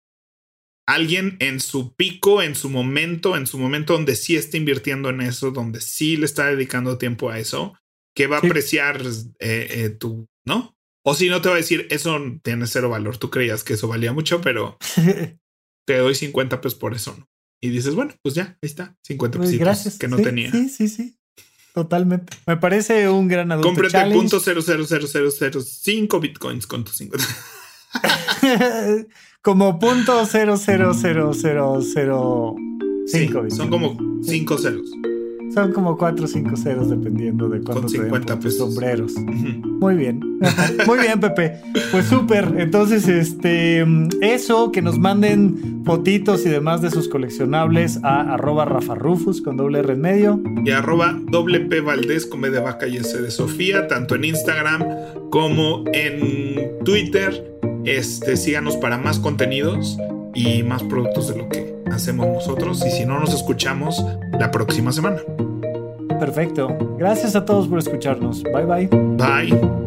alguien 0.87 1.37
en 1.39 1.59
su 1.59 1.93
pico, 1.95 2.41
en 2.41 2.55
su 2.55 2.69
momento, 2.69 3.35
en 3.35 3.45
su 3.45 3.59
momento 3.59 3.93
donde 3.93 4.15
sí 4.15 4.35
está 4.35 4.57
invirtiendo 4.57 5.09
en 5.09 5.21
eso, 5.21 5.51
donde 5.51 5.79
sí 5.81 6.17
le 6.17 6.25
está 6.25 6.47
dedicando 6.47 6.97
tiempo 6.97 7.29
a 7.29 7.37
eso, 7.37 7.75
que 8.15 8.27
va 8.27 8.37
a 8.37 8.39
apreciar 8.39 9.01
eh, 9.39 9.67
eh, 9.71 9.89
tu, 9.89 10.28
¿no? 10.45 10.75
O 11.03 11.13
si 11.15 11.29
no 11.29 11.41
te 11.41 11.49
va 11.49 11.55
a 11.55 11.57
decir, 11.57 11.87
eso 11.89 12.19
tiene 12.43 12.67
cero 12.67 12.89
valor, 12.89 13.17
tú 13.17 13.29
creías 13.29 13.63
que 13.63 13.73
eso 13.73 13.87
valía 13.87 14.13
mucho, 14.13 14.41
pero 14.41 14.77
te 15.85 15.97
doy 15.97 16.15
50 16.15 16.61
pesos 16.61 16.77
por 16.77 16.93
eso, 16.93 17.15
¿no? 17.17 17.27
Y 17.61 17.69
dices, 17.69 17.95
bueno, 17.95 18.13
pues 18.21 18.35
ya, 18.35 18.57
ahí 18.61 18.67
está, 18.67 18.95
50 19.03 19.37
pues 19.37 19.49
pesitos 19.49 19.65
gracias. 19.65 19.97
que 19.97 20.07
no 20.07 20.17
tenía. 20.17 20.51
Sí, 20.51 20.69
sí, 20.69 20.87
sí. 20.87 21.15
Totalmente. 21.73 22.37
Me 22.45 22.57
parece 22.57 23.09
un 23.09 23.27
gran 23.27 23.51
adulto 23.51 23.69
Cómprate 23.69 24.11
punto 24.13 24.39
cinco 25.61 26.19
bitcoins 26.19 26.67
con 26.67 26.83
tus 26.83 26.97
50. 26.97 27.27
como 29.41 29.79
punto 29.79 30.25
cero 30.25 30.57
cero 30.57 30.93
cero 30.99 31.31
cero 31.33 31.79
cero 31.81 32.55
cinco 33.07 33.45
sí, 33.49 33.55
Son 33.55 33.69
como 33.69 33.97
cinco 34.23 34.57
ceros. 34.57 34.89
Son 35.53 35.71
como 35.73 35.97
4 35.97 36.25
o 36.25 36.27
5 36.27 36.57
ceros 36.57 36.89
dependiendo 36.89 37.49
de 37.49 37.61
cuánto 37.61 37.87
te 37.87 38.51
sombreros. 38.51 39.13
Muy 39.17 39.95
bien. 39.95 40.19
Muy 40.85 40.99
bien, 40.99 41.19
Pepe. 41.19 41.59
Pues 41.91 42.05
súper. 42.05 42.55
Entonces, 42.57 43.07
este 43.07 43.85
eso, 44.21 44.71
que 44.71 44.81
nos 44.81 44.99
manden 44.99 45.83
fotitos 45.85 46.45
y 46.45 46.49
demás 46.49 46.81
de 46.81 46.91
sus 46.91 47.09
coleccionables 47.09 47.99
a 48.03 48.33
arroba 48.33 48.65
Rafa 48.65 48.95
Rufus 48.95 49.41
con 49.41 49.57
doble 49.57 49.79
R 49.79 49.93
en 49.93 50.01
medio. 50.01 50.41
Y 50.65 50.71
arroba 50.71 51.19
doble 51.29 51.61
P 51.61 51.81
Valdés 51.81 52.25
con 52.25 52.39
de 52.41 52.59
vaca 52.59 52.87
y 52.87 52.97
S 52.97 53.21
de 53.21 53.31
Sofía, 53.31 53.87
tanto 53.87 54.15
en 54.15 54.25
Instagram 54.25 54.83
como 55.29 55.83
en 55.93 56.79
Twitter. 56.85 57.57
Este, 57.85 58.37
síganos 58.37 58.77
para 58.77 58.97
más 58.97 59.19
contenidos 59.19 59.97
y 60.33 60.63
más 60.63 60.83
productos 60.83 61.27
de 61.29 61.37
lo 61.37 61.49
que 61.49 61.68
hacemos 61.99 62.27
nosotros 62.27 62.83
y 62.85 62.91
si 62.91 63.05
no 63.05 63.19
nos 63.19 63.33
escuchamos 63.33 64.03
la 64.31 64.51
próxima 64.51 64.91
semana. 64.91 65.21
Perfecto. 66.19 66.75
Gracias 66.97 67.35
a 67.35 67.45
todos 67.45 67.67
por 67.67 67.79
escucharnos. 67.79 68.43
Bye 68.43 68.65
bye. 68.65 68.87
Bye. 69.17 69.79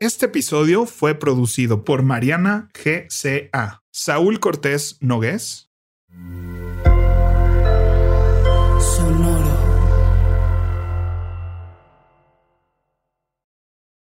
Este 0.00 0.26
episodio 0.26 0.84
fue 0.84 1.14
producido 1.14 1.82
por 1.82 2.02
Mariana 2.02 2.68
GCA, 2.74 3.82
Saúl 3.90 4.38
Cortés 4.38 4.98
Nogués, 5.00 5.70